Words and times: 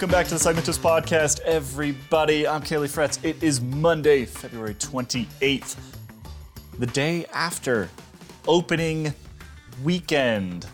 Welcome 0.00 0.12
back 0.12 0.28
to 0.28 0.38
the 0.38 0.40
Segmentus 0.40 0.78
Podcast, 0.78 1.40
everybody. 1.40 2.48
I'm 2.48 2.62
Caley 2.62 2.88
Fretz. 2.88 3.22
It 3.22 3.42
is 3.42 3.60
Monday, 3.60 4.24
February 4.24 4.72
28th, 4.72 5.76
the 6.78 6.86
day 6.86 7.26
after 7.34 7.90
opening 8.48 9.12
weekend, 9.84 10.66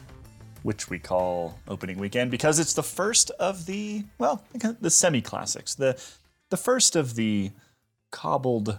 which 0.63 0.89
we 0.89 1.01
call 1.01 1.59
opening 1.67 1.99
weekend 1.99 2.31
because 2.31 2.61
it's 2.61 2.73
the 2.73 2.85
first 2.85 3.33
of 3.33 3.67
the, 3.67 4.05
well, 4.19 4.45
the 4.81 4.91
semi 4.91 5.21
classics, 5.21 5.75
the, 5.75 6.01
the 6.51 6.57
first 6.57 6.95
of 6.95 7.17
the 7.17 7.51
cobbled, 8.13 8.79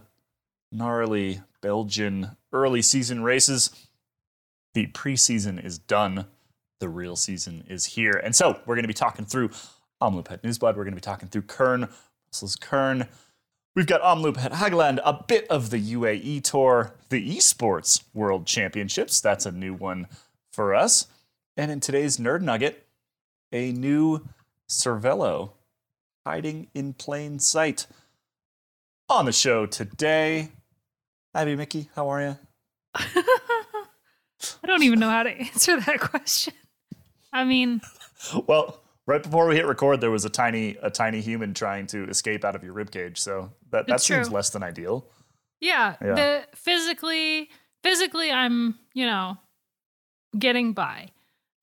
gnarly 0.71 1.41
Belgian 1.59 2.37
early 2.53 2.81
season 2.81 3.21
races. 3.21 3.69
The 4.73 4.87
preseason 4.87 5.61
is 5.61 5.77
done 5.77 6.27
the 6.79 6.87
real 6.87 7.17
season 7.17 7.65
is 7.67 7.85
here. 7.85 8.13
And 8.13 8.35
so 8.35 8.61
we're 8.65 8.75
going 8.75 8.83
to 8.83 8.87
be 8.87 8.93
talking 8.93 9.25
through 9.25 9.49
Omloop 10.01 10.27
Het 10.27 10.41
Nieuwsblad. 10.41 10.75
We're 10.75 10.83
going 10.83 10.91
to 10.91 10.95
be 10.95 11.01
talking 11.01 11.29
through 11.29 11.43
Kuurne, 11.43 11.89
Brussels 12.25 12.55
Kuurne. 12.55 13.07
We've 13.75 13.85
got 13.85 14.01
Omloop 14.01 14.37
Het 14.37 14.53
Hageland, 14.53 14.99
a 15.03 15.13
bit 15.13 15.47
of 15.49 15.69
the 15.69 15.93
UAE 15.93 16.43
Tour, 16.43 16.93
the 17.09 17.37
Esports 17.37 18.03
World 18.13 18.45
Championships. 18.45 19.21
That's 19.21 19.45
a 19.45 19.51
new 19.51 19.73
one 19.73 20.07
for 20.51 20.73
us. 20.73 21.07
And 21.55 21.71
in 21.71 21.79
today's 21.79 22.17
Nerd 22.17 22.41
Nugget, 22.41 22.87
a 23.51 23.71
new 23.71 24.27
Cervelo 24.67 25.51
hiding 26.25 26.67
in 26.73 26.93
plain 26.93 27.39
sight. 27.39 27.87
On 29.09 29.25
the 29.25 29.31
show 29.31 29.65
today, 29.65 30.49
Abby 31.33 31.55
Mickey, 31.55 31.89
how 31.95 32.09
are 32.09 32.21
you? 32.21 32.37
I 32.95 34.67
don't 34.67 34.83
even 34.83 34.99
know 34.99 35.09
how 35.09 35.23
to 35.23 35.29
answer 35.29 35.79
that 35.79 35.99
question. 35.99 36.53
I 37.31 37.43
mean, 37.43 37.81
well, 38.47 38.81
right 39.07 39.23
before 39.23 39.47
we 39.47 39.55
hit 39.55 39.65
record, 39.65 40.01
there 40.01 40.11
was 40.11 40.25
a 40.25 40.29
tiny 40.29 40.77
a 40.83 40.91
tiny 40.91 41.21
human 41.21 41.53
trying 41.53 41.87
to 41.87 42.07
escape 42.09 42.45
out 42.45 42.55
of 42.55 42.63
your 42.63 42.73
rib 42.73 42.91
cage. 42.91 43.17
So 43.17 43.51
that 43.71 43.87
that 43.87 44.01
seems 44.01 44.27
true. 44.27 44.35
less 44.35 44.51
than 44.51 44.61
ideal. 44.61 45.07
Yeah, 45.59 45.95
yeah. 46.01 46.13
The 46.13 46.43
physically 46.53 47.49
physically, 47.83 48.31
I'm 48.31 48.77
you 48.93 49.05
know 49.07 49.37
getting 50.37 50.73
by. 50.73 51.09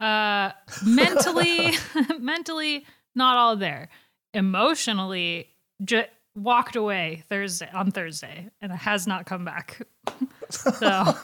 Uh, 0.00 0.50
mentally, 0.84 1.72
mentally, 2.18 2.84
not 3.14 3.36
all 3.36 3.56
there. 3.56 3.88
Emotionally, 4.32 5.48
just 5.84 6.08
walked 6.34 6.74
away 6.74 7.22
Thursday 7.28 7.70
on 7.72 7.92
Thursday, 7.92 8.50
and 8.60 8.72
has 8.72 9.06
not 9.06 9.26
come 9.26 9.44
back. 9.44 9.86
so. 10.50 11.14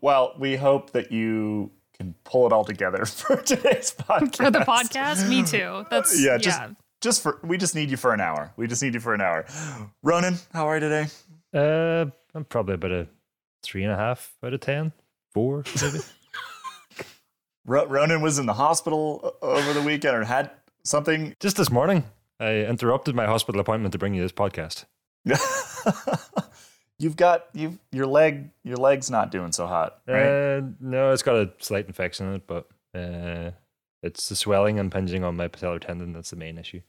well, 0.00 0.34
we 0.38 0.56
hope 0.56 0.90
that 0.90 1.10
you 1.10 1.70
can 2.00 2.14
pull 2.24 2.46
it 2.46 2.52
all 2.52 2.64
together 2.64 3.04
for 3.04 3.36
today's 3.36 3.94
podcast. 3.94 4.36
For 4.36 4.50
the 4.50 4.60
podcast, 4.60 5.28
me 5.28 5.42
too. 5.42 5.84
That's 5.90 6.18
yeah, 6.18 6.38
just 6.38 6.58
yeah. 6.58 6.70
just 7.02 7.22
for 7.22 7.38
we 7.42 7.58
just 7.58 7.74
need 7.74 7.90
you 7.90 7.98
for 7.98 8.14
an 8.14 8.20
hour. 8.20 8.52
We 8.56 8.66
just 8.66 8.82
need 8.82 8.94
you 8.94 9.00
for 9.00 9.12
an 9.12 9.20
hour. 9.20 9.44
Ronan, 10.02 10.36
how 10.52 10.66
are 10.66 10.76
you 10.76 10.80
today? 10.80 11.06
Uh, 11.52 12.06
I'm 12.34 12.44
probably 12.46 12.74
about 12.76 12.92
a 12.92 13.08
three 13.62 13.84
and 13.84 13.92
a 13.92 13.96
half 13.96 14.34
out 14.42 14.54
of 14.54 14.60
ten, 14.60 14.92
four 15.32 15.64
maybe. 15.82 15.98
Ronan 17.66 18.22
was 18.22 18.38
in 18.38 18.46
the 18.46 18.54
hospital 18.54 19.36
over 19.42 19.72
the 19.74 19.82
weekend 19.82 20.16
or 20.16 20.24
had 20.24 20.50
something. 20.84 21.36
Just 21.38 21.58
this 21.58 21.70
morning, 21.70 22.04
I 22.40 22.60
interrupted 22.60 23.14
my 23.14 23.26
hospital 23.26 23.60
appointment 23.60 23.92
to 23.92 23.98
bring 23.98 24.14
you 24.14 24.22
this 24.22 24.32
podcast. 24.32 24.86
You've 27.00 27.16
got 27.16 27.46
you 27.54 27.78
your 27.92 28.06
leg 28.06 28.50
your 28.62 28.76
leg's 28.76 29.10
not 29.10 29.30
doing 29.30 29.52
so 29.52 29.66
hot, 29.66 30.00
right? 30.06 30.58
Uh, 30.58 30.62
no, 30.80 31.12
it's 31.12 31.22
got 31.22 31.36
a 31.36 31.50
slight 31.58 31.86
infection 31.86 32.28
in 32.28 32.34
it, 32.34 32.46
but 32.46 32.68
uh, 32.94 33.52
it's 34.02 34.28
the 34.28 34.36
swelling 34.36 34.78
and 34.78 34.92
impinging 34.92 35.24
on 35.24 35.34
my 35.34 35.48
patellar 35.48 35.80
tendon 35.80 36.12
that's 36.12 36.28
the 36.28 36.36
main 36.36 36.58
issue. 36.58 36.82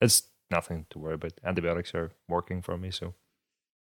It's 0.00 0.22
nothing 0.48 0.86
to 0.90 1.00
worry 1.00 1.14
about. 1.14 1.32
Antibiotics 1.44 1.92
are 1.92 2.12
working 2.28 2.62
for 2.62 2.78
me, 2.78 2.92
so 2.92 3.14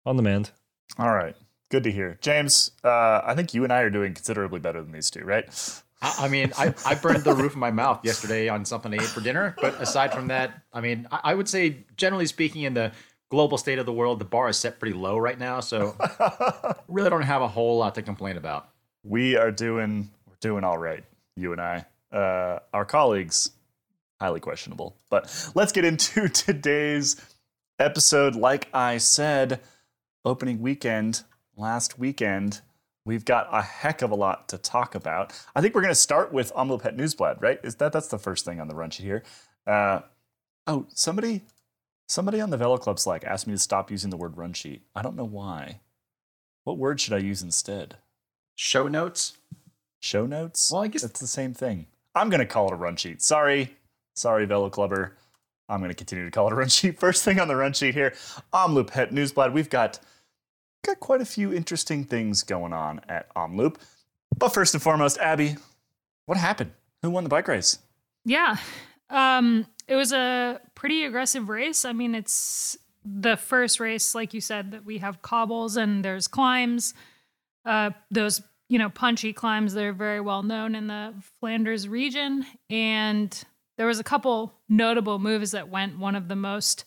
on 0.06 0.16
the 0.16 0.22
mend. 0.22 0.52
All 0.96 1.12
right, 1.12 1.34
good 1.72 1.82
to 1.82 1.90
hear, 1.90 2.18
James. 2.20 2.70
Uh, 2.84 3.22
I 3.24 3.34
think 3.34 3.52
you 3.52 3.64
and 3.64 3.72
I 3.72 3.80
are 3.80 3.90
doing 3.90 4.14
considerably 4.14 4.60
better 4.60 4.80
than 4.80 4.92
these 4.92 5.10
two, 5.10 5.24
right? 5.24 5.48
I, 6.02 6.28
mean, 6.28 6.52
I, 6.58 6.74
I 6.84 6.94
burned 6.96 7.22
the 7.24 7.34
roof 7.34 7.52
of 7.52 7.58
my 7.58 7.70
mouth 7.70 8.04
yesterday 8.04 8.48
on 8.48 8.64
something 8.64 8.92
I 8.92 8.96
ate 8.96 9.02
for 9.02 9.20
dinner. 9.20 9.54
But 9.60 9.80
aside 9.80 10.12
from 10.12 10.28
that, 10.28 10.62
I 10.72 10.80
mean, 10.80 11.06
I, 11.12 11.20
I 11.24 11.34
would 11.34 11.48
say, 11.48 11.84
generally 11.96 12.26
speaking, 12.26 12.62
in 12.62 12.74
the 12.74 12.90
global 13.32 13.56
state 13.56 13.78
of 13.78 13.86
the 13.86 13.92
world, 13.94 14.18
the 14.18 14.26
bar 14.26 14.50
is 14.50 14.58
set 14.58 14.78
pretty 14.78 14.94
low 14.94 15.16
right 15.16 15.38
now, 15.38 15.58
so 15.58 15.96
really 16.88 17.08
don't 17.08 17.22
have 17.22 17.40
a 17.40 17.48
whole 17.48 17.78
lot 17.78 17.94
to 17.94 18.02
complain 18.02 18.36
about. 18.36 18.68
We 19.04 19.38
are 19.38 19.50
doing 19.50 20.10
we're 20.28 20.36
doing 20.42 20.64
all 20.64 20.76
right, 20.76 21.02
you 21.34 21.52
and 21.52 21.60
I. 21.60 21.86
Uh, 22.12 22.58
our 22.74 22.84
colleagues, 22.84 23.52
highly 24.20 24.38
questionable. 24.38 24.98
But 25.08 25.50
let's 25.54 25.72
get 25.72 25.86
into 25.86 26.28
today's 26.46 27.16
episode. 27.78 28.36
Like 28.36 28.68
I 28.74 28.98
said, 28.98 29.60
opening 30.26 30.60
weekend 30.60 31.22
last 31.56 31.98
weekend. 31.98 32.60
We've 33.06 33.24
got 33.24 33.48
a 33.50 33.62
heck 33.62 34.02
of 34.02 34.10
a 34.10 34.14
lot 34.14 34.50
to 34.50 34.58
talk 34.58 34.94
about. 34.94 35.32
I 35.56 35.62
think 35.62 35.74
we're 35.74 35.80
going 35.80 35.94
to 35.94 35.98
start 35.98 36.34
with 36.34 36.52
Omloop 36.52 36.82
Het 36.82 36.98
Nieuwsblad, 36.98 37.40
right? 37.40 37.58
Is 37.64 37.76
that 37.76 37.94
that's 37.94 38.08
the 38.08 38.18
first 38.18 38.44
thing 38.44 38.60
on 38.60 38.68
the 38.68 38.74
run 38.74 38.90
sheet 38.90 39.06
here? 39.06 39.22
Uh, 39.66 40.00
oh, 40.66 40.84
somebody 40.90 41.40
Somebody 42.12 42.42
on 42.42 42.50
the 42.50 42.58
Velo 42.58 42.76
Club 42.76 42.98
Slack 42.98 43.24
asked 43.24 43.46
me 43.46 43.54
to 43.54 43.58
stop 43.58 43.90
using 43.90 44.10
the 44.10 44.18
word 44.18 44.36
run 44.36 44.52
sheet. 44.52 44.82
I 44.94 45.00
don't 45.00 45.16
know 45.16 45.24
why. 45.24 45.80
What 46.64 46.76
word 46.76 47.00
should 47.00 47.14
I 47.14 47.18
use 47.20 47.40
instead? 47.40 47.96
Show 48.54 48.86
notes. 48.86 49.38
Show 49.98 50.26
notes? 50.26 50.70
Well, 50.70 50.82
I 50.82 50.88
guess 50.88 51.04
it's 51.04 51.20
the 51.20 51.26
same 51.26 51.54
thing. 51.54 51.86
I'm 52.14 52.28
going 52.28 52.40
to 52.40 52.44
call 52.44 52.66
it 52.66 52.74
a 52.74 52.76
run 52.76 52.96
sheet. 52.96 53.22
Sorry. 53.22 53.78
Sorry, 54.14 54.44
Velo 54.44 54.68
Clubber. 54.68 55.16
I'm 55.70 55.80
going 55.80 55.88
to 55.88 55.94
continue 55.94 56.26
to 56.26 56.30
call 56.30 56.48
it 56.48 56.52
a 56.52 56.56
run 56.56 56.68
sheet. 56.68 56.98
First 57.00 57.24
thing 57.24 57.40
on 57.40 57.48
the 57.48 57.56
run 57.56 57.72
sheet 57.72 57.94
here, 57.94 58.12
Omloop 58.52 58.90
Het 58.90 59.10
Nieuwsblad. 59.10 59.54
We've 59.54 59.70
got 59.70 59.98
got 60.84 61.00
quite 61.00 61.22
a 61.22 61.24
few 61.24 61.54
interesting 61.54 62.04
things 62.04 62.42
going 62.42 62.74
on 62.74 63.00
at 63.08 63.34
Omloop. 63.34 63.76
But 64.36 64.50
first 64.50 64.74
and 64.74 64.82
foremost, 64.82 65.16
Abby, 65.16 65.56
what 66.26 66.36
happened? 66.36 66.72
Who 67.00 67.08
won 67.08 67.24
the 67.24 67.30
bike 67.30 67.48
race? 67.48 67.78
Yeah. 68.26 68.58
Um, 69.08 69.66
it 69.86 69.96
was 69.96 70.12
a 70.12 70.60
pretty 70.74 71.04
aggressive 71.04 71.48
race. 71.48 71.84
I 71.84 71.92
mean, 71.92 72.14
it's 72.14 72.76
the 73.04 73.36
first 73.36 73.80
race, 73.80 74.14
like 74.14 74.32
you 74.32 74.40
said, 74.40 74.70
that 74.72 74.84
we 74.84 74.98
have 74.98 75.22
cobbles 75.22 75.76
and 75.76 76.04
there's 76.04 76.28
climbs. 76.28 76.94
Uh, 77.64 77.90
those, 78.10 78.42
you 78.68 78.78
know, 78.78 78.88
punchy 78.88 79.32
climbs, 79.32 79.74
that 79.74 79.84
are 79.84 79.92
very 79.92 80.20
well 80.20 80.42
known 80.42 80.74
in 80.74 80.86
the 80.86 81.14
Flanders 81.40 81.88
region. 81.88 82.44
And 82.70 83.42
there 83.78 83.86
was 83.86 83.98
a 83.98 84.04
couple 84.04 84.54
notable 84.68 85.18
moves 85.18 85.50
that 85.52 85.68
went. 85.68 85.98
One 85.98 86.14
of 86.14 86.28
the 86.28 86.36
most 86.36 86.84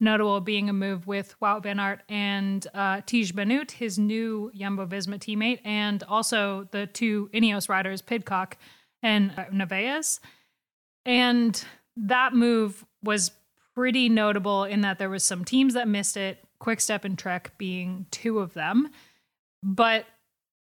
notable 0.00 0.40
being 0.40 0.68
a 0.68 0.72
move 0.72 1.06
with 1.06 1.34
Wout 1.40 1.62
van 1.62 1.78
Aert 1.78 2.02
and 2.08 2.66
uh, 2.74 2.96
Tiesj 3.02 3.34
Benoot, 3.34 3.70
his 3.70 3.98
new 3.98 4.50
Jumbo 4.54 4.84
Visma 4.84 5.18
teammate, 5.18 5.60
and 5.64 6.02
also 6.02 6.68
the 6.72 6.88
two 6.88 7.30
Ineos 7.32 7.68
riders, 7.68 8.02
Pidcock 8.02 8.56
and 9.02 9.32
uh, 9.36 9.44
Narvaez. 9.52 10.20
And 11.04 11.64
that 11.96 12.34
move 12.34 12.84
was 13.02 13.30
pretty 13.74 14.08
notable 14.08 14.64
in 14.64 14.82
that 14.82 14.98
there 14.98 15.10
was 15.10 15.24
some 15.24 15.44
teams 15.44 15.74
that 15.74 15.88
missed 15.88 16.16
it, 16.16 16.38
Quickstep 16.58 17.04
and 17.04 17.18
Trek 17.18 17.52
being 17.58 18.06
two 18.10 18.38
of 18.38 18.54
them. 18.54 18.90
But 19.62 20.06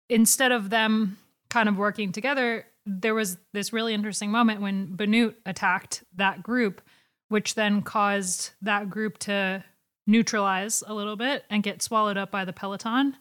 instead 0.09 0.51
of 0.51 0.69
them 0.69 1.17
kind 1.49 1.69
of 1.69 1.77
working 1.77 2.11
together, 2.11 2.65
there 2.85 3.13
was 3.13 3.37
this 3.53 3.73
really 3.73 3.93
interesting 3.93 4.31
moment 4.31 4.61
when 4.61 4.95
Benoot 4.95 5.35
attacked 5.45 6.03
that 6.15 6.41
group, 6.41 6.81
which 7.29 7.55
then 7.55 7.81
caused 7.81 8.51
that 8.61 8.89
group 8.89 9.17
to 9.19 9.63
neutralize 10.07 10.83
a 10.87 10.93
little 10.93 11.17
bit 11.17 11.43
and 11.49 11.63
get 11.63 11.81
swallowed 11.81 12.17
up 12.17 12.31
by 12.31 12.45
the 12.45 12.53
peloton. 12.53 13.15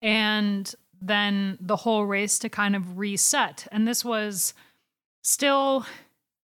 And 0.00 0.74
then 1.02 1.58
the 1.60 1.76
whole 1.76 2.06
race 2.06 2.38
to 2.40 2.48
kind 2.48 2.74
of 2.74 2.98
reset. 2.98 3.66
And 3.70 3.86
this 3.86 4.04
was 4.04 4.54
still 5.22 5.86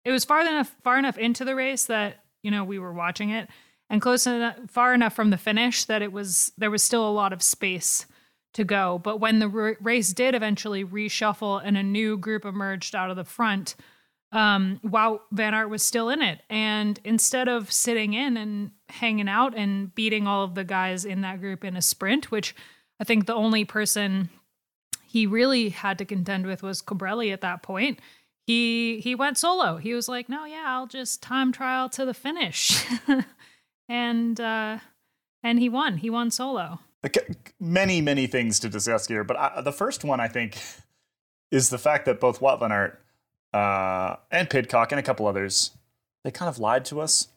it 0.07 0.11
was 0.11 0.23
far 0.23 0.39
enough 0.39 0.73
far 0.83 0.97
enough 0.97 1.17
into 1.17 1.43
the 1.43 1.53
race 1.53 1.85
that 1.85 2.23
you 2.41 2.49
know 2.49 2.63
we 2.63 2.79
were 2.79 2.93
watching 2.93 3.29
it 3.29 3.49
and 3.89 4.01
close 4.01 4.25
enough 4.25 4.55
far 4.69 4.93
enough 4.93 5.13
from 5.13 5.31
the 5.31 5.37
finish 5.37 5.83
that 5.83 6.01
it 6.01 6.13
was 6.13 6.53
there 6.57 6.71
was 6.71 6.81
still 6.81 7.07
a 7.07 7.11
lot 7.11 7.33
of 7.33 7.43
space 7.43 8.05
to 8.53 8.63
go. 8.63 8.99
But 9.03 9.19
when 9.19 9.39
the 9.39 9.49
r- 9.49 9.77
race 9.81 10.13
did 10.13 10.33
eventually 10.33 10.83
reshuffle 10.83 11.61
and 11.63 11.77
a 11.77 11.83
new 11.83 12.17
group 12.17 12.45
emerged 12.45 12.95
out 12.95 13.09
of 13.09 13.17
the 13.17 13.25
front 13.25 13.75
um 14.31 14.79
Wout 14.83 15.19
van 15.31 15.53
Aert 15.53 15.69
was 15.69 15.83
still 15.83 16.09
in 16.09 16.21
it. 16.21 16.41
And 16.49 16.99
instead 17.03 17.49
of 17.49 17.71
sitting 17.71 18.13
in 18.13 18.37
and 18.37 18.71
hanging 18.87 19.27
out 19.27 19.55
and 19.57 19.93
beating 19.93 20.25
all 20.25 20.45
of 20.45 20.55
the 20.55 20.63
guys 20.63 21.03
in 21.03 21.19
that 21.21 21.41
group 21.41 21.65
in 21.65 21.75
a 21.75 21.81
sprint 21.81 22.31
which 22.31 22.55
i 23.01 23.03
think 23.03 23.25
the 23.25 23.35
only 23.35 23.65
person 23.65 24.29
he 25.03 25.27
really 25.27 25.67
had 25.69 25.97
to 25.97 26.05
contend 26.05 26.45
with 26.45 26.63
was 26.63 26.81
Colbrelli 26.81 27.33
at 27.33 27.41
that 27.41 27.63
point 27.63 27.99
he 28.47 28.99
he 29.01 29.13
went 29.13 29.37
solo. 29.37 29.77
He 29.77 29.93
was 29.93 30.07
like, 30.07 30.29
"No, 30.29 30.45
yeah, 30.45 30.63
I'll 30.65 30.87
just 30.87 31.21
time 31.21 31.51
trial 31.51 31.89
to 31.89 32.05
the 32.05 32.13
finish," 32.13 32.83
and 33.89 34.39
uh, 34.39 34.79
and 35.43 35.59
he 35.59 35.69
won. 35.69 35.97
He 35.97 36.09
won 36.09 36.31
solo. 36.31 36.79
Okay, 37.05 37.35
many 37.59 38.01
many 38.01 38.25
things 38.25 38.59
to 38.61 38.69
discuss 38.69 39.07
here, 39.07 39.23
but 39.23 39.37
I, 39.37 39.61
the 39.61 39.73
first 39.73 40.03
one 40.05 40.19
I 40.19 40.29
think 40.29 40.57
is 41.51 41.69
the 41.69 41.77
fact 41.77 42.05
that 42.05 42.19
both 42.19 42.39
Wout 42.39 42.59
van 42.59 42.71
Aert 42.71 43.01
uh, 43.53 44.15
and 44.31 44.49
Pidcock 44.49 44.91
and 44.91 44.99
a 44.99 45.03
couple 45.03 45.27
others 45.27 45.71
they 46.23 46.31
kind 46.31 46.49
of 46.49 46.59
lied 46.59 46.83
to 46.83 46.99
us 46.99 47.29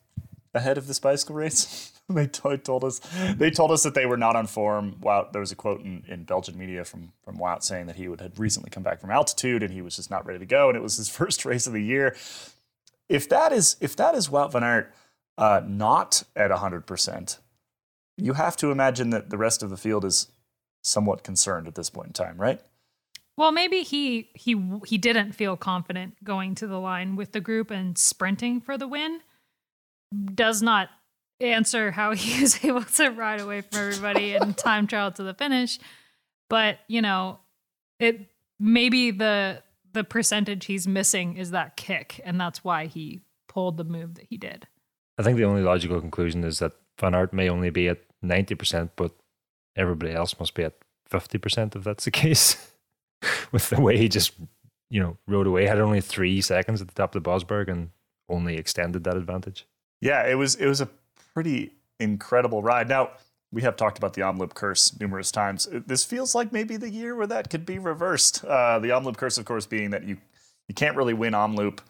ahead 0.54 0.76
of 0.76 0.88
this 0.88 0.98
bicycle 0.98 1.36
race. 1.36 1.89
they 2.14 2.26
t- 2.26 2.56
told 2.58 2.84
us 2.84 3.00
they 3.36 3.50
told 3.50 3.70
us 3.70 3.82
that 3.82 3.94
they 3.94 4.06
were 4.06 4.16
not 4.16 4.36
on 4.36 4.46
form. 4.46 4.96
Wout, 5.00 5.32
there 5.32 5.40
was 5.40 5.52
a 5.52 5.56
quote 5.56 5.80
in, 5.80 6.04
in 6.08 6.24
Belgian 6.24 6.58
media 6.58 6.84
from 6.84 7.12
from 7.24 7.38
Wout 7.38 7.62
saying 7.62 7.86
that 7.86 7.96
he 7.96 8.08
would 8.08 8.20
had 8.20 8.38
recently 8.38 8.70
come 8.70 8.82
back 8.82 9.00
from 9.00 9.10
altitude 9.10 9.62
and 9.62 9.72
he 9.72 9.82
was 9.82 9.96
just 9.96 10.10
not 10.10 10.26
ready 10.26 10.38
to 10.38 10.46
go, 10.46 10.68
and 10.68 10.76
it 10.76 10.82
was 10.82 10.96
his 10.96 11.08
first 11.18 11.44
race 11.44 11.66
of 11.66 11.72
the 11.72 11.82
year. 11.82 12.16
If 13.08 13.28
that 13.28 13.52
is 13.52 13.76
if 13.80 13.96
that 13.96 14.14
is 14.14 14.28
Wout 14.28 14.52
van 14.52 14.64
Aert 14.64 14.92
uh, 15.38 15.62
not 15.66 16.24
at 16.34 16.50
hundred 16.50 16.86
percent, 16.86 17.38
you 18.16 18.34
have 18.34 18.56
to 18.58 18.70
imagine 18.70 19.10
that 19.10 19.30
the 19.30 19.38
rest 19.38 19.62
of 19.62 19.70
the 19.70 19.76
field 19.76 20.04
is 20.04 20.28
somewhat 20.82 21.22
concerned 21.22 21.68
at 21.68 21.74
this 21.74 21.90
point 21.90 22.08
in 22.08 22.12
time, 22.12 22.40
right? 22.40 22.60
Well, 23.36 23.52
maybe 23.52 23.82
he 23.82 24.28
he 24.34 24.60
he 24.86 24.98
didn't 24.98 25.32
feel 25.32 25.56
confident 25.56 26.22
going 26.22 26.54
to 26.56 26.66
the 26.66 26.78
line 26.78 27.16
with 27.16 27.32
the 27.32 27.40
group 27.40 27.70
and 27.70 27.96
sprinting 27.96 28.60
for 28.60 28.76
the 28.76 28.88
win. 28.88 29.20
Does 30.34 30.60
not 30.60 30.90
answer 31.40 31.90
how 31.90 32.12
he 32.14 32.40
was 32.40 32.64
able 32.64 32.84
to 32.84 33.10
ride 33.10 33.40
away 33.40 33.62
from 33.62 33.78
everybody 33.78 34.34
and 34.34 34.56
time 34.56 34.86
trial 34.86 35.12
to 35.12 35.22
the 35.22 35.34
finish. 35.34 35.78
But, 36.48 36.78
you 36.88 37.02
know, 37.02 37.38
it 37.98 38.30
maybe 38.58 39.10
the 39.10 39.62
the 39.92 40.04
percentage 40.04 40.66
he's 40.66 40.86
missing 40.86 41.36
is 41.36 41.50
that 41.50 41.76
kick, 41.76 42.20
and 42.24 42.40
that's 42.40 42.62
why 42.62 42.86
he 42.86 43.20
pulled 43.48 43.76
the 43.76 43.84
move 43.84 44.14
that 44.14 44.26
he 44.28 44.36
did. 44.36 44.66
I 45.18 45.22
think 45.22 45.36
the 45.36 45.44
only 45.44 45.62
logical 45.62 46.00
conclusion 46.00 46.44
is 46.44 46.60
that 46.60 46.72
Van 46.98 47.14
Aert 47.14 47.32
may 47.32 47.48
only 47.48 47.70
be 47.70 47.88
at 47.88 47.98
ninety 48.22 48.54
percent, 48.54 48.92
but 48.96 49.12
everybody 49.76 50.12
else 50.12 50.38
must 50.38 50.54
be 50.54 50.64
at 50.64 50.74
fifty 51.08 51.38
percent 51.38 51.74
if 51.76 51.84
that's 51.84 52.04
the 52.04 52.10
case. 52.22 52.72
With 53.52 53.68
the 53.68 53.80
way 53.80 53.98
he 53.98 54.08
just, 54.08 54.32
you 54.88 54.98
know, 54.98 55.18
rode 55.26 55.46
away, 55.46 55.66
had 55.66 55.78
only 55.78 56.00
three 56.00 56.40
seconds 56.40 56.80
at 56.80 56.88
the 56.88 56.94
top 56.94 57.14
of 57.14 57.22
the 57.22 57.28
Bosberg 57.28 57.68
and 57.68 57.90
only 58.30 58.56
extended 58.56 59.04
that 59.04 59.16
advantage. 59.16 59.66
Yeah, 60.00 60.26
it 60.26 60.36
was 60.36 60.54
it 60.54 60.66
was 60.66 60.80
a 60.80 60.88
pretty 61.34 61.72
incredible 61.98 62.62
ride. 62.62 62.88
Now, 62.88 63.10
we 63.52 63.62
have 63.62 63.76
talked 63.76 63.98
about 63.98 64.14
the 64.14 64.22
Omloop 64.22 64.54
curse 64.54 64.98
numerous 65.00 65.32
times. 65.32 65.68
This 65.70 66.04
feels 66.04 66.34
like 66.34 66.52
maybe 66.52 66.76
the 66.76 66.90
year 66.90 67.16
where 67.16 67.26
that 67.26 67.50
could 67.50 67.66
be 67.66 67.78
reversed. 67.78 68.44
Uh, 68.44 68.78
the 68.78 68.88
Omloop 68.88 69.16
curse, 69.16 69.38
of 69.38 69.44
course, 69.44 69.66
being 69.66 69.90
that 69.90 70.04
you 70.04 70.18
you 70.68 70.74
can't 70.74 70.96
really 70.96 71.14
win 71.14 71.32
Omloop 71.32 71.80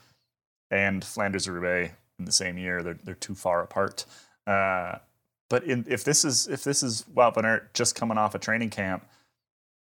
and 0.71 1.05
Flanders 1.05 1.47
Roubaix 1.49 1.93
in 2.19 2.25
the 2.25 2.33
same 2.33 2.57
year. 2.57 2.83
They're 2.83 2.99
they're 3.05 3.15
too 3.15 3.35
far 3.35 3.63
apart. 3.63 4.07
Uh, 4.47 4.97
but 5.51 5.65
in, 5.65 5.85
if 5.89 6.05
this 6.05 6.25
is 6.25 6.49
if 6.49 6.65
this 6.65 6.83
is 6.83 7.05
Wout 7.15 7.35
van 7.35 7.45
Aert 7.45 7.75
just 7.75 7.95
coming 7.95 8.17
off 8.17 8.35
a 8.35 8.39
training 8.39 8.71
camp, 8.71 9.05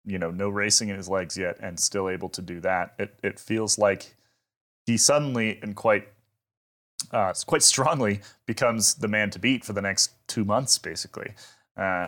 you 0.05 0.19
know, 0.19 0.31
no 0.31 0.49
racing 0.49 0.89
in 0.89 0.97
his 0.97 1.07
legs 1.07 1.37
yet, 1.37 1.57
and 1.61 1.79
still 1.79 2.09
able 2.09 2.29
to 2.29 2.41
do 2.41 2.59
that, 2.61 2.95
it 2.99 3.17
it 3.23 3.39
feels 3.39 3.77
like 3.77 4.15
he 4.85 4.97
suddenly 4.97 5.59
and 5.61 5.75
quite 5.75 6.09
uh, 7.11 7.33
quite 7.45 7.63
strongly 7.63 8.21
becomes 8.45 8.95
the 8.95 9.07
man 9.07 9.29
to 9.31 9.39
beat 9.39 9.63
for 9.63 9.73
the 9.73 9.81
next 9.81 10.11
two 10.27 10.45
months, 10.45 10.77
basically. 10.77 11.33
Uh, 11.77 12.07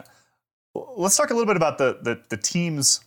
let's 0.73 1.17
talk 1.17 1.29
a 1.29 1.33
little 1.33 1.47
bit 1.47 1.57
about 1.57 1.77
the, 1.77 1.99
the, 2.01 2.21
the 2.29 2.37
teams 2.37 3.01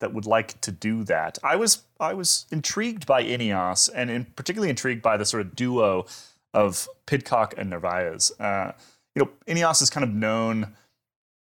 that 0.00 0.12
would 0.12 0.26
like 0.26 0.60
to 0.60 0.70
do 0.70 1.04
that. 1.04 1.38
I 1.42 1.56
was 1.56 1.82
I 1.98 2.14
was 2.14 2.46
intrigued 2.52 3.06
by 3.06 3.24
Ineos, 3.24 3.90
and 3.92 4.10
in 4.10 4.24
particularly 4.36 4.70
intrigued 4.70 5.02
by 5.02 5.16
the 5.16 5.24
sort 5.24 5.40
of 5.40 5.56
duo 5.56 6.06
of 6.54 6.88
Pidcock 7.06 7.54
and 7.58 7.70
Narvaez. 7.70 8.32
Uh, 8.38 8.72
you 9.14 9.22
know, 9.22 9.30
Ineos 9.46 9.82
is 9.82 9.90
kind 9.90 10.04
of 10.04 10.10
known 10.10 10.74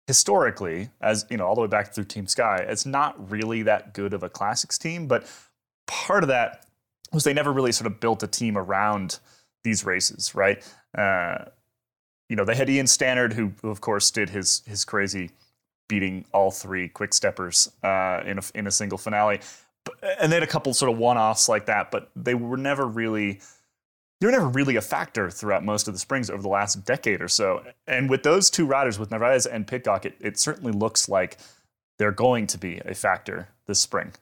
historically 0.06 0.90
as 1.00 1.24
you 1.30 1.36
know 1.36 1.46
all 1.46 1.54
the 1.54 1.60
way 1.60 1.68
back 1.68 1.94
through 1.94 2.04
Team 2.04 2.26
Sky 2.26 2.64
It's 2.68 2.84
not 2.84 3.30
really 3.30 3.62
that 3.62 3.94
good 3.94 4.12
of 4.12 4.24
a 4.24 4.28
classics 4.28 4.76
team, 4.76 5.06
but 5.06 5.24
part 5.86 6.24
of 6.24 6.28
that 6.28 6.66
was 7.12 7.24
they 7.24 7.32
never 7.32 7.52
really 7.52 7.72
sort 7.72 7.86
of 7.86 8.00
built 8.00 8.22
a 8.22 8.26
team 8.26 8.58
around 8.58 9.20
these 9.64 9.84
races, 9.84 10.34
right? 10.34 10.64
Uh, 10.96 11.44
you 12.28 12.36
know, 12.36 12.44
they 12.44 12.54
had 12.54 12.70
Ian 12.70 12.86
Stannard, 12.86 13.32
who, 13.32 13.52
who, 13.60 13.70
of 13.70 13.80
course 13.80 14.10
did 14.10 14.30
his 14.30 14.62
his 14.66 14.84
crazy 14.84 15.30
beating 15.88 16.24
all 16.32 16.50
three 16.50 16.88
quick 16.88 17.12
steppers 17.12 17.70
uh, 17.82 18.22
in 18.24 18.38
a 18.38 18.42
in 18.54 18.66
a 18.66 18.70
single 18.70 18.98
finale, 18.98 19.40
and 20.20 20.30
they 20.30 20.36
had 20.36 20.42
a 20.42 20.46
couple 20.46 20.72
sort 20.72 20.92
of 20.92 20.98
one 20.98 21.18
offs 21.18 21.48
like 21.48 21.66
that, 21.66 21.90
but 21.90 22.10
they 22.14 22.34
were 22.34 22.56
never 22.56 22.86
really 22.86 23.40
they 24.20 24.26
were 24.26 24.32
never 24.32 24.48
really 24.48 24.76
a 24.76 24.80
factor 24.82 25.30
throughout 25.30 25.64
most 25.64 25.88
of 25.88 25.94
the 25.94 26.00
springs 26.00 26.28
over 26.28 26.42
the 26.42 26.48
last 26.48 26.84
decade 26.84 27.22
or 27.22 27.28
so. 27.28 27.64
And 27.86 28.10
with 28.10 28.22
those 28.22 28.50
two 28.50 28.66
riders, 28.66 28.98
with 28.98 29.10
Narvaez 29.10 29.46
and 29.46 29.66
Pidcock, 29.66 30.04
it, 30.04 30.14
it 30.20 30.38
certainly 30.38 30.72
looks 30.72 31.08
like 31.08 31.38
they're 31.98 32.12
going 32.12 32.46
to 32.48 32.58
be 32.58 32.80
a 32.84 32.94
factor 32.94 33.48
this 33.66 33.80
spring. 33.80 34.12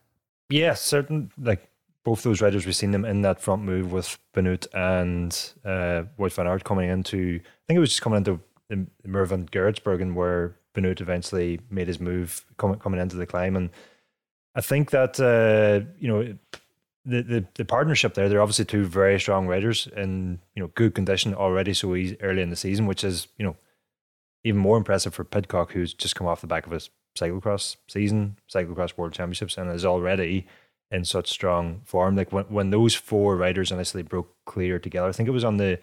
Yeah, 0.51 0.75
certain 0.75 1.31
like 1.37 1.69
both 2.05 2.23
those 2.23 2.41
riders, 2.41 2.65
we've 2.65 2.77
seen 2.77 2.93
them 2.93 3.05
in 3.05 3.23
that 3.23 3.41
front 3.41 3.63
move 3.63 3.93
with 3.93 4.19
Benoot 4.35 4.67
and 4.73 5.53
uh, 5.65 6.05
Wout 6.19 6.33
van 6.33 6.47
Aert 6.47 6.65
coming 6.65 6.89
into, 6.89 7.41
I 7.43 7.65
think 7.67 7.77
it 7.77 7.81
was 7.81 7.91
just 7.91 8.03
coming 8.03 8.19
into 8.19 8.41
Muur 9.07 9.27
van 9.27 9.47
Geraardsbergen 9.49 10.15
where 10.15 10.57
Benoot 10.75 11.01
eventually 11.01 11.61
made 11.71 11.89
his 11.89 12.01
move 12.01 12.45
coming, 12.57 12.79
coming 12.79 13.01
into 13.01 13.17
the 13.17 13.27
climb. 13.27 13.57
And 13.57 13.71
I 14.55 14.61
think 14.61 14.91
that, 14.91 15.19
uh, 15.21 15.87
you 15.99 16.09
know, 16.09 16.39
the, 17.05 17.23
the, 17.23 17.47
the 17.55 17.65
partnership 17.65 18.15
there, 18.15 18.29
they're 18.29 18.43
obviously 18.43 18.65
two 18.65 18.85
very 18.85 19.19
strong 19.19 19.47
riders 19.47 19.89
in, 19.97 20.41
you 20.55 20.63
know, 20.63 20.71
good 20.75 20.95
condition 20.95 21.35
already 21.35 21.73
so 21.73 21.91
early 22.21 22.43
in 22.43 22.51
the 22.51 22.57
season, 22.57 22.87
which 22.87 23.03
is, 23.03 23.29
you 23.39 23.45
know, 23.45 23.57
even 24.45 24.61
more 24.61 24.77
impressive 24.77 25.15
for 25.15 25.25
Pidcock, 25.25 25.73
who's 25.73 25.95
just 25.95 26.15
come 26.15 26.27
off 26.27 26.41
the 26.41 26.47
back 26.47 26.67
of 26.67 26.73
his 26.73 26.91
cyclocross 27.19 27.77
season, 27.89 28.39
cyclocross 28.53 28.97
world 28.97 29.13
championships, 29.13 29.57
and 29.59 29.71
is 29.71 29.85
already 29.85 30.47
in 30.91 31.05
such 31.05 31.29
strong 31.29 31.83
form. 31.85 32.17
Like 32.17 32.33
when 32.33 32.45
when 32.47 32.71
those 32.71 32.95
four 32.95 33.37
riders 33.37 33.73
initially 33.73 34.03
broke 34.03 34.35
clear 34.45 34.79
together, 34.79 35.09
I 35.09 35.13
think 35.13 35.29
it 35.29 35.33
was 35.33 35.45
on 35.45 35.57
the 35.57 35.79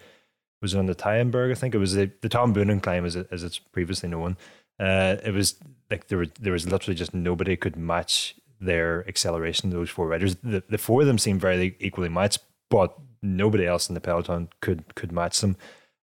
was 0.62 0.74
on 0.74 0.86
the 0.86 0.94
Taaienberg. 0.94 1.50
I 1.50 1.54
think 1.54 1.74
it 1.74 1.78
was 1.78 1.94
the, 1.94 2.10
the 2.22 2.28
Tom 2.28 2.54
Boonen 2.54 2.82
climb, 2.82 3.04
as 3.04 3.16
it, 3.16 3.28
as 3.30 3.44
it's 3.44 3.58
previously 3.58 4.08
known. 4.08 4.36
Uh, 4.78 5.16
it 5.24 5.32
was 5.32 5.56
like 5.90 6.08
there 6.08 6.18
were 6.18 6.26
there 6.40 6.52
was 6.52 6.68
literally 6.68 6.96
just 6.96 7.14
nobody 7.14 7.56
could 7.56 7.76
match 7.76 8.34
their 8.60 9.06
acceleration. 9.08 9.70
Those 9.70 9.90
four 9.90 10.08
riders, 10.08 10.36
the, 10.36 10.62
the 10.68 10.78
four 10.78 11.02
of 11.02 11.06
them 11.06 11.18
seemed 11.18 11.40
very 11.40 11.76
equally 11.80 12.08
matched, 12.08 12.40
but 12.70 12.96
nobody 13.22 13.66
else 13.66 13.88
in 13.88 13.94
the 13.94 14.00
peloton 14.00 14.48
could 14.60 14.94
could 14.94 15.12
match 15.12 15.40
them. 15.40 15.56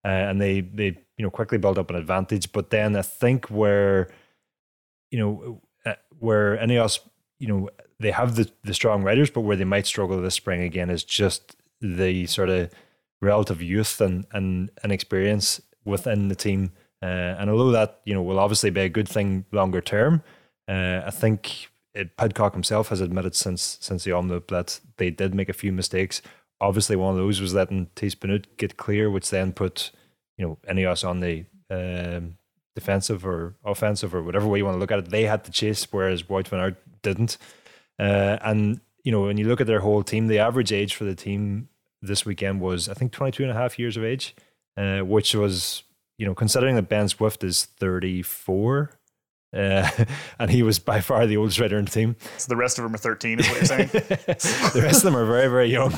Uh, 0.05 0.09
and 0.09 0.41
they 0.41 0.61
they 0.61 0.97
you 1.17 1.23
know 1.23 1.29
quickly 1.29 1.57
built 1.57 1.77
up 1.77 1.89
an 1.89 1.95
advantage. 1.95 2.51
But 2.51 2.69
then 2.69 2.95
I 2.95 3.01
think 3.01 3.47
where 3.47 4.09
you 5.11 5.19
know 5.19 5.61
uh, 5.85 5.95
where 6.19 6.57
Ineos 6.57 6.99
you 7.39 7.47
know 7.47 7.69
they 8.03 8.11
have 8.11 8.35
the 8.35 8.51
the 8.63 8.73
strong 8.73 9.01
riders, 9.03 9.31
but 9.31 9.41
where 9.41 9.55
they 9.55 9.63
might 9.63 9.87
struggle 9.87 10.21
this 10.21 10.35
spring 10.35 10.61
again 10.61 10.89
is 10.89 11.03
just 11.03 11.55
the 11.81 12.27
sort 12.27 12.49
of 12.49 12.69
relative 13.21 13.61
youth 13.61 13.99
and 14.01 14.25
and, 14.31 14.69
and 14.83 14.91
experience 14.91 15.61
within 15.85 16.27
the 16.27 16.35
team. 16.35 16.71
Uh, 17.01 17.35
and 17.39 17.49
although 17.49 17.71
that 17.71 18.01
you 18.05 18.13
know 18.13 18.21
will 18.21 18.39
obviously 18.39 18.69
be 18.69 18.81
a 18.81 18.89
good 18.89 19.09
thing 19.09 19.45
longer 19.51 19.81
term, 19.81 20.21
uh, 20.67 21.01
I 21.05 21.11
think 21.11 21.69
it, 21.93 22.17
Pidcock 22.17 22.53
himself 22.53 22.89
has 22.89 23.01
admitted 23.01 23.35
since 23.35 23.77
since 23.81 24.03
the 24.03 24.11
Omloop 24.11 24.47
that 24.49 24.79
they 24.97 25.09
did 25.09 25.33
make 25.33 25.49
a 25.49 25.53
few 25.53 25.71
mistakes. 25.71 26.21
Obviously, 26.61 26.95
one 26.95 27.11
of 27.11 27.17
those 27.17 27.41
was 27.41 27.53
letting 27.53 27.89
Benoot 27.95 28.57
get 28.57 28.77
clear, 28.77 29.09
which 29.09 29.29
then 29.29 29.53
put 29.53 29.91
you 30.37 30.45
know 30.45 30.57
Ineos 30.69 31.07
on 31.07 31.19
the 31.21 31.45
um, 31.69 32.37
defensive 32.75 33.25
or 33.25 33.55
offensive 33.63 34.13
or 34.13 34.23
whatever 34.23 34.47
way 34.47 34.59
you 34.59 34.65
want 34.65 34.75
to 34.75 34.79
look 34.79 34.91
at 34.91 34.99
it. 34.99 35.09
They 35.09 35.23
had 35.23 35.43
to 35.45 35.51
chase, 35.51 35.87
whereas 35.91 36.23
Wout 36.23 36.47
van 36.47 36.59
Aert 36.59 37.01
didn't. 37.01 37.37
Uh, 37.99 38.37
and, 38.41 38.81
you 39.03 39.11
know, 39.11 39.21
when 39.21 39.37
you 39.37 39.47
look 39.47 39.61
at 39.61 39.67
their 39.67 39.79
whole 39.79 40.03
team, 40.03 40.27
the 40.27 40.39
average 40.39 40.71
age 40.71 40.95
for 40.95 41.03
the 41.03 41.15
team 41.15 41.69
this 42.01 42.25
weekend 42.25 42.61
was, 42.61 42.89
I 42.89 42.93
think, 42.93 43.11
22 43.11 43.43
and 43.43 43.51
a 43.51 43.55
half 43.55 43.79
years 43.79 43.97
of 43.97 44.03
age, 44.03 44.35
uh, 44.77 44.99
which 44.99 45.33
was, 45.35 45.83
you 46.17 46.25
know, 46.25 46.35
considering 46.35 46.75
that 46.75 46.89
Ben 46.89 47.07
Swift 47.07 47.43
is 47.43 47.65
34. 47.65 48.91
Uh, 49.55 49.87
and 50.39 50.49
he 50.49 50.63
was 50.63 50.79
by 50.79 50.99
far 50.99 51.27
the 51.27 51.37
oldest 51.37 51.59
rider 51.59 51.77
in 51.77 51.85
the 51.85 51.91
team. 51.91 52.15
So 52.37 52.49
the 52.49 52.55
rest 52.55 52.79
of 52.79 52.83
them 52.83 52.95
are 52.95 52.97
13, 52.97 53.39
is 53.39 53.47
what 53.47 53.55
you're 53.55 53.65
saying? 53.65 53.87
the 53.93 54.81
rest 54.83 54.97
of 54.97 55.03
them 55.03 55.15
are 55.15 55.25
very, 55.25 55.47
very 55.47 55.71
young. 55.71 55.93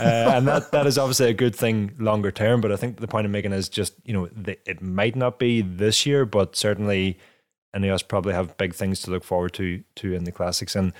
Uh, 0.00 0.32
and 0.34 0.48
that, 0.48 0.70
that 0.72 0.86
is 0.86 0.98
obviously 0.98 1.28
a 1.28 1.34
good 1.34 1.54
thing 1.54 1.94
longer 1.98 2.30
term. 2.30 2.60
But 2.60 2.72
I 2.72 2.76
think 2.76 2.98
the 2.98 3.08
point 3.08 3.26
I'm 3.26 3.32
making 3.32 3.52
is 3.52 3.68
just, 3.68 3.94
you 4.04 4.12
know, 4.12 4.28
the, 4.34 4.58
it 4.68 4.80
might 4.80 5.14
not 5.16 5.38
be 5.38 5.60
this 5.60 6.06
year, 6.06 6.24
but 6.24 6.56
certainly 6.56 7.18
Ineos 7.76 8.06
probably 8.06 8.32
have 8.32 8.56
big 8.56 8.74
things 8.74 9.02
to 9.02 9.10
look 9.10 9.24
forward 9.24 9.52
to 9.54 9.82
to 9.96 10.14
in 10.14 10.24
the 10.24 10.32
classics. 10.32 10.74
And 10.74 10.92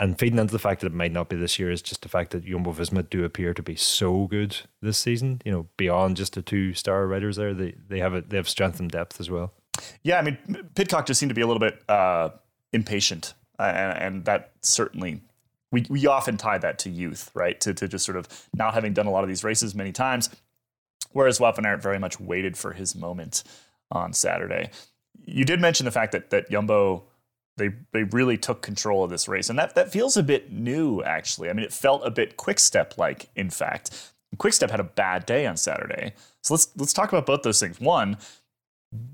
and 0.00 0.18
feeding 0.18 0.38
into 0.38 0.52
the 0.52 0.58
fact 0.58 0.80
that 0.80 0.88
it 0.88 0.94
might 0.94 1.12
not 1.12 1.28
be 1.28 1.36
this 1.36 1.58
year 1.58 1.70
is 1.70 1.80
just 1.80 2.02
the 2.02 2.08
fact 2.08 2.32
that 2.32 2.44
Jumbo 2.44 2.72
Visma 2.72 3.08
do 3.08 3.24
appear 3.24 3.54
to 3.54 3.62
be 3.62 3.76
so 3.76 4.26
good 4.26 4.56
this 4.82 4.98
season. 4.98 5.40
You 5.44 5.52
know, 5.52 5.66
beyond 5.76 6.16
just 6.16 6.34
the 6.34 6.42
two 6.42 6.74
star 6.74 7.06
riders 7.06 7.36
there, 7.36 7.54
they 7.54 7.74
they 7.88 8.00
have 8.00 8.14
a, 8.14 8.22
they 8.22 8.36
have 8.36 8.48
strength 8.48 8.80
and 8.80 8.90
depth 8.90 9.20
as 9.20 9.30
well. 9.30 9.52
Yeah, 10.02 10.18
I 10.18 10.22
mean, 10.22 10.38
Pidcock 10.74 11.06
just 11.06 11.20
seemed 11.20 11.30
to 11.30 11.34
be 11.34 11.42
a 11.42 11.46
little 11.46 11.60
bit 11.60 11.82
uh, 11.88 12.30
impatient, 12.72 13.34
and, 13.58 13.98
and, 13.98 14.24
that 14.24 14.52
certainly 14.60 15.20
we 15.70 15.86
we 15.88 16.06
often 16.06 16.36
tie 16.36 16.58
that 16.58 16.78
to 16.80 16.90
youth, 16.90 17.30
right? 17.34 17.60
To 17.60 17.72
to 17.74 17.86
just 17.86 18.04
sort 18.04 18.16
of 18.16 18.28
not 18.54 18.74
having 18.74 18.94
done 18.94 19.06
a 19.06 19.10
lot 19.10 19.22
of 19.22 19.28
these 19.28 19.44
races 19.44 19.74
many 19.74 19.92
times. 19.92 20.28
Whereas 21.12 21.38
Wout 21.38 21.54
van 21.54 21.66
Aert 21.66 21.82
very 21.82 22.00
much 22.00 22.18
waited 22.18 22.56
for 22.56 22.72
his 22.72 22.96
moment 22.96 23.44
on 23.92 24.12
Saturday. 24.12 24.70
You 25.24 25.44
did 25.44 25.60
mention 25.60 25.84
the 25.84 25.92
fact 25.92 26.10
that 26.12 26.30
that 26.30 26.50
Jumbo 26.50 27.04
they 27.56 27.70
they 27.92 28.04
really 28.04 28.36
took 28.36 28.62
control 28.62 29.04
of 29.04 29.10
this 29.10 29.28
race, 29.28 29.50
and 29.50 29.58
that 29.58 29.74
that 29.74 29.92
feels 29.92 30.16
a 30.16 30.22
bit 30.22 30.52
new 30.52 31.02
actually. 31.02 31.50
I 31.50 31.52
mean, 31.52 31.64
it 31.64 31.72
felt 31.72 32.02
a 32.04 32.10
bit 32.10 32.36
Quickstep 32.36 32.98
like, 32.98 33.28
in 33.36 33.50
fact. 33.50 34.12
Quickstep 34.36 34.70
had 34.70 34.80
a 34.80 34.84
bad 34.84 35.26
day 35.26 35.46
on 35.46 35.56
Saturday. 35.56 36.14
So 36.42 36.54
let's 36.54 36.68
let's 36.76 36.92
talk 36.92 37.12
about 37.12 37.26
both 37.26 37.42
those 37.42 37.60
things. 37.60 37.80
One, 37.80 38.16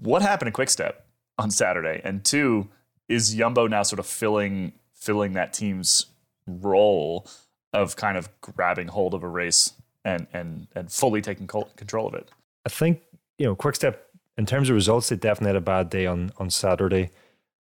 what 0.01 0.23
happened 0.23 0.49
to 0.49 0.53
Quickstep 0.53 0.95
on 1.39 1.51
Saturday? 1.51 2.01
And 2.05 2.25
two, 2.25 2.69
is 3.09 3.35
Yumbo 3.35 3.69
now 3.69 3.83
sort 3.83 3.99
of 3.99 4.07
filling 4.07 4.73
filling 4.95 5.35
that 5.35 5.53
team's 5.53 6.07
role 6.47 7.27
of 7.73 7.97
kind 7.97 8.17
of 8.17 8.29
grabbing 8.41 8.89
hold 8.89 9.15
of 9.15 9.23
a 9.23 9.29
race 9.29 9.75
and 10.05 10.27
and 10.33 10.69
and 10.75 10.91
fully 10.91 11.21
taking 11.21 11.47
control 11.47 12.09
of 12.09 12.15
it? 12.15 12.31
I 12.65 12.71
think 12.71 13.03
you 13.39 13.47
know 13.47 13.55
Quickstep 13.55 13.99
in 14.39 14.47
terms 14.47 14.71
of 14.71 14.75
results, 14.75 15.11
they 15.11 15.17
definitely 15.17 15.49
had 15.49 15.57
a 15.57 15.61
bad 15.61 15.91
day 15.91 16.07
on 16.07 16.33
on 16.39 16.49
Saturday, 16.49 17.11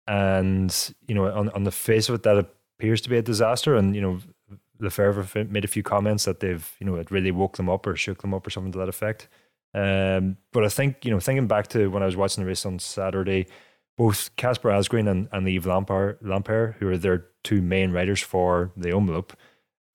and 0.07 0.93
you 1.07 1.15
know 1.15 1.25
on 1.31 1.49
on 1.49 1.63
the 1.63 1.71
face 1.71 2.09
of 2.09 2.15
it, 2.15 2.23
that 2.23 2.37
appears 2.37 3.01
to 3.01 3.09
be 3.09 3.17
a 3.17 3.21
disaster. 3.21 3.75
And 3.75 3.95
you 3.95 4.01
know 4.01 4.19
Lefevere 4.79 5.49
made 5.49 5.63
a 5.65 5.69
few 5.69 5.83
comments 5.83 6.25
that 6.25 6.39
they've 6.39 6.69
you 6.79 6.85
know 6.85 6.95
it 6.95 7.11
really 7.11 7.31
woke 7.31 7.57
them 7.57 7.69
up 7.69 7.87
or 7.87 7.95
shook 7.95 8.21
them 8.21 8.33
up 8.33 8.45
or 8.45 8.49
something 8.49 8.71
to 8.73 8.79
that 8.79 8.89
effect. 8.89 9.27
Um, 9.73 10.37
but 10.53 10.63
I 10.63 10.69
think 10.69 11.03
you 11.05 11.11
know 11.11 11.19
thinking 11.19 11.47
back 11.47 11.67
to 11.67 11.89
when 11.89 12.03
I 12.03 12.05
was 12.05 12.15
watching 12.15 12.43
the 12.43 12.47
race 12.47 12.65
on 12.65 12.79
Saturday, 12.79 13.47
both 13.97 14.35
Casper 14.35 14.69
Asgreen 14.69 15.09
and, 15.09 15.27
and 15.31 15.47
Yves 15.47 15.65
Lampaert, 15.65 16.21
Lampaert, 16.21 16.75
who 16.75 16.89
are 16.89 16.97
their 16.97 17.25
two 17.43 17.61
main 17.61 17.91
riders 17.91 18.21
for 18.21 18.71
the 18.75 18.89
Omloop, 18.89 19.31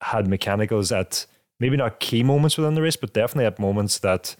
had 0.01 0.27
mechanicals 0.27 0.91
at 0.91 1.25
maybe 1.59 1.77
not 1.77 1.99
key 1.99 2.23
moments 2.23 2.57
within 2.57 2.73
the 2.73 2.81
race, 2.81 2.95
but 2.95 3.13
definitely 3.13 3.45
at 3.45 3.59
moments 3.59 3.99
that 3.99 4.35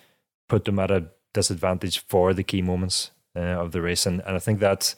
put 0.50 0.66
them 0.66 0.80
at 0.80 0.92
a 0.92 1.06
disadvantage 1.34 2.00
for 2.00 2.34
the 2.34 2.44
key 2.44 2.62
moments 2.62 3.12
uh, 3.36 3.40
of 3.40 3.72
the 3.72 3.82
race. 3.82 4.06
And, 4.06 4.22
and 4.26 4.36
I 4.36 4.40
think 4.40 4.60
that 4.60 4.96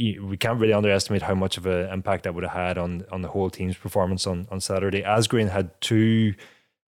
we 0.00 0.36
can't 0.36 0.58
really 0.58 0.72
underestimate 0.72 1.22
how 1.22 1.34
much 1.34 1.56
of 1.56 1.66
an 1.66 1.90
impact 1.90 2.24
that 2.24 2.34
would 2.34 2.44
have 2.44 2.52
had 2.52 2.78
on 2.78 3.04
on 3.12 3.22
the 3.22 3.28
whole 3.28 3.50
team's 3.50 3.76
performance 3.76 4.26
on, 4.26 4.48
on 4.50 4.60
Saturday. 4.60 5.02
Asgreen 5.02 5.50
had 5.50 5.78
two 5.80 6.34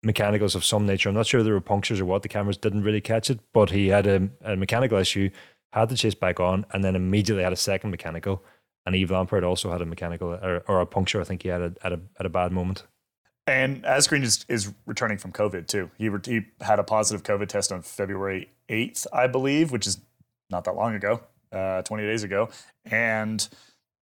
mechanicals 0.04 0.56
of 0.56 0.64
some 0.64 0.86
nature. 0.86 1.10
I'm 1.10 1.16
not 1.16 1.28
sure 1.28 1.44
there 1.44 1.54
were 1.54 1.62
punctures 1.62 2.00
or 2.00 2.06
what. 2.06 2.22
The 2.24 2.30
cameras 2.30 2.58
didn't 2.58 2.84
really 2.84 3.02
catch 3.02 3.30
it, 3.30 3.40
but 3.54 3.70
he 3.72 3.88
had 3.88 4.08
a, 4.08 4.30
a 4.42 4.56
mechanical 4.56 4.98
issue, 4.98 5.30
had 5.74 5.90
to 5.90 5.96
chase 5.96 6.16
back 6.16 6.40
on, 6.40 6.66
and 6.72 6.84
then 6.84 6.96
immediately 6.96 7.44
had 7.44 7.54
a 7.54 7.58
second 7.58 7.92
mechanical. 7.92 8.44
And 8.86 8.96
Yves 8.96 9.12
Lampaert 9.12 9.44
also 9.44 9.72
had 9.72 9.82
a 9.82 9.86
mechanical 9.86 10.30
or, 10.30 10.64
or 10.68 10.82
a 10.82 10.86
puncture. 10.86 11.22
I 11.22 11.24
think 11.24 11.44
he 11.44 11.50
had 11.50 11.62
a, 11.62 11.74
at 11.84 11.94
a 11.94 12.00
at 12.20 12.26
a 12.26 12.30
bad 12.30 12.52
moment. 12.52 12.84
And 13.48 13.84
Asgreen 13.84 14.24
is, 14.24 14.46
is 14.48 14.74
returning 14.88 15.20
from 15.20 15.32
COVID 15.32 15.68
too. 15.68 15.92
He, 15.98 16.10
re- 16.10 16.20
he 16.26 16.42
had 16.62 16.80
a 16.80 16.84
positive 16.84 17.24
COVID 17.24 17.48
test 17.48 17.72
on 17.72 17.84
February 17.84 18.50
8th, 18.70 19.06
I 19.14 19.28
believe, 19.28 19.72
which 19.72 19.86
is 19.86 20.00
not 20.50 20.64
that 20.64 20.74
long 20.74 20.96
ago, 20.96 21.22
uh, 21.52 21.82
20 21.84 22.04
days 22.04 22.24
ago. 22.24 22.50
And 22.86 23.48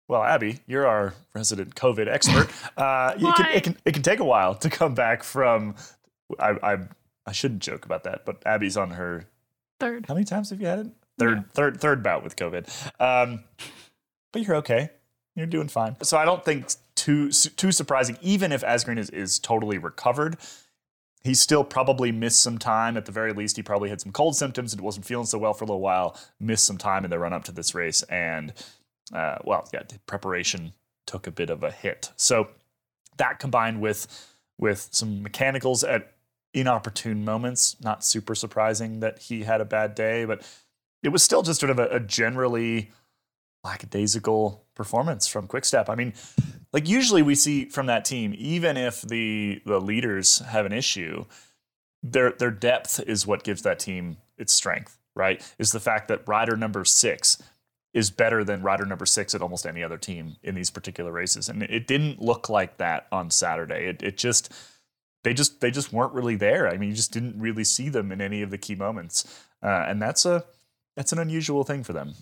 well, 0.09 0.23
Abby, 0.23 0.61
you're 0.66 0.87
our 0.87 1.14
resident 1.35 1.75
COVID 1.75 2.09
expert. 2.09 2.50
Uh, 2.76 3.14
it, 3.16 3.35
can, 3.37 3.47
it, 3.57 3.64
can, 3.64 3.76
it 3.87 3.95
can 3.95 4.02
take 4.02 4.21
a 4.21 4.25
while 4.25 4.55
to 4.55 4.69
come 4.69 4.95
back 4.95 5.23
from. 5.23 5.75
I, 6.38 6.50
I 6.62 6.78
I 7.26 7.33
shouldn't 7.33 7.62
joke 7.62 7.87
about 7.87 8.05
that, 8.05 8.26
but 8.26 8.43
Abby's 8.45 8.76
on 8.76 8.90
her 8.90 9.25
third. 9.81 10.07
How 10.07 10.14
many 10.14 10.25
times 10.25 10.50
have 10.50 10.61
you 10.61 10.66
had 10.66 10.78
it? 10.81 10.87
Third, 11.19 11.38
yeah. 11.38 11.43
third, 11.52 11.81
third 11.81 12.02
bout 12.02 12.23
with 12.23 12.37
COVID. 12.37 13.00
Um, 13.00 13.45
but 14.33 14.43
you're 14.43 14.57
okay. 14.57 14.90
You're 15.35 15.47
doing 15.47 15.69
fine. 15.69 15.97
So 16.02 16.16
I 16.19 16.25
don't 16.25 16.45
think 16.45 16.66
too 16.95 17.31
too 17.31 17.73
surprising. 17.73 18.19
Even 18.21 18.52
if 18.52 18.62
Asgreen 18.62 18.99
is 18.99 19.11
is 19.11 19.38
totally 19.38 19.78
recovered, 19.78 20.37
he 21.26 21.35
still 21.35 21.64
probably 21.64 22.12
missed 22.12 22.40
some 22.40 22.59
time. 22.59 22.97
At 22.97 23.04
the 23.04 23.12
very 23.12 23.33
least, 23.33 23.56
he 23.56 23.62
probably 23.62 23.90
had 23.90 24.00
some 24.00 24.12
cold 24.12 24.37
symptoms 24.37 24.73
and 24.73 24.80
wasn't 24.80 25.06
feeling 25.06 25.26
so 25.26 25.38
well 25.38 25.54
for 25.54 25.64
a 25.64 25.66
little 25.66 25.80
while. 25.80 26.18
Missed 26.40 26.64
some 26.64 26.78
time 26.78 27.04
in 27.04 27.11
the 27.11 27.18
run 27.18 27.33
up 27.33 27.45
to 27.45 27.52
this 27.52 27.75
race, 27.75 28.02
and 28.04 28.52
uh, 29.12 29.37
well, 29.45 29.68
yeah, 29.73 29.83
preparation 30.06 30.73
took 31.06 31.26
a 31.26 31.30
bit 31.30 31.50
of 31.50 31.62
a 31.62 31.71
hit. 31.71 32.11
So 32.16 32.49
that 33.16 33.38
combined 33.38 33.80
with 33.80 34.06
with 34.59 34.88
some 34.90 35.23
mechanicals 35.23 35.85
at 35.85 36.12
inopportune 36.54 37.25
moments, 37.25 37.76
not 37.80 38.04
super 38.04 38.35
surprising 38.35 39.00
that 39.00 39.18
he 39.18 39.42
had 39.42 39.61
a 39.61 39.66
bad 39.66 39.95
day, 39.95 40.25
but 40.25 40.42
it 41.02 41.11
was 41.11 41.23
still 41.23 41.42
just 41.42 41.61
sort 41.61 41.71
of 41.71 41.78
a, 41.78 41.88
a 41.88 42.00
generally 42.00 42.90
lackadaisical 43.62 44.64
performance 44.75 45.26
from 45.26 45.47
Quickstep. 45.47 45.88
I 45.90 45.95
mean, 45.95 46.14
like 46.76 46.90
usually 46.90 47.23
we 47.23 47.35
see 47.35 47.64
from 47.64 47.87
that 47.87 48.04
team, 48.04 48.35
even 48.37 48.76
if 48.76 49.00
the 49.00 49.62
the 49.64 49.80
leaders 49.80 50.40
have 50.40 50.66
an 50.66 50.75
issue, 50.75 51.25
their 52.02 52.33
their 52.33 52.50
depth 52.50 53.00
is 53.00 53.26
what 53.26 53.45
gives 53.45 53.62
that 53.62 53.78
team 53.78 54.18
its 54.37 54.52
strength, 54.52 54.99
right? 55.14 55.42
Is 55.59 55.73
the 55.73 55.80
fact 55.80 56.09
that 56.09 56.28
rider 56.28 56.54
number 56.54 56.85
six 56.85 57.42
is 57.95 58.11
better 58.11 58.45
than 58.45 58.61
rider 58.61 58.85
number 58.85 59.06
six 59.06 59.35
at 59.35 59.40
almost 59.40 59.64
any 59.64 59.83
other 59.83 59.97
team 59.97 60.37
in 60.42 60.54
these 60.54 60.68
particular 60.68 61.11
races. 61.11 61.49
And 61.49 61.62
it 61.62 61.87
didn't 61.87 62.21
look 62.21 62.50
like 62.50 62.76
that 62.76 63.06
on 63.11 63.30
Saturday. 63.30 63.87
It 63.87 64.02
it 64.02 64.18
just 64.18 64.52
they 65.25 65.33
just 65.33 65.62
they 65.62 65.71
just 65.71 65.95
weren't 65.95 66.12
really 66.12 66.37
there. 66.37 66.68
I 66.68 66.76
mean, 66.76 66.90
you 66.90 66.95
just 66.95 67.11
didn't 67.11 67.40
really 67.40 67.64
see 67.64 67.88
them 67.88 68.12
in 68.12 68.21
any 68.21 68.42
of 68.42 68.50
the 68.50 68.59
key 68.59 68.75
moments, 68.75 69.25
uh, 69.62 69.87
and 69.88 70.02
that's 70.02 70.26
a 70.26 70.45
that's 70.95 71.12
an 71.12 71.18
unusual 71.18 71.64
thing 71.64 71.83
for 71.83 71.95
them. 71.95 72.16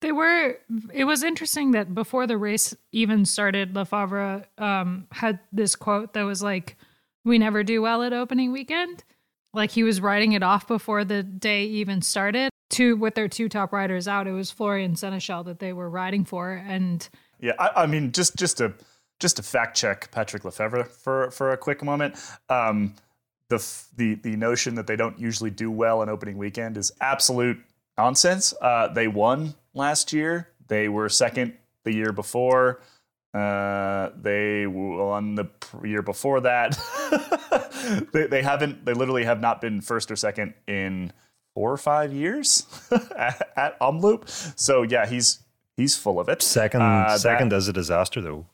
They 0.00 0.12
were. 0.12 0.58
It 0.92 1.04
was 1.04 1.22
interesting 1.22 1.70
that 1.72 1.94
before 1.94 2.26
the 2.26 2.36
race 2.36 2.76
even 2.92 3.24
started, 3.24 3.74
Lefevere 3.74 4.44
um, 4.58 5.06
had 5.10 5.40
this 5.52 5.74
quote 5.74 6.12
that 6.14 6.22
was 6.22 6.42
like, 6.42 6.76
"We 7.24 7.38
never 7.38 7.62
do 7.64 7.82
well 7.82 8.02
at 8.02 8.12
opening 8.12 8.52
weekend." 8.52 9.04
Like 9.54 9.70
he 9.70 9.82
was 9.82 10.00
writing 10.00 10.32
it 10.32 10.42
off 10.42 10.68
before 10.68 11.04
the 11.04 11.22
day 11.22 11.64
even 11.64 12.02
started. 12.02 12.50
Two 12.68 12.96
with 12.96 13.14
their 13.14 13.28
two 13.28 13.48
top 13.48 13.72
riders 13.72 14.06
out, 14.06 14.26
it 14.26 14.32
was 14.32 14.50
Florian 14.50 14.96
Seneschal 14.96 15.44
that 15.44 15.60
they 15.60 15.72
were 15.72 15.88
riding 15.88 16.24
for, 16.24 16.52
and 16.52 17.08
yeah, 17.40 17.52
I, 17.58 17.82
I 17.82 17.86
mean, 17.86 18.12
just 18.12 18.36
just 18.36 18.58
to 18.58 18.74
just 19.18 19.36
to 19.36 19.42
fact 19.42 19.76
check 19.76 20.10
Patrick 20.10 20.42
Lefevere 20.42 20.86
for 20.86 21.30
for 21.30 21.52
a 21.52 21.56
quick 21.56 21.82
moment. 21.82 22.16
Um, 22.48 22.94
the 23.48 23.64
the 23.96 24.14
the 24.16 24.36
notion 24.36 24.74
that 24.74 24.86
they 24.86 24.96
don't 24.96 25.18
usually 25.18 25.50
do 25.50 25.70
well 25.70 26.02
in 26.02 26.08
opening 26.08 26.36
weekend 26.36 26.76
is 26.76 26.92
absolute 27.00 27.58
nonsense. 27.98 28.54
Uh, 28.60 28.88
they 28.88 29.08
won 29.08 29.54
last 29.74 30.12
year. 30.12 30.48
They 30.68 30.88
were 30.88 31.08
second 31.08 31.54
the 31.84 31.94
year 31.94 32.12
before. 32.12 32.80
Uh, 33.34 34.10
they 34.20 34.66
won 34.66 35.34
the 35.34 35.46
year 35.84 36.02
before 36.02 36.40
that. 36.40 36.78
they, 38.12 38.26
they 38.26 38.42
haven't. 38.42 38.84
They 38.84 38.94
literally 38.94 39.24
have 39.24 39.40
not 39.40 39.60
been 39.60 39.80
first 39.80 40.10
or 40.10 40.16
second 40.16 40.54
in 40.66 41.12
four 41.54 41.72
or 41.72 41.76
five 41.76 42.12
years 42.12 42.66
at, 43.16 43.50
at 43.56 43.80
Omloop. 43.80 44.28
So 44.58 44.82
yeah, 44.82 45.06
he's 45.06 45.40
he's 45.76 45.96
full 45.96 46.18
of 46.18 46.28
it. 46.28 46.42
Second, 46.42 46.82
uh, 46.82 47.18
second 47.18 47.50
that, 47.50 47.56
is 47.56 47.68
a 47.68 47.72
disaster 47.72 48.20
though. 48.20 48.46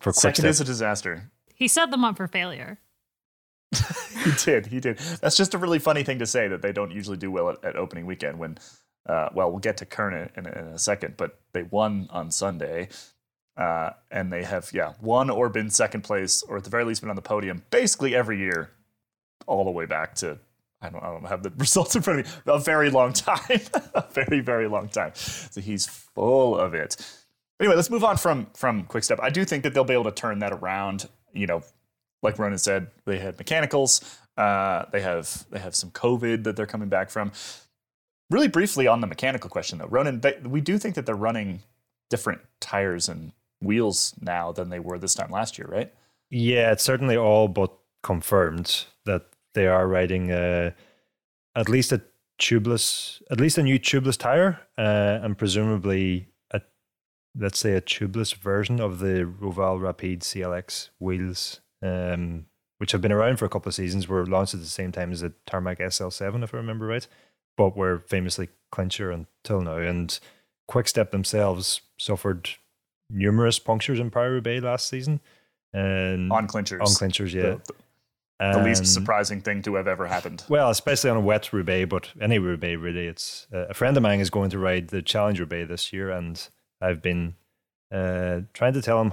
For 0.00 0.12
second 0.12 0.46
is 0.46 0.60
a 0.60 0.64
disaster. 0.64 1.30
He 1.54 1.68
set 1.68 1.90
them 1.90 2.04
up 2.04 2.16
for 2.16 2.26
failure. 2.26 2.78
he 4.24 4.32
did. 4.44 4.66
He 4.66 4.80
did. 4.80 4.98
That's 5.20 5.36
just 5.36 5.54
a 5.54 5.58
really 5.58 5.78
funny 5.78 6.02
thing 6.02 6.18
to 6.18 6.26
say 6.26 6.48
that 6.48 6.62
they 6.62 6.72
don't 6.72 6.90
usually 6.90 7.16
do 7.16 7.30
well 7.30 7.50
at, 7.50 7.64
at 7.64 7.76
opening 7.76 8.06
weekend. 8.06 8.38
When, 8.38 8.58
uh, 9.08 9.28
well, 9.32 9.50
we'll 9.50 9.60
get 9.60 9.76
to 9.78 9.86
Kuurne 9.86 10.30
in, 10.36 10.46
in, 10.46 10.52
in, 10.52 10.64
a 10.66 10.78
second, 10.78 11.16
but 11.16 11.38
they 11.52 11.62
won 11.62 12.08
on 12.10 12.30
Sunday, 12.30 12.88
uh, 13.56 13.90
and 14.10 14.32
they 14.32 14.42
have 14.42 14.70
yeah 14.72 14.94
won 15.00 15.30
or 15.30 15.48
been 15.48 15.70
second 15.70 16.02
place 16.02 16.42
or 16.42 16.56
at 16.56 16.64
the 16.64 16.70
very 16.70 16.84
least 16.84 17.00
been 17.00 17.10
on 17.10 17.16
the 17.16 17.22
podium 17.22 17.62
basically 17.70 18.14
every 18.14 18.38
year, 18.38 18.70
all 19.46 19.64
the 19.64 19.70
way 19.70 19.86
back 19.86 20.14
to 20.16 20.38
I 20.82 20.88
don't, 20.88 21.02
I 21.02 21.10
don't 21.10 21.26
have 21.26 21.42
the 21.42 21.50
results 21.56 21.94
in 21.94 22.02
front 22.02 22.20
of 22.20 22.26
me. 22.26 22.32
A 22.46 22.58
very 22.58 22.90
long 22.90 23.12
time, 23.12 23.60
a 23.94 24.04
very 24.10 24.40
very 24.40 24.68
long 24.68 24.88
time. 24.88 25.12
So 25.14 25.60
he's 25.60 25.86
full 25.86 26.56
of 26.56 26.74
it. 26.74 26.96
Anyway, 27.60 27.76
let's 27.76 27.90
move 27.90 28.04
on 28.04 28.16
from 28.16 28.46
from 28.54 28.84
Quickstep. 28.84 29.20
I 29.20 29.30
do 29.30 29.44
think 29.44 29.62
that 29.62 29.74
they'll 29.74 29.84
be 29.84 29.94
able 29.94 30.04
to 30.04 30.12
turn 30.12 30.40
that 30.40 30.52
around. 30.52 31.08
You 31.32 31.46
know, 31.46 31.62
like 32.22 32.38
Ronan 32.38 32.58
said, 32.58 32.88
they 33.06 33.18
had 33.18 33.38
mechanicals. 33.38 34.18
Uh, 34.36 34.84
they 34.92 35.00
have 35.00 35.44
they 35.50 35.58
have 35.58 35.74
some 35.74 35.90
COVID 35.90 36.44
that 36.44 36.56
they're 36.56 36.66
coming 36.66 36.88
back 36.88 37.10
from. 37.10 37.32
Really 38.30 38.48
briefly 38.48 38.86
on 38.86 39.00
the 39.00 39.06
mechanical 39.06 39.50
question 39.50 39.78
though, 39.78 39.88
Ronan, 39.88 40.22
we 40.44 40.60
do 40.60 40.78
think 40.78 40.94
that 40.94 41.04
they're 41.04 41.16
running 41.16 41.62
different 42.10 42.40
tires 42.60 43.08
and 43.08 43.32
wheels 43.60 44.14
now 44.20 44.52
than 44.52 44.68
they 44.68 44.78
were 44.78 44.98
this 44.98 45.14
time 45.14 45.30
last 45.30 45.58
year, 45.58 45.68
right? 45.70 45.92
Yeah, 46.30 46.72
it's 46.72 46.84
certainly 46.84 47.16
all 47.16 47.48
but 47.48 47.72
confirmed 48.02 48.86
that 49.04 49.26
they 49.54 49.66
are 49.66 49.86
riding 49.86 50.30
uh, 50.30 50.70
at 51.56 51.68
least 51.68 51.92
a 51.92 52.02
tubeless, 52.40 53.20
at 53.30 53.40
least 53.40 53.58
a 53.58 53.62
new 53.62 53.78
tubeless 53.78 54.16
tire, 54.16 54.60
uh, 54.78 55.20
and 55.22 55.36
presumably 55.36 56.28
a 56.52 56.60
let's 57.36 57.58
say 57.58 57.72
a 57.72 57.80
tubeless 57.80 58.34
version 58.34 58.80
of 58.80 59.00
the 59.00 59.24
Roval 59.40 59.80
Rapide 59.80 60.20
CLX 60.20 60.90
wheels 60.98 61.60
um, 61.82 62.46
which 62.78 62.92
have 62.92 63.00
been 63.00 63.12
around 63.12 63.38
for 63.38 63.44
a 63.44 63.48
couple 63.48 63.68
of 63.68 63.74
seasons, 63.74 64.08
were 64.08 64.26
launched 64.26 64.54
at 64.54 64.60
the 64.60 64.66
same 64.66 64.92
time 64.92 65.12
as 65.12 65.20
the 65.20 65.32
Tarmac 65.46 65.78
SL7, 65.78 66.42
if 66.42 66.54
I 66.54 66.56
remember 66.56 66.86
right, 66.86 67.06
but 67.56 67.76
were 67.76 67.98
famously 68.06 68.48
clincher 68.72 69.10
until 69.10 69.60
now. 69.60 69.76
And 69.76 70.18
Quickstep 70.68 71.10
themselves 71.10 71.82
suffered 71.98 72.50
numerous 73.10 73.58
punctures 73.58 74.00
in 74.00 74.10
Paris-Roubaix 74.10 74.62
last 74.62 74.88
season. 74.88 75.20
And 75.72 76.32
on 76.32 76.46
clinchers. 76.46 76.80
On 76.80 76.86
clinchers, 76.86 77.32
yeah. 77.32 77.42
The, 77.42 77.60
the, 78.38 78.58
the 78.58 78.64
least 78.64 78.86
surprising 78.86 79.42
thing 79.42 79.62
to 79.62 79.74
have 79.74 79.86
ever 79.86 80.06
happened. 80.06 80.44
Well, 80.48 80.70
especially 80.70 81.10
on 81.10 81.18
a 81.18 81.20
wet 81.20 81.52
Roubaix, 81.52 81.88
but 81.88 82.10
any 82.20 82.38
Roubaix 82.38 82.80
really. 82.80 83.06
It's 83.06 83.46
uh, 83.52 83.66
a 83.68 83.74
friend 83.74 83.96
of 83.96 84.02
mine 84.02 84.20
is 84.20 84.30
going 84.30 84.50
to 84.50 84.58
ride 84.58 84.88
the 84.88 85.02
Challenge 85.02 85.38
Roubaix 85.38 85.68
this 85.68 85.92
year, 85.92 86.10
and 86.10 86.48
I've 86.80 87.02
been 87.02 87.34
uh, 87.92 88.40
trying 88.54 88.72
to 88.72 88.82
tell 88.82 89.00
him 89.02 89.12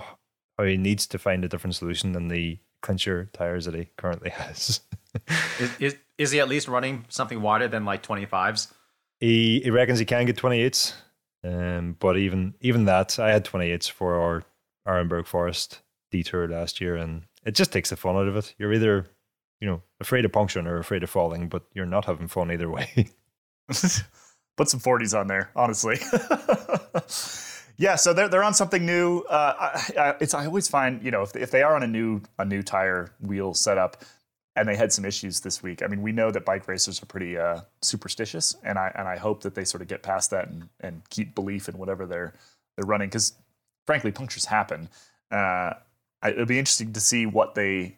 how 0.57 0.63
he 0.63 0.77
needs 0.77 1.07
to 1.07 1.19
find 1.19 1.43
a 1.45 1.47
different 1.47 1.75
solution 1.75 2.13
than 2.13 2.27
the 2.27 2.59
clincher 2.81 3.29
tires 3.33 3.65
that 3.65 3.75
he 3.75 3.89
currently 3.97 4.29
has. 4.31 4.81
is, 5.59 5.71
is 5.79 5.95
is 6.17 6.31
he 6.31 6.39
at 6.39 6.49
least 6.49 6.67
running 6.67 7.05
something 7.09 7.41
wider 7.41 7.67
than 7.67 7.85
like 7.85 8.03
25s? 8.05 8.71
He 9.19 9.61
he 9.61 9.69
reckons 9.69 9.99
he 9.99 10.05
can 10.05 10.25
get 10.25 10.37
28s. 10.37 10.93
Um, 11.43 11.95
but 11.99 12.17
even 12.17 12.55
even 12.61 12.85
that, 12.85 13.19
I 13.19 13.31
had 13.31 13.45
28s 13.45 13.89
for 13.89 14.19
our 14.19 14.43
Arenberg 14.87 15.27
Forest 15.27 15.81
detour 16.11 16.47
last 16.47 16.81
year, 16.81 16.95
and 16.95 17.23
it 17.45 17.55
just 17.55 17.71
takes 17.71 17.89
the 17.89 17.95
fun 17.95 18.15
out 18.15 18.27
of 18.27 18.35
it. 18.35 18.55
You're 18.57 18.73
either, 18.73 19.07
you 19.59 19.67
know, 19.67 19.81
afraid 19.99 20.25
of 20.25 20.31
puncturing 20.31 20.67
or 20.67 20.77
afraid 20.77 21.03
of 21.03 21.09
falling, 21.09 21.49
but 21.49 21.63
you're 21.73 21.85
not 21.85 22.05
having 22.05 22.27
fun 22.27 22.51
either 22.51 22.69
way. 22.69 22.89
Put 23.67 24.69
some 24.69 24.79
40s 24.79 25.17
on 25.17 25.27
there, 25.27 25.51
honestly. 25.55 25.97
yeah, 27.77 27.95
so 27.95 28.13
they're, 28.13 28.27
they're 28.27 28.43
on 28.43 28.53
something 28.53 28.85
new. 28.85 29.19
Uh, 29.21 29.53
I, 29.59 29.99
I, 29.99 30.15
it's 30.19 30.33
I 30.33 30.45
always 30.45 30.67
find 30.67 31.03
you 31.03 31.11
know 31.11 31.21
if, 31.21 31.35
if 31.35 31.51
they 31.51 31.63
are 31.63 31.75
on 31.75 31.83
a 31.83 31.87
new 31.87 32.21
a 32.39 32.45
new 32.45 32.63
tire 32.63 33.11
wheel 33.21 33.53
setup, 33.53 34.03
and 34.55 34.67
they 34.67 34.75
had 34.75 34.91
some 34.91 35.05
issues 35.05 35.39
this 35.41 35.61
week. 35.61 35.83
I 35.83 35.87
mean, 35.87 36.01
we 36.01 36.11
know 36.11 36.31
that 36.31 36.43
bike 36.43 36.67
racers 36.67 37.01
are 37.01 37.05
pretty 37.05 37.37
uh, 37.37 37.61
superstitious, 37.81 38.55
and 38.63 38.79
I 38.79 38.91
and 38.95 39.07
I 39.07 39.17
hope 39.17 39.43
that 39.43 39.55
they 39.55 39.63
sort 39.63 39.81
of 39.81 39.87
get 39.87 40.01
past 40.03 40.31
that 40.31 40.47
and, 40.47 40.69
and 40.81 41.01
keep 41.09 41.35
belief 41.35 41.69
in 41.69 41.77
whatever 41.77 42.05
they're 42.05 42.33
they're 42.75 42.87
running 42.87 43.09
because 43.09 43.33
frankly, 43.87 44.11
punctures 44.11 44.45
happen. 44.45 44.89
Uh, 45.31 45.73
it'll 46.23 46.45
be 46.45 46.59
interesting 46.59 46.93
to 46.93 46.99
see 46.99 47.25
what 47.25 47.55
they 47.55 47.97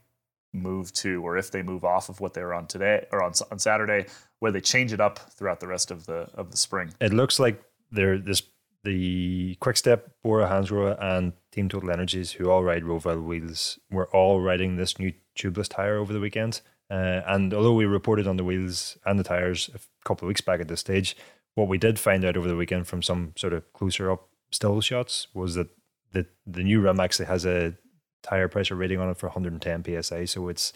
move 0.53 0.93
to, 0.93 1.21
or 1.23 1.37
if 1.37 1.51
they 1.51 1.61
move 1.61 1.83
off 1.83 2.09
of 2.09 2.19
what 2.21 2.33
they 2.33 2.41
were 2.41 2.53
on 2.53 2.67
today 2.67 3.05
or 3.11 3.21
on 3.23 3.33
on 3.51 3.59
Saturday, 3.59 4.05
where 4.39 4.51
they 4.51 4.61
change 4.61 4.93
it 4.93 5.01
up 5.01 5.19
throughout 5.31 5.59
the 5.59 5.67
rest 5.67 5.91
of 5.91 6.05
the 6.05 6.29
of 6.33 6.51
the 6.51 6.57
spring. 6.57 6.93
It 7.01 7.13
looks 7.13 7.39
like 7.39 7.61
they're 7.91 8.17
this 8.17 8.41
the 8.83 9.55
Quickstep, 9.61 10.11
Bora 10.23 10.47
Hansgrohe, 10.47 10.97
and 11.01 11.33
Team 11.51 11.69
Total 11.69 11.91
Energies, 11.91 12.31
who 12.31 12.49
all 12.49 12.63
ride 12.63 12.83
Roval 12.83 13.23
wheels, 13.23 13.79
were 13.91 14.07
all 14.07 14.41
riding 14.41 14.75
this 14.75 14.97
new 14.99 15.13
tubeless 15.37 15.67
tire 15.67 15.97
over 15.97 16.13
the 16.13 16.19
weekend. 16.19 16.61
Uh, 16.89 17.21
and 17.27 17.53
although 17.53 17.73
we 17.73 17.85
reported 17.85 18.27
on 18.27 18.37
the 18.37 18.43
wheels 18.43 18.97
and 19.05 19.19
the 19.19 19.23
tires 19.23 19.69
a 19.75 19.79
couple 20.05 20.25
of 20.25 20.29
weeks 20.29 20.41
back 20.41 20.59
at 20.59 20.67
this 20.67 20.79
stage, 20.79 21.15
what 21.55 21.67
we 21.67 21.77
did 21.77 21.99
find 21.99 22.25
out 22.25 22.37
over 22.37 22.47
the 22.47 22.55
weekend 22.55 22.87
from 22.87 23.01
some 23.01 23.33
sort 23.35 23.53
of 23.53 23.71
closer 23.73 24.11
up 24.11 24.27
still 24.51 24.81
shots 24.81 25.27
was 25.33 25.55
that 25.55 25.67
the 26.11 26.25
the 26.47 26.63
new 26.63 26.81
rim 26.81 26.99
actually 26.99 27.25
has 27.25 27.45
a 27.45 27.75
tire 28.23 28.47
pressure 28.47 28.75
rating 28.75 28.99
on 28.99 29.09
it 29.09 29.17
for 29.17 29.27
110 29.27 30.01
psi, 30.01 30.25
so 30.25 30.49
it's 30.49 30.73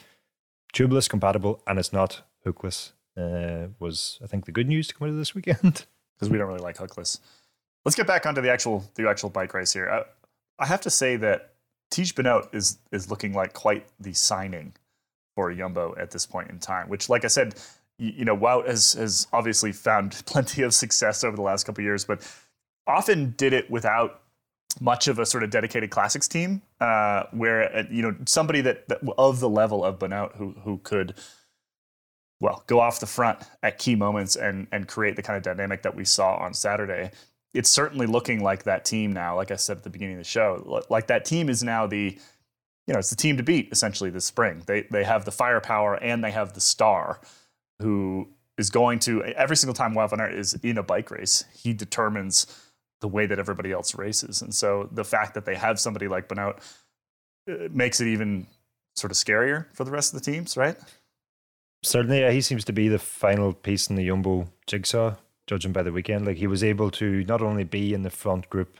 tubeless 0.73 1.09
compatible 1.09 1.61
and 1.67 1.79
it's 1.79 1.93
not 1.93 2.23
hookless. 2.45 2.91
Uh, 3.15 3.67
was 3.79 4.19
I 4.23 4.27
think 4.27 4.45
the 4.45 4.51
good 4.51 4.67
news 4.67 4.87
to 4.87 4.93
come 4.93 5.07
out 5.07 5.11
of 5.11 5.17
this 5.17 5.35
weekend 5.35 5.85
because 6.15 6.29
we 6.29 6.37
don't 6.37 6.47
really 6.47 6.59
like 6.59 6.77
hookless. 6.77 7.19
Let's 7.85 7.95
get 7.95 8.07
back 8.07 8.25
onto 8.25 8.41
the 8.41 8.51
actual 8.51 8.89
the 8.95 9.09
actual 9.09 9.29
bike 9.29 9.53
race 9.53 9.73
here. 9.73 9.89
I, 9.89 10.63
I 10.63 10.65
have 10.65 10.81
to 10.81 10.89
say 10.89 11.17
that 11.17 11.53
Tiesj 11.91 12.15
Benoot 12.15 12.49
is 12.53 12.77
is 12.91 13.09
looking 13.09 13.33
like 13.33 13.53
quite 13.53 13.85
the 13.99 14.13
signing 14.13 14.73
for 15.35 15.51
Yumbo 15.53 15.99
at 15.99 16.11
this 16.11 16.25
point 16.25 16.49
in 16.49 16.59
time. 16.59 16.89
Which, 16.89 17.09
like 17.09 17.25
I 17.25 17.27
said, 17.27 17.55
you, 17.97 18.13
you 18.17 18.25
know, 18.25 18.37
Wout 18.37 18.67
has 18.67 18.93
has 18.93 19.27
obviously 19.33 19.71
found 19.71 20.11
plenty 20.25 20.61
of 20.61 20.73
success 20.73 21.23
over 21.23 21.35
the 21.35 21.41
last 21.41 21.65
couple 21.65 21.83
years, 21.83 22.05
but 22.05 22.27
often 22.87 23.33
did 23.37 23.53
it 23.53 23.69
without 23.69 24.21
much 24.79 25.07
of 25.07 25.19
a 25.19 25.25
sort 25.25 25.43
of 25.43 25.49
dedicated 25.49 25.91
classics 25.91 26.27
team, 26.27 26.61
uh, 26.79 27.23
where 27.31 27.75
uh, 27.75 27.83
you 27.91 28.01
know 28.01 28.15
somebody 28.25 28.61
that, 28.61 28.87
that, 28.87 29.01
of 29.17 29.39
the 29.39 29.49
level 29.49 29.83
of 29.83 29.99
Benoot 29.99 30.31
who 30.35 30.55
who 30.63 30.79
could 30.83 31.15
well 32.39 32.63
go 32.67 32.79
off 32.79 32.99
the 32.99 33.05
front 33.05 33.39
at 33.61 33.77
key 33.77 33.95
moments 33.95 34.35
and 34.35 34.67
and 34.71 34.87
create 34.87 35.15
the 35.15 35.21
kind 35.21 35.37
of 35.37 35.43
dynamic 35.43 35.83
that 35.83 35.95
we 35.95 36.05
saw 36.05 36.37
on 36.37 36.53
Saturday. 36.53 37.11
It's 37.53 37.69
certainly 37.69 38.07
looking 38.07 38.43
like 38.43 38.63
that 38.63 38.85
team 38.85 39.13
now. 39.13 39.35
Like 39.35 39.51
I 39.51 39.55
said 39.55 39.77
at 39.77 39.83
the 39.83 39.89
beginning 39.89 40.15
of 40.15 40.21
the 40.21 40.29
show, 40.29 40.83
like 40.89 41.07
that 41.07 41.25
team 41.25 41.49
is 41.49 41.63
now 41.63 41.87
the 41.87 42.17
you 42.87 42.93
know 42.93 42.99
it's 42.99 43.09
the 43.09 43.15
team 43.15 43.37
to 43.37 43.43
beat 43.43 43.69
essentially 43.71 44.09
this 44.09 44.25
spring. 44.25 44.63
They 44.65 44.87
they 44.89 45.03
have 45.03 45.25
the 45.25 45.31
firepower 45.31 45.95
and 45.95 46.23
they 46.23 46.31
have 46.31 46.53
the 46.53 46.61
star 46.61 47.19
who 47.79 48.27
is 48.57 48.69
going 48.69 48.99
to 48.99 49.23
every 49.23 49.55
single 49.55 49.73
time 49.73 49.93
van 49.93 50.19
is 50.31 50.53
in 50.63 50.77
a 50.77 50.83
bike 50.83 51.11
race, 51.11 51.43
he 51.53 51.73
determines 51.73 52.47
the 53.01 53.07
way 53.07 53.25
that 53.25 53.39
everybody 53.39 53.71
else 53.71 53.95
races. 53.95 54.41
And 54.41 54.53
so 54.53 54.89
the 54.91 55.03
fact 55.03 55.33
that 55.33 55.45
they 55.45 55.55
have 55.55 55.79
somebody 55.79 56.07
like 56.07 56.29
Benoot 56.29 56.55
uh, 57.49 57.53
makes 57.71 57.99
it 57.99 58.07
even 58.07 58.47
sort 58.95 59.11
of 59.11 59.17
scarier 59.17 59.65
for 59.73 59.83
the 59.83 59.91
rest 59.91 60.13
of 60.13 60.23
the 60.23 60.31
teams, 60.31 60.55
right? 60.55 60.77
Certainly, 61.83 62.21
yeah, 62.21 62.31
he 62.31 62.39
seems 62.39 62.63
to 62.65 62.73
be 62.73 62.87
the 62.87 62.99
final 62.99 63.53
piece 63.53 63.89
in 63.89 63.97
the 63.97 64.07
Jumbo 64.07 64.47
jigsaw, 64.67 65.15
judging 65.47 65.71
by 65.71 65.83
the 65.83 65.91
weekend. 65.91 66.25
Like 66.25 66.37
he 66.37 66.47
was 66.47 66.63
able 66.63 66.91
to 66.91 67.23
not 67.25 67.41
only 67.41 67.63
be 67.63 67.93
in 67.93 68.03
the 68.03 68.09
front 68.09 68.49
group, 68.49 68.79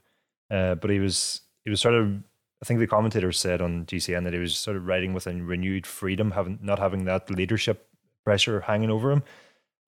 uh, 0.51 0.75
but 0.75 0.89
he 0.89 0.99
was 0.99 1.41
he 1.63 1.69
was 1.69 1.81
sort 1.81 1.95
of. 1.95 2.23
I 2.61 2.65
think 2.65 2.79
the 2.79 2.87
commentator 2.87 3.33
said 3.33 3.61
on 3.61 3.85
GCN 3.85 4.23
that 4.23 4.31
he 4.31 4.39
was 4.39 4.57
sort 4.57 4.77
of 4.77 4.87
riding 4.87 5.13
with 5.13 5.27
a 5.27 5.33
renewed 5.33 5.85
freedom, 5.85 6.31
having 6.31 6.59
not 6.61 6.79
having 6.79 7.03
that 7.05 7.29
leadership 7.29 7.89
pressure 8.23 8.61
hanging 8.61 8.89
over 8.89 9.11
him, 9.11 9.23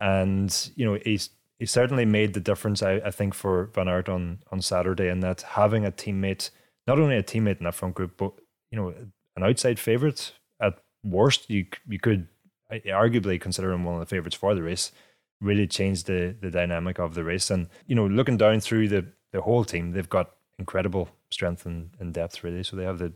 and 0.01 0.71
you 0.75 0.85
know 0.85 0.99
he's 1.05 1.29
he 1.59 1.65
certainly 1.65 2.05
made 2.05 2.33
the 2.33 2.39
difference, 2.39 2.83
I, 2.83 2.95
I 2.95 3.11
think, 3.11 3.33
for 3.33 3.67
Van 3.73 3.88
Aert 3.88 4.09
on, 4.09 4.39
on 4.51 4.61
Saturday, 4.61 5.09
in 5.09 5.21
that 5.21 5.41
having 5.41 5.85
a 5.85 5.91
teammate, 5.91 6.49
not 6.85 6.99
only 6.99 7.15
a 7.15 7.23
teammate 7.23 7.59
in 7.59 7.63
that 7.63 7.75
front 7.75 7.95
group, 7.95 8.17
but 8.17 8.33
you 8.71 8.77
know, 8.77 8.93
an 9.35 9.43
outside 9.43 9.79
favourite 9.79 10.33
at 10.61 10.79
worst, 11.03 11.49
you 11.49 11.65
you 11.88 11.99
could 11.99 12.27
arguably 12.71 13.39
consider 13.39 13.71
him 13.71 13.85
one 13.85 13.95
of 13.95 14.01
the 14.01 14.05
favourites 14.05 14.35
for 14.35 14.53
the 14.53 14.63
race. 14.63 14.91
Really 15.41 15.67
changed 15.67 16.07
the 16.07 16.35
the 16.39 16.49
dynamic 16.49 16.99
of 16.99 17.13
the 17.13 17.23
race, 17.23 17.51
and 17.51 17.67
you 17.87 17.95
know, 17.95 18.07
looking 18.07 18.37
down 18.37 18.59
through 18.59 18.87
the 18.87 19.05
the 19.31 19.41
whole 19.41 19.65
team, 19.65 19.91
they've 19.91 20.09
got 20.09 20.31
incredible 20.57 21.09
strength 21.29 21.65
and, 21.65 21.89
and 21.99 22.13
depth, 22.13 22.43
really. 22.43 22.63
So 22.63 22.75
they 22.77 22.85
have 22.85 22.99
the 22.99 23.11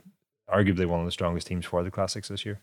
arguably 0.50 0.86
one 0.86 1.00
of 1.00 1.06
the 1.06 1.12
strongest 1.12 1.48
teams 1.48 1.66
for 1.66 1.84
the 1.84 1.92
classics 1.92 2.28
this 2.28 2.46
year. 2.46 2.60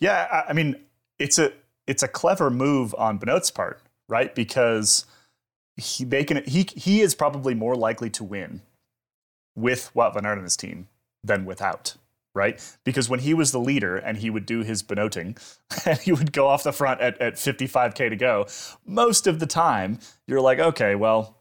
Yeah, 0.00 0.44
I 0.48 0.52
mean, 0.52 0.76
it's 1.18 1.38
a 1.38 1.52
it's 1.86 2.02
a 2.02 2.08
clever 2.08 2.50
move 2.50 2.94
on 2.98 3.18
Benoot's 3.18 3.50
part 3.50 3.80
right? 4.08 4.34
Because 4.34 5.06
he 5.76 6.04
they 6.04 6.24
can 6.24 6.44
he 6.44 6.66
he 6.74 7.00
is 7.00 7.14
probably 7.14 7.54
more 7.54 7.74
likely 7.74 8.10
to 8.10 8.24
win 8.24 8.62
with 9.54 9.90
Wout 9.94 10.14
van 10.14 10.26
Aert 10.26 10.38
on 10.38 10.44
his 10.44 10.56
team 10.56 10.88
than 11.24 11.44
without, 11.44 11.96
right? 12.36 12.76
Because 12.84 13.08
when 13.08 13.20
he 13.20 13.34
was 13.34 13.50
the 13.50 13.58
leader 13.58 13.96
and 13.96 14.18
he 14.18 14.30
would 14.30 14.46
do 14.46 14.62
his 14.62 14.82
Benooting 14.82 15.36
and 15.86 15.98
he 15.98 16.12
would 16.12 16.32
go 16.32 16.46
off 16.46 16.62
the 16.62 16.72
front 16.72 17.00
at, 17.00 17.20
at 17.20 17.34
55k 17.34 18.10
to 18.10 18.16
go, 18.16 18.46
most 18.84 19.26
of 19.26 19.40
the 19.40 19.46
time 19.46 19.98
you're 20.26 20.40
like, 20.40 20.60
okay, 20.60 20.94
well, 20.94 21.38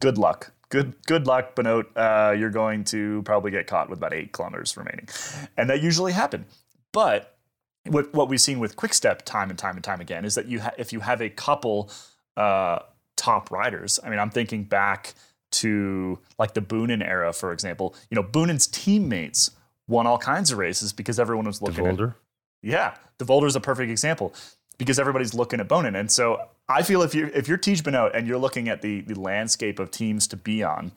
good 0.00 0.18
luck. 0.18 0.52
Good 0.70 0.94
good 1.06 1.26
luck, 1.26 1.54
Benoot. 1.54 1.86
Uh, 1.96 2.34
you're 2.36 2.50
going 2.50 2.84
to 2.84 3.22
probably 3.22 3.50
get 3.50 3.66
caught 3.66 3.88
with 3.88 3.98
about 3.98 4.12
eight 4.12 4.32
kilometers 4.32 4.76
remaining. 4.76 5.08
And 5.56 5.70
that 5.70 5.82
usually 5.82 6.12
happened. 6.12 6.44
But 6.92 7.38
what 7.86 8.12
what 8.12 8.28
we've 8.28 8.40
seen 8.40 8.58
with 8.58 8.76
Quickstep 8.76 9.22
time 9.22 9.48
and 9.48 9.58
time 9.58 9.76
and 9.76 9.84
time 9.84 10.02
again 10.02 10.26
is 10.26 10.34
that 10.34 10.46
you 10.46 10.60
ha- 10.60 10.74
if 10.76 10.92
you 10.92 11.00
have 11.00 11.22
a 11.22 11.30
couple 11.30 11.90
uh, 12.36 12.80
top 13.16 13.50
riders, 13.50 13.98
I 14.04 14.10
mean, 14.10 14.18
I'm 14.18 14.28
thinking 14.28 14.64
back 14.64 15.14
to 15.50 16.18
like 16.38 16.52
the 16.52 16.60
Boonen 16.60 17.02
era, 17.02 17.32
for 17.32 17.52
example. 17.52 17.94
You 18.10 18.16
know, 18.16 18.22
Boonen's 18.22 18.66
teammates 18.66 19.50
won 19.88 20.06
all 20.06 20.18
kinds 20.18 20.52
of 20.52 20.58
races 20.58 20.92
because 20.92 21.18
everyone 21.18 21.46
was 21.46 21.60
looking 21.60 21.84
De 21.84 21.90
Volder. 21.90 22.08
at. 22.10 22.14
Yeah, 22.62 22.94
De 23.18 23.24
Volder 23.24 23.46
is 23.46 23.56
a 23.56 23.60
perfect 23.60 23.90
example 23.90 24.34
because 24.78 24.98
everybody's 24.98 25.34
looking 25.34 25.58
at 25.58 25.68
Boonen, 25.68 25.98
and 25.98 26.10
so 26.10 26.40
I 26.68 26.82
feel 26.82 27.02
if 27.02 27.14
you're 27.14 27.28
if 27.28 27.48
you're 27.48 27.58
Tiesj 27.58 27.82
Benoot 27.82 28.14
and 28.14 28.26
you're 28.28 28.38
looking 28.38 28.68
at 28.68 28.82
the 28.82 29.00
the 29.00 29.18
landscape 29.18 29.78
of 29.78 29.90
teams 29.90 30.26
to 30.28 30.36
be 30.36 30.62
on, 30.62 30.92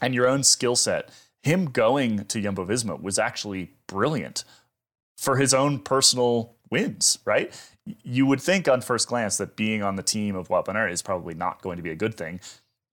and 0.00 0.14
your 0.14 0.26
own 0.26 0.42
skill 0.42 0.74
set, 0.74 1.10
him 1.42 1.66
going 1.66 2.24
to 2.26 2.40
Jumbo 2.40 2.64
Visma 2.64 3.00
was 3.00 3.18
actually 3.18 3.72
brilliant 3.86 4.44
for 5.16 5.36
his 5.36 5.54
own 5.54 5.78
personal 5.78 6.54
wins, 6.70 7.18
right? 7.24 7.52
You 7.84 8.26
would 8.26 8.40
think 8.40 8.68
on 8.68 8.80
first 8.80 9.08
glance 9.08 9.36
that 9.36 9.56
being 9.56 9.82
on 9.82 9.96
the 9.96 10.02
team 10.02 10.34
of 10.34 10.48
van 10.48 10.76
is 10.88 11.02
probably 11.02 11.34
not 11.34 11.62
going 11.62 11.76
to 11.76 11.82
be 11.82 11.90
a 11.90 11.96
good 11.96 12.16
thing. 12.16 12.40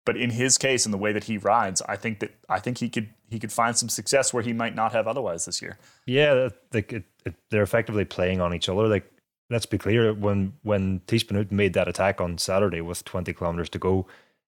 But 0.09 0.17
in 0.17 0.31
his 0.31 0.57
case, 0.57 0.87
in 0.87 0.91
the 0.91 0.97
way 0.97 1.13
that 1.13 1.25
he 1.25 1.37
rides, 1.37 1.83
I 1.87 1.95
think 1.95 2.17
that 2.21 2.31
I 2.49 2.59
think 2.59 2.79
he 2.79 2.89
could 2.89 3.09
he 3.29 3.37
could 3.37 3.51
find 3.51 3.77
some 3.77 3.89
success 3.89 4.33
where 4.33 4.41
he 4.41 4.53
might 4.53 4.73
not 4.73 4.91
have 4.91 5.07
otherwise 5.07 5.45
this 5.45 5.61
year. 5.61 5.77
Yeah, 6.07 6.49
it, 6.73 7.03
they're 7.51 7.61
effectively 7.61 8.05
playing 8.05 8.41
on 8.41 8.55
each 8.55 8.69
other. 8.69 8.87
Like 8.87 9.05
let's 9.51 9.67
be 9.67 9.77
clear, 9.77 10.11
when 10.11 10.53
when 10.63 11.03
Benoot 11.05 11.51
made 11.51 11.73
that 11.73 11.87
attack 11.87 12.19
on 12.19 12.39
Saturday 12.39 12.81
with 12.81 13.05
20 13.05 13.31
kilometers 13.33 13.69
to 13.69 13.77
go, 13.77 14.07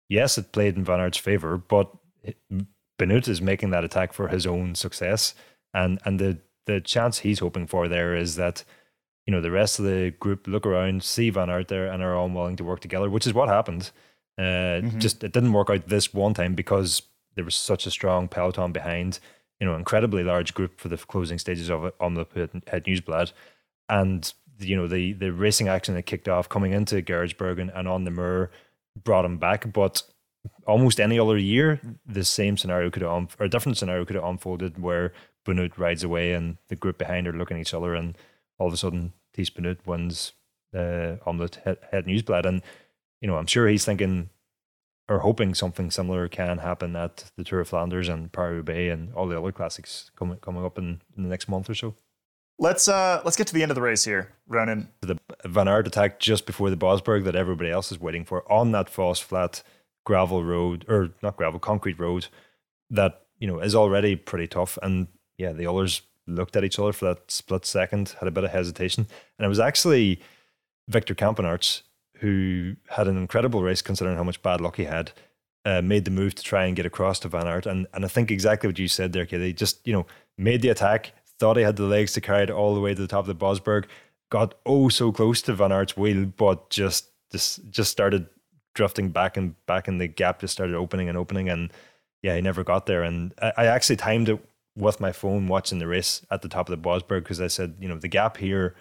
yes, 0.09 0.35
it 0.35 0.51
played 0.51 0.77
in 0.77 0.83
Van 0.83 0.99
Aert's 0.99 1.19
favor, 1.19 1.59
but 1.59 1.91
Benoot 2.97 3.27
is 3.27 3.39
making 3.39 3.69
that 3.69 3.83
attack 3.83 4.13
for 4.13 4.29
his 4.29 4.47
own 4.47 4.73
success, 4.73 5.35
and 5.75 5.99
and 6.05 6.19
the 6.19 6.39
the 6.65 6.81
chance 6.81 7.19
he's 7.19 7.37
hoping 7.37 7.67
for 7.67 7.87
there 7.87 8.15
is 8.15 8.35
that 8.35 8.63
you 9.27 9.31
know 9.31 9.41
the 9.41 9.51
rest 9.51 9.77
of 9.77 9.85
the 9.85 10.09
group 10.19 10.47
look 10.47 10.65
around, 10.65 11.03
see 11.03 11.29
Van 11.29 11.51
Aert 11.51 11.67
there, 11.67 11.85
and 11.85 12.01
are 12.01 12.15
all 12.15 12.29
willing 12.29 12.55
to 12.55 12.63
work 12.63 12.79
together, 12.79 13.11
which 13.11 13.27
is 13.27 13.33
what 13.35 13.47
happened. 13.47 13.91
Uh, 14.41 14.81
mm-hmm. 14.81 14.99
Just 14.99 15.23
it 15.23 15.33
didn't 15.33 15.53
work 15.53 15.69
out 15.69 15.87
this 15.87 16.13
one 16.13 16.33
time 16.33 16.55
because 16.55 17.03
there 17.35 17.45
was 17.45 17.53
such 17.53 17.85
a 17.85 17.91
strong 17.91 18.27
peloton 18.27 18.71
behind. 18.71 19.19
You 19.59 19.67
know, 19.67 19.75
incredibly 19.75 20.23
large 20.23 20.55
group 20.55 20.79
for 20.79 20.89
the 20.89 20.97
closing 20.97 21.37
stages 21.37 21.69
of 21.69 21.85
it 21.85 21.95
on 21.99 22.15
the 22.15 22.25
Het 22.67 22.85
Nieuwsblad, 22.85 23.33
and 23.87 24.33
you 24.57 24.75
know 24.75 24.87
the 24.87 25.13
the 25.13 25.31
racing 25.31 25.67
action 25.67 25.93
that 25.93 26.07
kicked 26.07 26.27
off 26.27 26.49
coming 26.49 26.71
into 26.71 27.03
Geraardsbergen 27.03 27.69
and, 27.77 27.87
on 27.87 28.03
the 28.03 28.09
Mur 28.09 28.49
brought 29.03 29.25
him 29.25 29.37
back. 29.37 29.71
But 29.71 30.01
almost 30.65 30.99
any 30.99 31.19
other 31.19 31.37
year, 31.37 31.79
the 32.03 32.23
same 32.23 32.57
scenario 32.57 32.89
could 32.89 33.03
have 33.03 33.35
or 33.39 33.45
a 33.45 33.49
different 33.49 33.77
scenario 33.77 34.05
could 34.05 34.15
have 34.15 34.25
unfolded 34.25 34.79
where 34.79 35.13
Benoot 35.45 35.77
rides 35.77 36.03
away 36.03 36.33
and 36.33 36.57
the 36.67 36.75
group 36.75 36.97
behind 36.97 37.27
are 37.27 37.33
looking 37.33 37.57
at 37.57 37.61
each 37.61 37.75
other 37.75 37.93
and 37.93 38.17
all 38.57 38.67
of 38.67 38.73
a 38.73 38.77
sudden 38.77 39.13
Tiesj 39.37 39.53
Benoot 39.53 39.85
wins 39.85 40.33
uh, 40.73 41.17
Omloop 41.27 41.63
Het, 41.63 41.77
Het 41.91 42.05
Nieuwsblad. 42.05 42.45
And, 42.45 42.63
you 43.21 43.27
know, 43.27 43.37
I'm 43.37 43.47
sure 43.47 43.67
he's 43.67 43.85
thinking 43.85 44.29
or 45.07 45.19
hoping 45.19 45.53
something 45.53 45.91
similar 45.91 46.27
can 46.27 46.59
happen 46.59 46.95
at 46.95 47.25
the 47.37 47.43
Tour 47.43 47.61
of 47.61 47.67
Flanders 47.67 48.09
and 48.09 48.31
Paris 48.31 48.63
Bay 48.63 48.89
and 48.89 49.13
all 49.13 49.27
the 49.27 49.37
other 49.37 49.51
classics 49.51 50.09
coming 50.15 50.37
coming 50.37 50.65
up 50.65 50.77
in, 50.77 51.01
in 51.15 51.23
the 51.23 51.29
next 51.29 51.47
month 51.47 51.69
or 51.69 51.75
so. 51.75 51.95
Let's 52.57 52.87
uh 52.87 53.21
let's 53.25 53.37
get 53.37 53.47
to 53.47 53.53
the 53.53 53.61
end 53.61 53.71
of 53.71 53.75
the 53.75 53.81
race 53.81 54.03
here, 54.03 54.33
Ronan. 54.47 54.89
The 55.01 55.17
Van 55.45 55.67
Aert 55.67 55.87
attack 55.87 56.19
just 56.19 56.45
before 56.45 56.69
the 56.69 56.77
Bosberg 56.77 57.25
that 57.25 57.35
everybody 57.35 57.69
else 57.69 57.91
is 57.91 57.99
waiting 57.99 58.23
for 58.23 58.49
on 58.51 58.71
that 58.71 58.89
false 58.89 59.19
flat 59.19 59.63
gravel 60.05 60.43
road 60.43 60.85
or 60.87 61.11
not 61.21 61.37
gravel 61.37 61.59
concrete 61.59 61.99
road 61.99 62.27
that 62.89 63.21
you 63.37 63.47
know 63.47 63.59
is 63.59 63.75
already 63.75 64.15
pretty 64.15 64.47
tough 64.47 64.77
and 64.81 65.07
yeah 65.37 65.51
the 65.51 65.67
others 65.67 66.01
looked 66.27 66.55
at 66.55 66.63
each 66.63 66.79
other 66.79 66.93
for 66.93 67.05
that 67.05 67.29
split 67.29 67.65
second 67.65 68.15
had 68.19 68.27
a 68.27 68.31
bit 68.31 68.43
of 68.43 68.51
hesitation 68.51 69.07
and 69.37 69.45
it 69.45 69.49
was 69.49 69.59
actually 69.59 70.21
Victor 70.87 71.15
Campenaerts 71.15 71.81
who 72.21 72.75
had 72.87 73.07
an 73.07 73.17
incredible 73.17 73.63
race 73.63 73.81
considering 73.81 74.15
how 74.15 74.23
much 74.23 74.41
bad 74.43 74.61
luck 74.61 74.77
he 74.77 74.85
had 74.85 75.11
uh, 75.65 75.81
made 75.81 76.05
the 76.05 76.11
move 76.11 76.35
to 76.35 76.43
try 76.43 76.65
and 76.65 76.75
get 76.75 76.85
across 76.85 77.19
to 77.19 77.27
Van 77.27 77.47
Aert. 77.47 77.65
And 77.65 77.87
and 77.93 78.05
I 78.05 78.07
think 78.07 78.31
exactly 78.31 78.67
what 78.67 78.79
you 78.79 78.87
said 78.87 79.11
there 79.11 79.25
Katie 79.25 79.53
just 79.53 79.85
you 79.85 79.93
know 79.93 80.05
made 80.37 80.61
the 80.61 80.69
attack 80.69 81.13
thought 81.39 81.57
he 81.57 81.63
had 81.63 81.75
the 81.75 81.83
legs 81.83 82.13
to 82.13 82.21
carry 82.21 82.43
it 82.43 82.49
all 82.51 82.75
the 82.75 82.79
way 82.79 82.93
to 82.93 83.01
the 83.01 83.07
top 83.07 83.27
of 83.27 83.39
the 83.39 83.45
Bosberg 83.45 83.85
got 84.29 84.53
oh 84.65 84.87
so 84.89 85.11
close 85.11 85.41
to 85.41 85.53
Van 85.53 85.71
Aert's 85.71 85.97
wheel 85.97 86.25
but 86.25 86.69
just 86.69 87.09
just 87.31 87.69
just 87.69 87.91
started 87.91 88.27
drifting 88.75 89.09
back 89.09 89.35
and 89.35 89.55
back 89.65 89.87
and 89.87 89.99
the 89.99 90.07
gap 90.07 90.39
just 90.39 90.53
started 90.53 90.75
opening 90.75 91.09
and 91.09 91.17
opening. 91.17 91.49
And 91.49 91.73
yeah 92.21 92.35
he 92.35 92.41
never 92.41 92.63
got 92.63 92.85
there. 92.85 93.01
And 93.01 93.33
I, 93.41 93.53
I 93.57 93.65
actually 93.65 93.97
timed 93.97 94.29
it 94.29 94.39
with 94.77 94.99
my 94.99 95.11
phone 95.11 95.47
watching 95.47 95.79
the 95.79 95.87
race 95.87 96.25
at 96.29 96.43
the 96.43 96.47
top 96.47 96.69
of 96.69 96.81
the 96.81 96.89
Bosberg 96.89 97.23
because 97.23 97.41
I 97.41 97.47
said 97.47 97.77
you 97.79 97.89
know 97.89 97.97
the 97.97 98.07
gap 98.07 98.37
here 98.37 98.75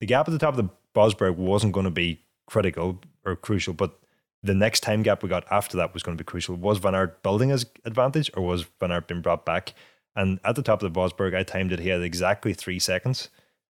the 0.00 0.06
gap 0.06 0.28
at 0.28 0.32
the 0.32 0.38
top 0.38 0.56
of 0.56 0.64
the 0.64 0.70
Bosberg 0.94 1.36
wasn't 1.36 1.72
going 1.72 1.84
to 1.84 1.90
be 1.90 2.23
critical 2.46 3.00
or 3.24 3.36
crucial 3.36 3.74
but 3.74 3.98
the 4.42 4.54
next 4.54 4.80
time 4.80 5.02
gap 5.02 5.22
we 5.22 5.28
got 5.28 5.50
after 5.50 5.76
that 5.78 5.94
was 5.94 6.02
going 6.02 6.16
to 6.18 6.22
be 6.22 6.26
crucial. 6.26 6.54
Was 6.54 6.76
Van 6.76 6.94
Aert 6.94 7.22
building 7.22 7.48
his 7.48 7.64
advantage 7.86 8.30
or 8.36 8.42
was 8.42 8.66
Van 8.78 8.92
Aert 8.92 9.08
being 9.08 9.22
brought 9.22 9.46
back? 9.46 9.72
And 10.14 10.38
at 10.44 10.54
the 10.54 10.62
top 10.62 10.82
of 10.82 10.92
the 10.92 11.00
Bosberg 11.00 11.34
I 11.34 11.42
timed 11.42 11.72
it 11.72 11.80
he 11.80 11.88
had 11.88 12.02
exactly 12.02 12.52
three 12.52 12.78
seconds. 12.78 13.30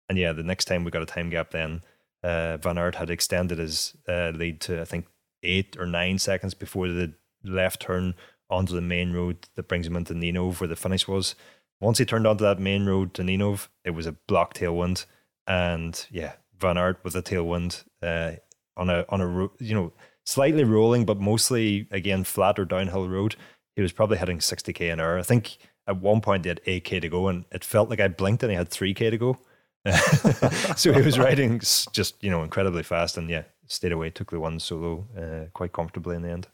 And 0.08 0.18
yeah 0.18 0.32
the 0.32 0.44
next 0.44 0.66
time 0.66 0.84
we 0.84 0.92
got 0.92 1.02
a 1.02 1.08
time 1.08 1.30
gap 1.30 1.52
then 1.52 1.82
uh, 2.24 2.58
Van 2.58 2.78
Aert 2.78 2.96
had 2.96 3.10
extended 3.10 3.58
his 3.58 3.96
uh, 4.08 4.32
lead 4.36 4.62
to 4.62 4.82
I 4.82 4.86
think 4.86 5.08
eight 5.42 5.76
or 5.80 5.88
nine 5.88 6.20
seconds 6.20 6.54
before 6.54 6.88
the 6.88 7.14
left 7.44 7.82
turn 7.82 8.14
onto 8.50 8.74
the 8.74 8.82
main 8.82 9.14
road 9.14 9.48
that 9.56 9.68
brings 9.68 9.88
him 9.88 9.96
into 9.96 10.14
Ninove 10.14 10.60
where 10.60 10.68
the 10.68 10.76
finish 10.76 11.08
was. 11.08 11.36
Once 11.80 11.98
he 11.98 12.06
turned 12.06 12.28
onto 12.28 12.44
that 12.44 12.60
main 12.60 12.86
road 12.86 13.14
to 13.14 13.22
Ninove, 13.22 13.70
it 13.86 13.92
was 13.92 14.06
a 14.06 14.12
block 14.12 14.54
tailwind, 14.54 15.06
and 15.48 16.06
yeah, 16.12 16.34
Van 16.58 16.78
Aert 16.78 17.00
with 17.04 17.16
a 17.16 17.22
tailwind 17.22 17.86
uh, 18.04 18.34
on 18.80 18.90
a 18.90 19.06
on 19.10 19.22
a 19.22 19.64
you 19.64 19.76
know 19.76 19.94
slightly 20.26 20.64
rolling, 20.64 21.06
but 21.06 21.20
mostly 21.20 21.88
again 21.92 22.24
flat 22.24 22.58
or 22.58 22.66
downhill 22.66 23.08
road. 23.08 23.36
He 23.76 23.82
was 23.82 23.92
probably 23.92 24.18
hitting 24.18 24.40
60k 24.40 24.92
an 24.92 25.00
hour. 25.00 25.20
I 25.20 25.24
think 25.24 25.58
at 25.88 26.02
one 26.02 26.22
point 26.22 26.46
he 26.46 26.50
had 26.50 26.62
8k 26.66 27.02
to 27.02 27.10
go, 27.10 27.28
and 27.28 27.46
it 27.52 27.64
felt 27.64 27.90
like 27.90 28.00
I 28.00 28.08
blinked 28.08 28.44
and 28.44 28.52
he 28.52 28.58
had 28.58 28.70
3k 28.70 29.12
to 29.12 29.18
go. 29.18 29.38
so 30.76 30.92
he 30.92 31.02
was 31.02 31.18
riding 31.18 31.60
just 31.60 32.22
you 32.24 32.30
know 32.30 32.44
incredibly 32.44 32.84
fast, 32.84 33.18
and 33.18 33.30
yeah, 33.30 33.44
stayed 33.68 33.92
away, 33.92 34.10
took 34.10 34.32
the 34.32 34.40
one 34.40 34.60
solo 34.60 35.08
uh, 35.18 35.50
quite 35.54 35.74
comfortably 35.74 36.16
in 36.16 36.22
the 36.22 36.32
end. 36.32 36.48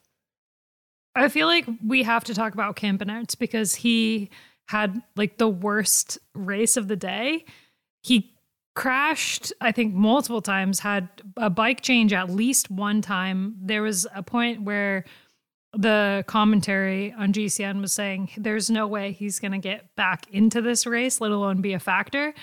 I 1.15 1.29
feel 1.29 1.47
like 1.47 1.65
we 1.85 2.03
have 2.03 2.25
to 2.25 2.33
talk 2.33 2.53
about 2.53 2.75
Campenaerts 2.75 3.37
because 3.37 3.75
he 3.75 4.29
had 4.67 5.01
like 5.15 5.37
the 5.37 5.47
worst 5.47 6.17
race 6.33 6.77
of 6.77 6.87
the 6.87 6.95
day. 6.95 7.45
He 8.01 8.34
crashed, 8.75 9.53
I 9.61 9.71
think, 9.71 9.93
multiple 9.93 10.41
times, 10.41 10.79
had 10.79 11.07
a 11.37 11.49
bike 11.49 11.81
change 11.81 12.13
at 12.13 12.29
least 12.29 12.69
one 12.69 13.01
time. 13.01 13.55
There 13.61 13.81
was 13.81 14.05
a 14.13 14.21
point 14.21 14.61
where 14.61 15.05
the 15.73 16.23
commentary 16.27 17.13
on 17.13 17.33
GCN 17.33 17.81
was 17.81 17.93
saying 17.93 18.29
there's 18.37 18.69
no 18.69 18.87
way 18.87 19.11
he's 19.11 19.39
going 19.39 19.51
to 19.51 19.57
get 19.57 19.95
back 19.95 20.25
into 20.31 20.61
this 20.61 20.85
race, 20.85 21.19
let 21.19 21.31
alone 21.31 21.61
be 21.61 21.73
a 21.73 21.79
factor. 21.79 22.33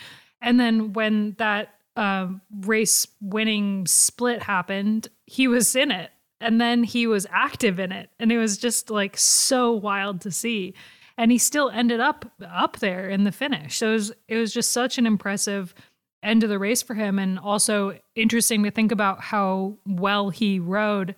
And 0.41 0.59
then 0.59 0.93
when 0.93 1.35
that 1.39 1.75
um, 1.97 2.41
race 2.63 3.07
winning 3.21 3.87
split 3.87 4.43
happened, 4.43 5.09
he 5.27 5.49
was 5.49 5.77
in 5.77 5.91
it. 5.91 6.11
And 6.41 6.61
then 6.61 6.83
he 6.83 7.07
was 7.07 7.27
active 7.31 7.79
in 7.79 7.93
it. 7.93 8.11
And 8.19 8.33
it 8.33 8.39
was 8.39 8.59
just 8.59 8.91
like 8.91 9.17
so 9.17 9.73
wild 9.73 10.21
to 10.23 10.31
see. 10.31 10.75
And 11.17 11.31
he 11.31 11.39
still 11.39 11.71
ended 11.71 12.01
up 12.01 12.33
up 12.45 12.79
there 12.81 13.09
in 13.09 13.25
the 13.25 13.33
finish. 13.33 13.77
So 13.79 13.91
it 13.91 13.93
was, 13.93 14.13
it 14.29 14.37
was 14.37 14.53
just 14.53 14.73
such 14.73 14.99
an 14.99 15.07
impressive 15.07 15.75
end 16.23 16.43
of 16.43 16.49
the 16.49 16.59
race 16.59 16.83
for 16.83 16.95
him. 16.95 17.19
And 17.19 17.39
also 17.39 17.99
interesting 18.15 18.63
to 18.65 18.71
think 18.71 18.93
about 18.93 19.21
how 19.21 19.77
well 19.87 20.31
he 20.31 20.59
rode 20.59 21.15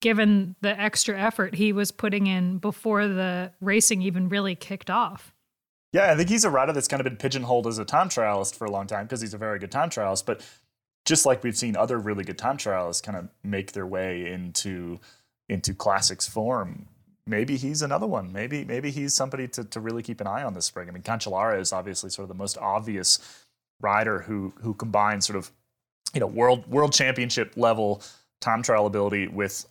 given 0.00 0.56
the 0.60 0.78
extra 0.78 1.18
effort 1.18 1.54
he 1.54 1.72
was 1.72 1.90
putting 1.92 2.26
in 2.26 2.58
before 2.58 3.06
the 3.06 3.52
racing 3.60 4.02
even 4.02 4.28
really 4.28 4.54
kicked 4.54 4.90
off. 4.90 5.32
Yeah, 5.92 6.10
I 6.10 6.16
think 6.16 6.28
he's 6.28 6.44
a 6.44 6.50
rider 6.50 6.72
that's 6.72 6.88
kind 6.88 7.00
of 7.00 7.04
been 7.04 7.16
pigeonholed 7.16 7.66
as 7.66 7.78
a 7.78 7.84
time 7.84 8.08
trialist 8.08 8.56
for 8.56 8.64
a 8.64 8.70
long 8.70 8.86
time 8.86 9.04
because 9.04 9.20
he's 9.20 9.34
a 9.34 9.38
very 9.38 9.58
good 9.58 9.70
time 9.70 9.90
trialist. 9.90 10.26
But 10.26 10.42
just 11.04 11.26
like 11.26 11.44
we've 11.44 11.56
seen 11.56 11.76
other 11.76 11.98
really 11.98 12.24
good 12.24 12.38
time 12.38 12.56
trialists 12.56 13.02
kind 13.02 13.16
of 13.16 13.28
make 13.42 13.72
their 13.72 13.86
way 13.86 14.30
into 14.30 14.98
into 15.48 15.74
classics 15.74 16.26
form, 16.26 16.88
maybe 17.26 17.56
he's 17.56 17.82
another 17.82 18.06
one. 18.06 18.32
Maybe 18.32 18.64
maybe 18.64 18.90
he's 18.90 19.14
somebody 19.14 19.46
to, 19.48 19.64
to 19.64 19.80
really 19.80 20.02
keep 20.02 20.20
an 20.20 20.26
eye 20.26 20.42
on 20.42 20.54
this 20.54 20.64
spring. 20.64 20.88
I 20.88 20.92
mean, 20.92 21.02
Cancellara 21.02 21.60
is 21.60 21.72
obviously 21.72 22.10
sort 22.10 22.24
of 22.24 22.28
the 22.28 22.34
most 22.34 22.56
obvious 22.58 23.41
rider 23.82 24.20
who 24.20 24.52
who 24.62 24.74
combines 24.74 25.26
sort 25.26 25.36
of 25.36 25.50
you 26.14 26.20
know 26.20 26.26
world 26.26 26.66
world 26.68 26.92
championship 26.92 27.52
level 27.56 28.02
time 28.40 28.62
trial 28.62 28.86
ability 28.86 29.28
with 29.28 29.66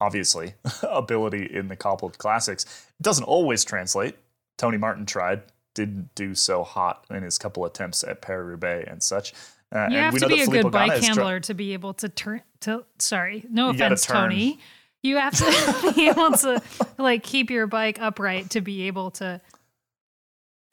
obviously 0.00 0.54
ability 0.82 1.48
in 1.52 1.68
the 1.68 1.76
cobbled 1.76 2.18
classics. 2.18 2.64
It 2.98 3.02
doesn't 3.02 3.24
always 3.24 3.64
translate. 3.64 4.16
Tony 4.56 4.78
Martin 4.78 5.06
tried 5.06 5.42
didn't 5.74 6.14
do 6.14 6.34
so 6.34 6.64
hot 6.64 7.04
in 7.10 7.22
his 7.22 7.36
couple 7.36 7.66
attempts 7.66 8.02
at 8.02 8.22
Paris 8.22 8.46
Roubaix 8.46 8.90
and 8.90 9.02
such. 9.02 9.34
Uh, 9.70 9.88
you 9.90 9.96
and 9.98 10.14
have 10.14 10.18
to 10.18 10.26
be 10.26 10.40
a 10.40 10.46
good 10.46 10.72
bike 10.72 10.90
Ganna 10.90 10.96
is 10.96 11.00
tr- 11.00 11.06
handler 11.06 11.40
to 11.40 11.54
be 11.54 11.72
able 11.74 11.94
to 11.94 12.08
turn 12.08 12.42
to. 12.60 12.84
Sorry, 12.98 13.44
no 13.50 13.70
offense. 13.70 14.06
Tony. 14.06 14.58
You 15.02 15.18
have 15.18 15.36
to 15.36 15.92
be 15.94 16.08
able 16.08 16.32
to 16.32 16.62
like 16.98 17.22
keep 17.22 17.50
your 17.50 17.66
bike 17.66 18.00
upright 18.00 18.50
to 18.50 18.60
be 18.60 18.86
able 18.86 19.10
to. 19.12 19.40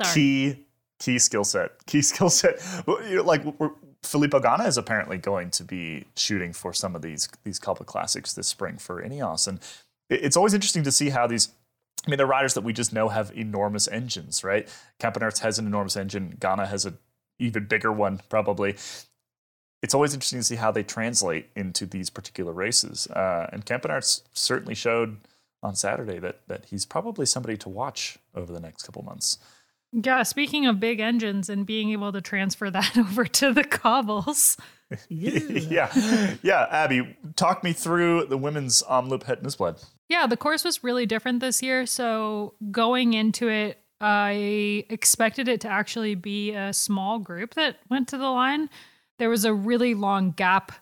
Sorry. 0.01 0.13
key 0.13 0.65
key 1.04 1.20
skill 1.20 1.44
set. 1.44 1.86
Key 1.86 2.02
skill 2.12 2.30
set. 2.30 2.62
Like 2.88 3.44
Filippo 4.04 4.39
Ganna 4.39 4.68
is 4.68 4.78
apparently 4.78 5.18
going 5.18 5.50
to 5.52 5.63
be 5.63 6.06
shooting 6.16 6.54
for 6.54 6.74
some 6.74 6.96
of 6.96 7.02
these 7.02 7.28
these 7.44 7.60
couple 7.60 7.86
classics 7.86 8.34
this 8.34 8.48
spring 8.48 8.78
for 8.78 9.02
Ineos, 9.02 9.48
and 9.48 9.60
it's 10.10 10.38
always 10.38 10.54
interesting 10.54 10.84
to 10.84 10.92
see 10.92 11.10
how 11.10 11.28
these. 11.28 11.50
I 12.06 12.10
mean, 12.10 12.18
the 12.18 12.26
riders 12.26 12.54
that 12.56 12.66
we 12.66 12.74
just 12.74 12.92
know 12.92 13.08
have 13.08 13.32
enormous 13.34 13.88
engines, 13.88 14.44
right? 14.44 14.68
Campenaerts 15.00 15.39
has 15.39 15.58
an 15.58 15.66
enormous 15.66 15.96
engine. 15.96 16.36
Ganna 16.38 16.68
has 16.68 16.84
an 16.84 16.98
even 17.39 17.66
bigger 17.66 17.94
one, 17.94 18.20
probably. 18.28 18.76
It's 19.82 19.94
always 19.94 20.13
interesting 20.13 20.39
to 20.39 20.44
see 20.44 20.56
how 20.56 20.70
they 20.70 20.84
translate 20.84 21.50
into 21.56 21.86
these 21.86 22.10
particular 22.10 22.52
races. 22.52 23.08
Uh, 23.08 23.50
and 23.54 23.66
Campenaerts 23.66 24.24
certainly 24.34 24.76
showed 24.76 25.18
on 25.62 25.76
Saturday 25.76 26.20
that 26.20 26.42
that 26.48 26.66
he's 26.66 26.86
probably 26.86 27.26
somebody 27.26 27.56
to 27.58 27.70
watch 27.70 28.18
over 28.36 28.52
the 28.52 28.60
next 28.60 28.84
couple 28.84 29.02
months. 29.02 29.38
Yeah, 29.93 30.23
speaking 30.23 30.65
of 30.65 30.79
big 30.79 30.99
engines 30.99 31.49
and 31.49 31.65
being 31.65 31.91
able 31.91 32.12
to 32.12 32.21
transfer 32.21 32.71
that 32.71 32.97
over 32.97 33.25
to 33.25 33.53
the 33.53 33.63
cobbles. 33.63 34.58
yeah. 35.10 35.91
yeah. 36.41 36.67
Abby, 36.69 37.15
talk 37.36 37.63
me 37.63 37.73
through 37.73 38.25
the 38.25 38.38
women's 38.38 38.82
Omloop 38.84 39.23
Het 39.23 39.43
Nieuwsblad. 39.43 39.86
Yeah, 40.10 40.27
the 40.27 40.38
course 40.38 40.63
was 40.63 40.84
really 40.84 41.06
different 41.06 41.39
this 41.39 41.62
year. 41.62 41.86
So 41.86 42.56
going 42.71 43.13
into 43.13 43.49
it, 43.49 43.79
I 44.01 44.86
expected 44.89 45.47
it 45.47 45.62
to 45.62 45.69
actually 45.69 46.15
be 46.15 46.51
a 46.53 46.73
small 46.73 47.19
group 47.19 47.53
that 47.53 47.77
went 47.89 48.08
to 48.10 48.17
the 48.17 48.29
line. 48.29 48.69
There 49.17 49.29
was 49.29 49.45
a 49.45 49.53
really 49.53 49.93
long 49.93 50.32
gap 50.32 50.73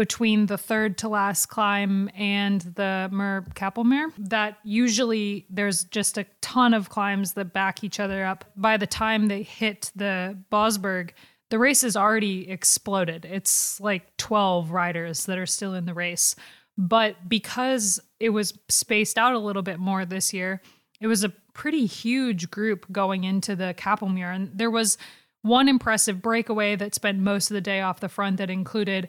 between 0.00 0.46
the 0.46 0.56
third 0.56 0.96
to 0.96 1.10
last 1.10 1.50
climb 1.50 2.08
and 2.14 2.62
the 2.62 3.06
Muur 3.12 3.46
Kapelmuur 3.52 4.10
that 4.16 4.56
usually 4.64 5.44
there's 5.50 5.84
just 5.84 6.16
a 6.16 6.24
ton 6.40 6.72
of 6.72 6.88
climbs 6.88 7.34
that 7.34 7.52
back 7.52 7.84
each 7.84 8.00
other 8.00 8.24
up. 8.24 8.46
By 8.56 8.78
the 8.78 8.86
time 8.86 9.26
they 9.26 9.42
hit 9.42 9.92
the 9.94 10.38
Bosberg, 10.50 11.10
the 11.50 11.58
race 11.58 11.82
has 11.82 11.96
already 11.96 12.50
exploded. 12.50 13.26
It's 13.26 13.78
like 13.78 14.16
12 14.16 14.70
riders 14.70 15.26
that 15.26 15.36
are 15.36 15.44
still 15.44 15.74
in 15.74 15.84
the 15.84 15.92
race. 15.92 16.34
But 16.78 17.28
because 17.28 18.00
it 18.18 18.30
was 18.30 18.58
spaced 18.70 19.18
out 19.18 19.34
a 19.34 19.38
little 19.38 19.60
bit 19.60 19.78
more 19.78 20.06
this 20.06 20.32
year, 20.32 20.62
it 20.98 21.08
was 21.08 21.24
a 21.24 21.32
pretty 21.52 21.84
huge 21.84 22.50
group 22.50 22.90
going 22.90 23.24
into 23.24 23.54
the 23.54 23.74
Kapelmuur. 23.76 24.34
And 24.34 24.50
there 24.54 24.70
was 24.70 24.96
one 25.42 25.68
impressive 25.68 26.22
breakaway 26.22 26.74
that 26.76 26.94
spent 26.94 27.18
most 27.18 27.50
of 27.50 27.54
the 27.54 27.60
day 27.60 27.82
off 27.82 28.00
the 28.00 28.08
front 28.08 28.38
that 28.38 28.48
included 28.48 29.08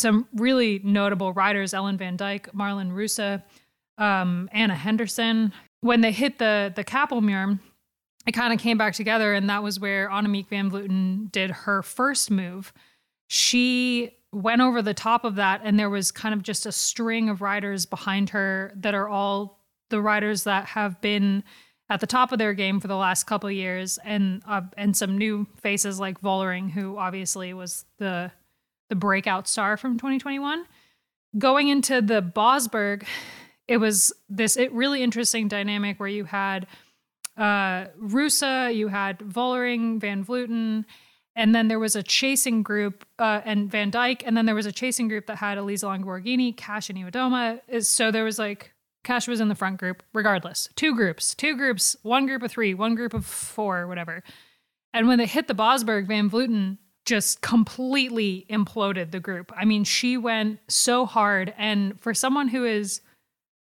some 0.00 0.26
really 0.34 0.80
notable 0.84 1.32
riders 1.32 1.74
Ellen 1.74 1.96
Van 1.96 2.16
Dijk, 2.16 2.52
Marlen 2.54 2.92
Reusser, 2.92 3.42
um, 3.98 4.48
Anna 4.52 4.74
Henderson. 4.74 5.52
When 5.80 6.00
they 6.00 6.12
hit 6.12 6.38
the, 6.38 6.72
the 6.74 6.84
Kapelmuur, 6.84 7.58
it 8.26 8.32
kind 8.32 8.52
of 8.52 8.60
came 8.60 8.76
back 8.76 8.94
together, 8.94 9.32
and 9.32 9.48
that 9.48 9.62
was 9.62 9.80
where 9.80 10.08
Annemiek 10.10 10.48
van 10.48 10.70
Vleuten 10.70 11.32
did 11.32 11.50
her 11.50 11.82
first 11.82 12.30
move. 12.30 12.72
she 13.28 14.14
went 14.32 14.60
over 14.60 14.82
the 14.82 14.94
top 14.94 15.24
of 15.24 15.36
that, 15.36 15.60
and 15.64 15.78
there 15.78 15.90
was 15.90 16.12
kind 16.12 16.34
of 16.34 16.42
just 16.42 16.66
a 16.66 16.72
string 16.72 17.28
of 17.28 17.40
riders 17.40 17.86
behind 17.86 18.30
her 18.30 18.72
that 18.76 18.94
are 18.94 19.08
all 19.08 19.58
the 19.90 20.02
riders 20.02 20.44
that 20.44 20.66
have 20.66 21.00
been 21.00 21.42
at 21.88 22.00
the 22.00 22.06
top 22.06 22.32
of 22.32 22.38
their 22.38 22.52
game 22.52 22.80
for 22.80 22.88
the 22.88 22.96
last 22.96 23.24
couple 23.24 23.50
years, 23.50 23.98
and 24.04 24.42
uh, 24.46 24.60
and 24.76 24.96
some 24.96 25.16
new 25.16 25.46
faces 25.56 25.98
like 25.98 26.20
Vollering, 26.20 26.70
who 26.70 26.98
obviously 26.98 27.54
was 27.54 27.86
the 27.98 28.30
the 28.88 28.96
breakout 28.96 29.48
star 29.48 29.76
from 29.76 29.98
2021. 29.98 30.64
Going 31.36 31.68
into 31.68 32.00
the 32.00 32.22
Bosberg, 32.22 33.06
it 33.66 33.76
was 33.76 34.12
this 34.28 34.56
it 34.56 34.72
really 34.72 35.02
interesting 35.02 35.48
dynamic 35.48 36.00
where 36.00 36.08
you 36.08 36.24
had 36.24 36.66
uh, 37.36 37.86
Reusser, 38.00 38.74
you 38.74 38.88
had 38.88 39.18
Vollering, 39.18 40.00
Van 40.00 40.24
Vleuten, 40.24 40.84
and 41.36 41.54
then 41.54 41.68
there 41.68 41.78
was 41.78 41.94
a 41.94 42.02
chasing 42.02 42.62
group 42.62 43.04
uh, 43.18 43.42
and 43.44 43.70
Van 43.70 43.92
Dijk, 43.92 44.22
and 44.26 44.36
then 44.36 44.46
there 44.46 44.54
was 44.54 44.66
a 44.66 44.72
chasing 44.72 45.06
group 45.06 45.26
that 45.26 45.36
had 45.36 45.56
Elisa 45.56 45.86
Longo 45.86 46.18
Cash, 46.56 46.90
and 46.90 46.98
Niewiadoma. 46.98 47.84
So 47.84 48.10
there 48.10 48.24
was 48.24 48.38
like 48.38 48.72
Cash 49.04 49.28
was 49.28 49.40
in 49.40 49.48
the 49.48 49.54
front 49.54 49.78
group, 49.78 50.02
regardless. 50.12 50.68
Two 50.74 50.96
groups, 50.96 51.34
two 51.34 51.56
groups, 51.56 51.96
one 52.02 52.26
group 52.26 52.42
of 52.42 52.50
three, 52.50 52.74
one 52.74 52.94
group 52.94 53.14
of 53.14 53.24
four, 53.24 53.86
whatever. 53.86 54.24
And 54.92 55.06
when 55.06 55.18
they 55.18 55.26
hit 55.26 55.46
the 55.46 55.54
Bosberg, 55.54 56.08
Van 56.08 56.28
Vleuten 56.28 56.78
just 57.08 57.40
completely 57.40 58.44
imploded 58.50 59.10
the 59.10 59.18
group. 59.18 59.50
I 59.56 59.64
mean, 59.64 59.84
she 59.84 60.18
went 60.18 60.60
so 60.68 61.06
hard. 61.06 61.54
And 61.56 61.98
for 62.00 62.12
someone 62.12 62.48
who 62.48 62.66
is 62.66 63.00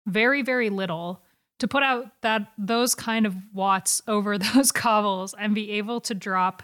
very, 0.07 0.41
very 0.41 0.69
little, 0.69 1.21
to 1.59 1.67
put 1.67 1.83
out 1.83 2.07
that 2.21 2.51
those 2.57 2.95
kind 2.95 3.25
of 3.25 3.35
watts 3.53 4.01
over 4.07 4.37
those 4.37 4.71
cobbles 4.71 5.35
and 5.37 5.53
be 5.53 5.71
able 5.71 6.01
to 6.01 6.15
drop 6.15 6.63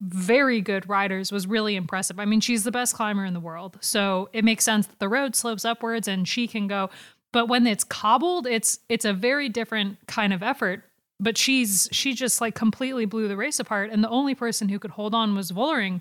very 0.00 0.60
good 0.60 0.88
riders 0.88 1.30
was 1.30 1.46
really 1.46 1.76
impressive. 1.76 2.18
I 2.18 2.24
mean, 2.24 2.40
she's 2.40 2.64
the 2.64 2.72
best 2.72 2.96
climber 2.96 3.24
in 3.24 3.34
the 3.34 3.40
world. 3.40 3.78
So 3.80 4.28
it 4.32 4.44
makes 4.44 4.64
sense 4.64 4.88
that 4.88 4.98
the 4.98 5.08
road 5.08 5.36
slopes 5.36 5.64
upwards 5.64 6.08
and 6.08 6.26
she 6.26 6.48
can 6.48 6.66
go. 6.66 6.90
But 7.32 7.46
when 7.46 7.68
it's 7.68 7.84
cobbled, 7.84 8.48
it's 8.48 8.80
it's 8.88 9.04
a 9.04 9.12
very 9.12 9.48
different 9.48 9.98
kind 10.08 10.32
of 10.32 10.42
effort. 10.42 10.82
But 11.22 11.38
she's 11.38 11.88
she 11.92 12.14
just 12.14 12.40
like 12.40 12.56
completely 12.56 13.04
blew 13.04 13.28
the 13.28 13.36
race 13.36 13.60
apart. 13.60 13.90
And 13.90 14.02
the 14.02 14.08
only 14.08 14.34
person 14.34 14.68
who 14.68 14.78
could 14.78 14.90
hold 14.90 15.14
on 15.14 15.36
was 15.36 15.52
Vollering. 15.52 16.00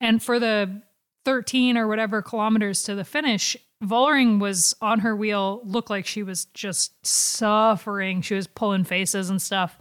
And 0.00 0.22
for 0.22 0.38
the 0.38 0.82
13 1.24 1.76
or 1.76 1.88
whatever 1.88 2.20
kilometers 2.20 2.82
to 2.84 2.94
the 2.94 3.04
finish, 3.04 3.56
Vollering 3.82 4.38
was 4.38 4.76
on 4.82 5.00
her 5.00 5.16
wheel, 5.16 5.62
looked 5.64 5.88
like 5.88 6.06
she 6.06 6.22
was 6.22 6.44
just 6.46 7.06
suffering. 7.06 8.20
She 8.20 8.34
was 8.34 8.46
pulling 8.46 8.84
faces 8.84 9.30
and 9.30 9.40
stuff. 9.40 9.78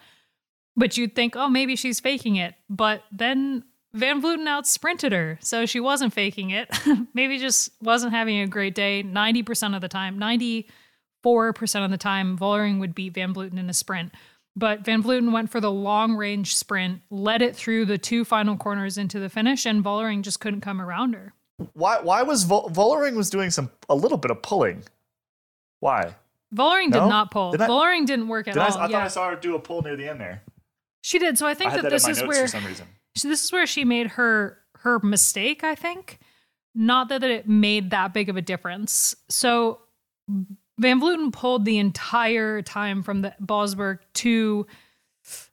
But 0.78 0.96
you'd 0.96 1.16
think, 1.16 1.36
oh, 1.36 1.50
maybe 1.50 1.76
she's 1.76 2.00
faking 2.00 2.38
it. 2.38 2.56
But 2.70 3.04
then 3.12 3.66
Van 3.94 4.22
Vleuten 4.22 4.48
out 4.48 4.66
sprinted 4.66 5.12
her. 5.12 5.38
So 5.42 5.66
she 5.66 5.82
wasn't 5.82 6.14
faking 6.14 6.52
it. 6.52 6.70
maybe 7.14 7.38
just 7.38 7.72
wasn't 7.82 8.14
having 8.14 8.40
a 8.40 8.48
great 8.48 8.76
day 8.76 9.04
90% 9.04 9.76
of 9.76 9.82
the 9.82 9.90
time. 9.90 10.18
94% 10.18 10.64
of 11.84 11.92
the 11.92 11.98
time, 11.98 12.38
Vollering 12.38 12.80
would 12.80 12.96
beat 12.96 13.16
Van 13.16 13.34
Vleuten 13.34 13.60
in 13.60 13.70
a 13.70 13.74
sprint. 13.74 14.14
But 14.60 14.82
Van 14.84 15.02
Vleuten 15.02 15.32
went 15.32 15.50
for 15.50 15.62
the 15.62 15.72
long 15.72 16.16
range 16.16 16.54
sprint, 16.56 17.02
led 17.10 17.42
it 17.42 17.56
through 17.56 17.86
the 17.86 17.98
two 17.98 18.26
final 18.26 18.58
corners 18.58 18.98
into 18.98 19.18
the 19.20 19.30
finish, 19.30 19.66
and 19.66 19.82
Vollering 19.84 20.22
just 20.22 20.42
couldn't 20.42 20.60
come 20.62 20.82
around 20.82 21.14
her. 21.14 21.34
Why? 21.74 22.00
Why 22.02 22.24
was 22.24 22.44
Vol- 22.44 22.70
Vollering 22.70 23.16
was 23.16 23.30
doing 23.30 23.52
some 23.52 23.72
a 23.88 23.96
little 23.96 24.18
bit 24.18 24.32
of 24.32 24.42
pulling? 24.42 24.84
Why? 25.80 26.16
Vollering 26.54 26.90
No? 26.90 27.00
did 27.02 27.10
not 27.10 27.32
pull. 27.32 27.52
Did 27.52 27.62
I- 27.62 27.68
Vollering 27.68 28.06
didn't 28.06 28.28
work 28.28 28.48
at 28.50 28.54
Did 28.56 28.62
I, 28.62 28.66
I 28.66 28.68
all. 28.68 28.74
thought 28.90 28.94
I 28.94 29.08
saw 29.08 29.30
her 29.30 29.36
do 29.38 29.56
a 29.56 29.60
pull 29.60 29.82
near 29.82 29.96
the 29.96 30.10
end 30.10 30.20
there. 30.20 30.42
she 31.02 31.20
did. 31.20 31.38
So 31.38 31.48
I 31.48 31.54
think 31.54 31.72
that 31.72 31.84
that, 31.84 31.92
this 31.92 32.08
is 32.08 32.22
where 32.24 32.42
for 32.42 32.48
some 32.48 32.66
reason. 32.66 32.86
So 33.16 33.28
this 33.30 33.44
is 33.44 33.52
where 33.52 33.66
she 33.66 33.86
made 33.86 34.08
her 34.08 34.58
her 34.80 35.00
mistake, 35.00 35.64
I 35.64 35.76
think. 35.76 36.20
Not 36.76 37.08
that 37.10 37.24
it 37.24 37.48
made 37.48 37.92
that 37.92 38.14
big 38.14 38.28
of 38.30 38.36
a 38.38 38.42
difference. 38.42 39.16
So 39.30 39.80
Van 40.80 41.02
Vleuten 41.02 41.32
pulled 41.32 41.66
the 41.66 41.78
entire 41.78 42.62
time 42.62 43.04
from 43.04 43.22
the 43.22 43.36
Bosberg 43.42 44.00
to 44.16 44.66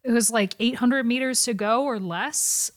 it 0.04 0.10
was 0.12 0.30
like 0.30 0.54
800 0.58 1.04
meters 1.04 1.42
to 1.44 1.52
go 1.52 1.84
or 1.84 1.98
less 1.98 2.70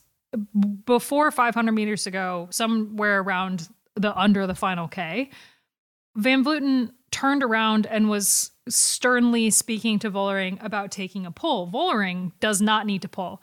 before 0.84 1.30
500 1.30 1.72
meters 1.72 2.04
to 2.04 2.10
go, 2.10 2.48
somewhere 2.50 3.20
around 3.20 3.68
the 3.94 4.16
under 4.18 4.46
the 4.46 4.54
final 4.54 4.88
K. 4.88 5.30
Van 6.16 6.44
Vleuten 6.44 6.90
turned 7.10 7.42
around 7.42 7.86
and 7.86 8.08
was 8.08 8.50
sternly 8.68 9.50
speaking 9.50 9.98
to 10.00 10.10
Vollering 10.10 10.62
about 10.64 10.90
taking 10.90 11.26
a 11.26 11.30
pull. 11.30 11.68
Vollering 11.68 12.32
does 12.40 12.60
not 12.60 12.86
need 12.86 13.02
to 13.02 13.08
pull. 13.08 13.42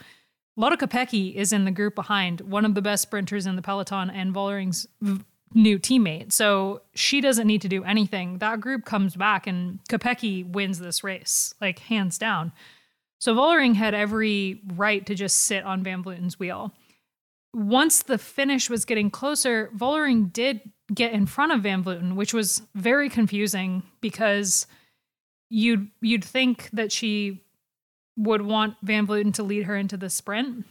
Lotte 0.55 0.79
Kopecky 0.79 1.35
is 1.35 1.53
in 1.53 1.65
the 1.65 1.71
group 1.71 1.95
behind, 1.95 2.41
one 2.41 2.65
of 2.65 2.75
the 2.75 2.81
best 2.81 3.03
sprinters 3.03 3.45
in 3.45 3.55
the 3.55 3.61
peloton 3.61 4.09
and 4.09 4.33
Vollering's 4.33 4.87
new 5.53 5.79
teammate. 5.79 6.31
So 6.31 6.81
she 6.93 7.21
doesn't 7.21 7.47
need 7.47 7.61
to 7.61 7.69
do 7.69 7.83
anything. 7.83 8.39
That 8.39 8.61
group 8.61 8.85
comes 8.85 9.15
back 9.15 9.47
and 9.47 9.79
Kopecky 9.89 10.49
wins 10.49 10.79
this 10.79 11.03
race, 11.03 11.53
like 11.61 11.79
hands 11.79 12.17
down. 12.17 12.51
So 13.19 13.33
Vollering 13.35 13.75
had 13.75 13.93
every 13.93 14.61
right 14.75 15.05
to 15.05 15.15
just 15.15 15.43
sit 15.43 15.63
on 15.63 15.83
Van 15.83 16.03
Vleuten's 16.03 16.39
wheel. 16.39 16.73
Once 17.53 18.03
the 18.03 18.17
finish 18.17 18.69
was 18.69 18.85
getting 18.85 19.09
closer, 19.09 19.71
Vollering 19.75 20.31
did 20.31 20.61
get 20.93 21.13
in 21.13 21.25
front 21.25 21.51
of 21.51 21.61
Van 21.61 21.83
Vleuten, 21.83 22.15
which 22.15 22.33
was 22.33 22.61
very 22.75 23.09
confusing 23.09 23.83
because 24.01 24.67
you'd 25.49 25.89
you'd 26.01 26.23
think 26.23 26.69
that 26.73 26.91
she 26.91 27.43
would 28.17 28.41
want 28.41 28.75
Van 28.83 29.07
Vleuten 29.07 29.33
to 29.33 29.43
lead 29.43 29.63
her 29.63 29.75
into 29.75 29.97
the 29.97 30.09
sprint. 30.09 30.65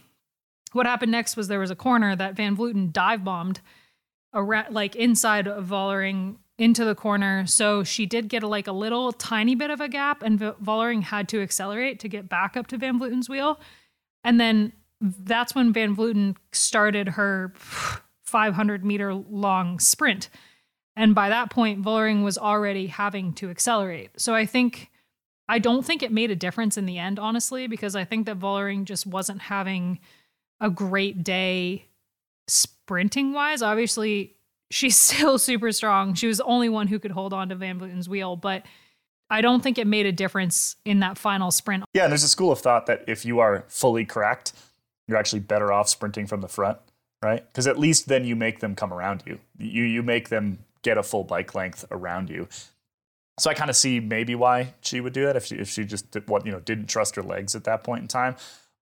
What 0.73 0.85
happened 0.85 1.11
next 1.11 1.35
was 1.35 1.47
there 1.47 1.59
was 1.59 1.71
a 1.71 1.75
corner 1.75 2.15
that 2.15 2.35
Van 2.35 2.55
Vleuten 2.55 2.91
dive 2.91 3.23
bombed 3.23 3.61
around, 4.37 4.73
like 4.73 4.95
inside 4.95 5.47
of 5.47 5.65
Vollering 5.65 6.37
into 6.57 6.85
the 6.85 6.95
corner. 6.95 7.45
So 7.45 7.83
she 7.83 8.05
did 8.05 8.29
get 8.29 8.43
a, 8.43 8.47
like 8.47 8.67
a 8.67 8.71
little 8.71 9.11
tiny 9.11 9.55
bit 9.55 9.69
of 9.69 9.81
a 9.81 9.89
gap, 9.89 10.23
and 10.23 10.39
Vollering 10.39 11.03
had 11.03 11.27
to 11.29 11.41
accelerate 11.41 11.99
to 11.99 12.07
get 12.07 12.29
back 12.29 12.55
up 12.55 12.67
to 12.67 12.77
Van 12.77 12.99
Vleuten's 12.99 13.29
wheel. 13.29 13.59
And 14.23 14.39
then 14.39 14.73
that's 15.01 15.53
when 15.53 15.73
Van 15.73 15.95
Vleuten 15.95 16.35
started 16.51 17.09
her 17.09 17.53
500 18.25 18.83
meter 18.83 19.13
long 19.13 19.79
sprint. 19.79 20.29
And 20.95 21.13
by 21.13 21.29
that 21.29 21.51
point, 21.51 21.83
Vollering 21.83 22.23
was 22.23 22.37
already 22.37 22.87
having 22.87 23.33
to 23.33 23.49
accelerate. 23.51 24.09
So 24.17 24.33
I 24.33 24.47
think, 24.47 24.89
I 25.47 25.59
don't 25.59 25.85
think 25.85 26.01
it 26.01 26.11
made 26.11 26.31
a 26.31 26.35
difference 26.35 26.75
in 26.75 26.87
the 26.87 26.97
end, 26.97 27.19
honestly, 27.19 27.67
because 27.67 27.95
I 27.95 28.03
think 28.03 28.25
that 28.25 28.39
Vollering 28.39 28.85
just 28.85 29.05
wasn't 29.05 29.41
having 29.41 29.99
a 30.59 30.71
great 30.71 31.23
day 31.23 31.85
sprinting 32.87 33.33
wise. 33.33 33.61
Obviously, 33.61 34.33
she's 34.71 34.97
still 34.97 35.37
super 35.37 35.71
strong. 35.73 36.13
She 36.13 36.27
was 36.27 36.37
the 36.37 36.45
only 36.45 36.69
one 36.69 36.87
who 36.87 36.99
could 36.99 37.11
hold 37.11 37.33
on 37.33 37.49
to 37.49 37.55
Van 37.55 37.79
Vleuten's 37.79 38.07
wheel, 38.07 38.37
but 38.37 38.63
I 39.29 39.41
don't 39.41 39.61
think 39.61 39.77
it 39.77 39.85
made 39.85 40.05
a 40.05 40.13
difference 40.13 40.77
in 40.85 41.01
that 41.01 41.17
final 41.17 41.51
sprint. 41.51 41.83
Yeah, 41.93 42.03
and 42.03 42.11
there's 42.11 42.23
a 42.23 42.29
school 42.29 42.51
of 42.51 42.59
thought 42.59 42.85
that 42.85 43.03
if 43.05 43.25
you 43.25 43.39
are 43.39 43.65
fully 43.67 44.05
correct, 44.05 44.53
you're 45.05 45.17
actually 45.17 45.41
better 45.41 45.73
off 45.73 45.89
sprinting 45.89 46.27
from 46.27 46.39
the 46.39 46.47
front, 46.47 46.77
right? 47.21 47.45
Because 47.45 47.67
at 47.67 47.77
least 47.77 48.07
then 48.07 48.23
you 48.23 48.37
make 48.37 48.61
them 48.61 48.73
come 48.73 48.93
around 48.93 49.23
you. 49.25 49.39
You 49.57 49.83
you 49.83 50.01
make 50.01 50.29
them 50.29 50.59
get 50.81 50.97
a 50.97 51.03
full 51.03 51.25
bike 51.25 51.53
length 51.53 51.83
around 51.91 52.29
you. 52.29 52.47
So 53.37 53.49
I 53.49 53.53
kind 53.53 53.69
of 53.69 53.75
see 53.75 53.99
maybe 53.99 54.33
why 54.33 54.73
she 54.81 55.01
would 55.01 55.13
do 55.13 55.25
that 55.25 55.35
if 55.35 55.45
she 55.45 55.55
if 55.55 55.69
she 55.69 55.83
just 55.83 56.09
did, 56.11 56.29
what 56.29 56.45
you 56.45 56.53
know 56.53 56.61
didn't 56.61 56.87
trust 56.87 57.17
her 57.17 57.23
legs 57.23 57.53
at 57.53 57.65
that 57.65 57.83
point 57.83 58.03
in 58.03 58.07
time. 58.07 58.37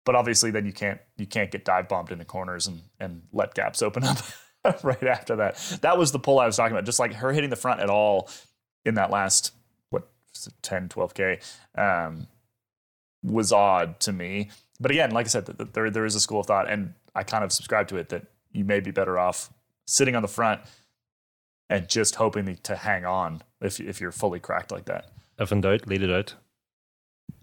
But 0.04 0.14
obviously, 0.14 0.50
then 0.50 0.66
you 0.66 0.72
can't 0.72 1.00
you 1.16 1.26
can't 1.26 1.50
get 1.50 1.64
dive 1.64 1.88
bombed 1.88 2.10
into 2.12 2.24
corners 2.24 2.66
and 2.66 2.82
and 3.00 3.22
let 3.32 3.54
gaps 3.54 3.82
open 3.82 4.04
up 4.04 4.18
right 4.82 5.04
after 5.04 5.36
that. 5.36 5.56
That 5.82 5.98
was 5.98 6.12
the 6.12 6.18
pull 6.18 6.38
I 6.38 6.46
was 6.46 6.56
talking 6.56 6.72
about. 6.72 6.84
Just 6.84 6.98
like 6.98 7.14
her 7.14 7.32
hitting 7.32 7.50
the 7.50 7.56
front 7.56 7.80
at 7.80 7.90
all 7.90 8.28
in 8.84 8.94
that 8.94 9.10
last 9.10 9.52
what 9.90 10.08
10 10.62 10.88
12k 10.88 11.42
um, 11.76 12.26
was 13.22 13.52
odd 13.52 13.98
to 14.00 14.12
me. 14.12 14.50
But 14.80 14.90
again, 14.90 15.10
like 15.12 15.26
I 15.26 15.28
said, 15.28 15.46
th- 15.46 15.58
th- 15.58 15.70
there 15.72 15.90
there 15.90 16.04
is 16.04 16.14
a 16.14 16.20
school 16.20 16.40
of 16.40 16.46
thought, 16.46 16.70
and 16.70 16.94
I 17.14 17.22
kind 17.22 17.44
of 17.44 17.52
subscribe 17.52 17.88
to 17.88 17.96
it 17.96 18.10
that 18.10 18.26
you 18.52 18.64
may 18.64 18.80
be 18.80 18.90
better 18.90 19.18
off 19.18 19.50
sitting 19.86 20.16
on 20.16 20.22
the 20.22 20.28
front 20.28 20.60
and 21.70 21.88
just 21.88 22.16
hoping 22.16 22.56
to 22.62 22.76
hang 22.76 23.04
on 23.04 23.42
if 23.60 23.80
if 23.80 24.00
you're 24.00 24.12
fully 24.12 24.40
cracked 24.40 24.70
like 24.70 24.84
that. 24.86 25.10
If 25.38 25.50
in 25.50 25.60
doubt, 25.60 25.86
lead 25.86 26.02
it 26.02 26.10
out. 26.10 26.34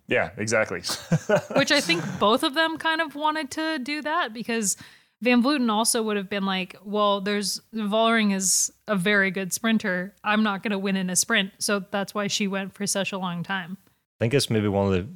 Yeah, 0.07 0.31
exactly. 0.37 0.81
which 1.55 1.71
I 1.71 1.81
think 1.81 2.03
both 2.19 2.43
of 2.43 2.53
them 2.53 2.77
kind 2.77 3.01
of 3.01 3.15
wanted 3.15 3.51
to 3.51 3.79
do 3.79 4.01
that 4.01 4.33
because 4.33 4.77
Van 5.21 5.43
Vleuten 5.43 5.69
also 5.71 6.01
would 6.01 6.17
have 6.17 6.29
been 6.29 6.45
like, 6.45 6.75
well, 6.83 7.21
there's 7.21 7.61
Vollering 7.73 8.33
is 8.33 8.71
a 8.87 8.95
very 8.95 9.29
good 9.29 9.53
sprinter. 9.53 10.15
I'm 10.23 10.43
not 10.43 10.63
going 10.63 10.71
to 10.71 10.79
win 10.79 10.95
in 10.95 11.09
a 11.09 11.15
sprint. 11.15 11.51
So 11.59 11.85
that's 11.91 12.15
why 12.15 12.27
she 12.27 12.47
went 12.47 12.73
for 12.73 12.87
such 12.87 13.11
a 13.11 13.17
long 13.17 13.43
time. 13.43 13.77
I 14.19 14.25
think 14.25 14.33
it's 14.33 14.49
maybe 14.49 14.67
one 14.67 14.87
of 14.87 14.93
the 14.93 15.07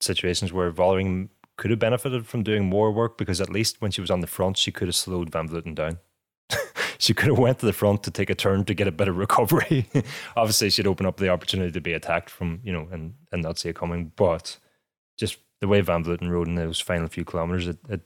situations 0.00 0.52
where 0.52 0.70
Vollering 0.70 1.30
could 1.56 1.70
have 1.70 1.80
benefited 1.80 2.26
from 2.26 2.42
doing 2.42 2.66
more 2.66 2.92
work 2.92 3.16
because 3.16 3.40
at 3.40 3.48
least 3.48 3.80
when 3.80 3.90
she 3.90 4.00
was 4.00 4.10
on 4.10 4.20
the 4.20 4.26
front, 4.26 4.58
she 4.58 4.70
could 4.70 4.88
have 4.88 4.94
slowed 4.94 5.30
Van 5.30 5.48
Vleuten 5.48 5.74
down. 5.74 5.98
she 7.06 7.14
could 7.14 7.26
have 7.26 7.38
went 7.38 7.58
to 7.58 7.66
the 7.66 7.72
front 7.72 8.04
to 8.04 8.12
take 8.12 8.30
a 8.30 8.34
turn 8.34 8.64
to 8.64 8.74
get 8.74 8.86
a 8.86 8.92
better 8.92 9.12
recovery. 9.24 9.88
Obviously, 10.36 10.70
she'd 10.70 10.86
open 10.86 11.04
up 11.04 11.16
the 11.16 11.28
opportunity 11.28 11.72
to 11.72 11.80
be 11.80 11.92
attacked 11.92 12.30
from 12.30 12.60
you 12.62 12.72
know 12.72 12.88
and 12.92 13.14
and 13.32 13.42
not 13.42 13.58
see 13.58 13.70
it 13.70 13.76
coming. 13.76 14.12
But 14.14 14.56
just 15.18 15.38
the 15.60 15.68
way 15.68 15.80
Van 15.80 16.04
Vleuten 16.04 16.30
rode 16.30 16.46
in 16.46 16.54
those 16.54 16.80
final 16.80 17.08
few 17.08 17.24
kilometers, 17.24 17.66
it, 17.66 17.78
it 17.88 18.00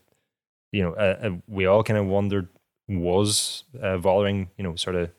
you 0.72 0.82
know, 0.82 0.94
uh, 0.94 1.18
uh, 1.22 1.30
we 1.46 1.66
all 1.66 1.82
kind 1.82 1.98
of 1.98 2.06
wondered 2.06 2.48
was 2.88 3.64
uh, 3.80 3.98
Vollering, 3.98 4.48
you 4.56 4.64
know, 4.64 4.76
sort 4.76 4.96
of 4.96 5.10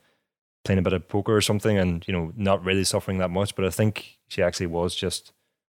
playing 0.66 0.80
a 0.80 0.82
bit 0.82 0.94
of 0.94 1.08
poker 1.08 1.36
or 1.36 1.42
something, 1.42 1.78
and 1.78 2.04
you 2.08 2.14
know, 2.14 2.34
not 2.36 2.66
really 2.66 2.84
suffering 2.84 3.20
that 3.20 3.30
much. 3.30 3.56
But 3.56 3.66
I 3.66 3.70
think 3.70 4.18
she 4.28 4.42
actually 4.42 4.68
was 4.68 4.96
just 4.96 5.34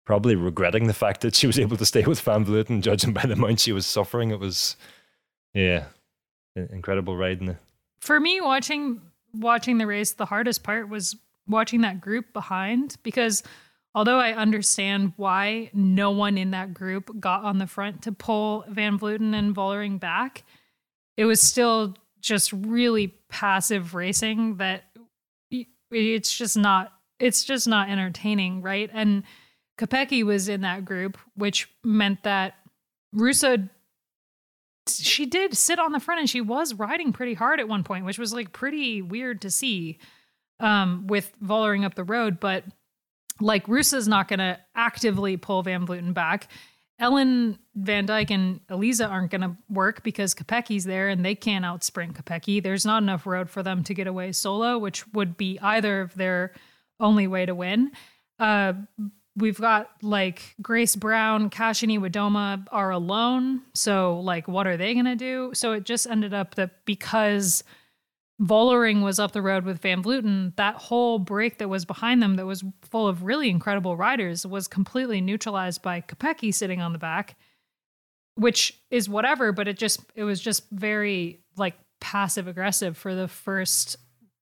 probably 0.07 0.35
regretting 0.35 0.87
the 0.87 0.93
fact 0.93 1.21
that 1.21 1.35
she 1.35 1.45
was 1.45 1.59
able 1.59 1.77
to 1.77 1.85
stay 1.85 2.03
with 2.03 2.19
Van 2.21 2.45
Vleuten, 2.45 2.81
judging 2.81 3.13
by 3.13 3.21
the 3.21 3.33
amount 3.33 3.59
she 3.59 3.71
was 3.71 3.85
suffering. 3.85 4.31
It 4.31 4.39
was, 4.39 4.75
yeah, 5.53 5.85
incredible 6.55 7.15
riding. 7.15 7.57
For 8.01 8.19
me, 8.19 8.41
watching 8.41 9.01
watching 9.33 9.77
the 9.77 9.87
race, 9.87 10.11
the 10.11 10.25
hardest 10.25 10.63
part 10.63 10.89
was 10.89 11.15
watching 11.47 11.81
that 11.81 12.01
group 12.01 12.33
behind 12.33 12.97
because 13.03 13.43
although 13.95 14.19
I 14.19 14.33
understand 14.33 15.13
why 15.17 15.69
no 15.73 16.11
one 16.11 16.37
in 16.37 16.51
that 16.51 16.73
group 16.73 17.19
got 17.19 17.43
on 17.43 17.57
the 17.57 17.67
front 17.67 18.03
to 18.03 18.11
pull 18.11 18.65
Van 18.67 18.97
Vleuten 18.97 19.33
and 19.33 19.55
Vollering 19.55 19.99
back, 19.99 20.43
it 21.17 21.25
was 21.25 21.41
still 21.41 21.95
just 22.19 22.51
really 22.53 23.15
passive 23.29 23.93
racing 23.93 24.57
that 24.57 24.83
it's 25.91 26.35
just 26.35 26.57
not 26.57 26.93
it's 27.19 27.43
just 27.43 27.67
not 27.67 27.89
entertaining, 27.89 28.61
right? 28.61 28.89
And 28.91 29.23
Kopecky 29.77 30.23
was 30.23 30.49
in 30.49 30.61
that 30.61 30.85
group, 30.85 31.17
which 31.35 31.69
meant 31.83 32.23
that 32.23 32.55
Reusser 33.15 33.69
she 34.99 35.25
did 35.25 35.55
sit 35.55 35.79
on 35.79 35.91
the 35.91 35.99
front 35.99 36.19
and 36.19 36.29
she 36.29 36.41
was 36.41 36.73
riding 36.73 37.13
pretty 37.13 37.33
hard 37.33 37.59
at 37.59 37.67
one 37.67 37.83
point, 37.83 38.05
which 38.05 38.19
was 38.19 38.33
like 38.33 38.51
pretty 38.51 39.01
weird 39.01 39.41
to 39.41 39.49
see 39.49 39.99
um, 40.59 41.07
with 41.07 41.31
Vollering 41.43 41.85
up 41.85 41.95
the 41.95 42.03
road. 42.03 42.39
But 42.39 42.63
like 43.39 43.65
Reusser's 43.67 44.07
not 44.07 44.27
going 44.27 44.39
to 44.39 44.59
actively 44.75 45.37
pull 45.37 45.63
Van 45.63 45.85
Vleuten 45.85 46.13
back. 46.13 46.47
Ellen 46.99 47.57
Van 47.73 48.05
Dijk 48.05 48.29
and 48.29 48.59
Elisa 48.69 49.07
aren't 49.07 49.31
going 49.31 49.41
to 49.41 49.57
work 49.69 50.03
because 50.03 50.35
Kopecky's 50.35 50.83
there 50.83 51.09
and 51.09 51.25
they 51.25 51.33
can't 51.33 51.65
outsprint 51.65 52.13
Kopecky. 52.13 52.61
There's 52.61 52.85
not 52.85 53.01
enough 53.01 53.25
road 53.25 53.49
for 53.49 53.63
them 53.63 53.83
to 53.85 53.93
get 53.95 54.05
away 54.05 54.31
solo, 54.33 54.77
which 54.77 55.07
would 55.13 55.35
be 55.35 55.57
either 55.61 56.01
of 56.01 56.13
their 56.13 56.53
only 56.99 57.25
way 57.25 57.47
to 57.47 57.55
win. 57.55 57.91
Uh, 58.37 58.73
we've 59.35 59.59
got 59.59 59.89
like 60.01 60.55
Grace 60.61 60.95
Brown, 60.95 61.49
Kasia 61.49 61.87
Niewiadoma 61.87 62.67
are 62.71 62.91
alone. 62.91 63.61
So 63.73 64.19
like 64.19 64.47
what 64.47 64.67
are 64.67 64.77
they 64.77 64.93
gonna 64.93 65.15
do? 65.15 65.51
So 65.53 65.73
it 65.73 65.83
just 65.85 66.07
ended 66.07 66.33
up 66.33 66.55
that 66.55 66.85
because 66.85 67.63
Vollering 68.41 69.03
was 69.03 69.19
up 69.19 69.33
the 69.33 69.41
road 69.41 69.65
with 69.65 69.81
Van 69.81 70.01
Vleuten, 70.01 70.55
that 70.55 70.75
whole 70.75 71.19
break 71.19 71.59
that 71.59 71.69
was 71.69 71.85
behind 71.85 72.23
them 72.23 72.35
that 72.35 72.45
was 72.45 72.63
full 72.81 73.07
of 73.07 73.23
really 73.23 73.49
incredible 73.49 73.95
riders 73.95 74.45
was 74.47 74.67
completely 74.67 75.21
neutralized 75.21 75.83
by 75.83 76.01
Kopecky 76.01 76.51
sitting 76.53 76.81
on 76.81 76.91
the 76.91 76.97
back, 76.97 77.37
which 78.35 78.79
is 78.89 79.07
whatever, 79.07 79.51
but 79.51 79.67
it 79.67 79.77
just 79.77 80.01
it 80.15 80.23
was 80.23 80.41
just 80.41 80.69
very 80.71 81.41
like 81.55 81.75
passive 81.99 82.47
aggressive 82.47 82.97
for 82.97 83.13
the 83.13 83.27
first 83.27 83.97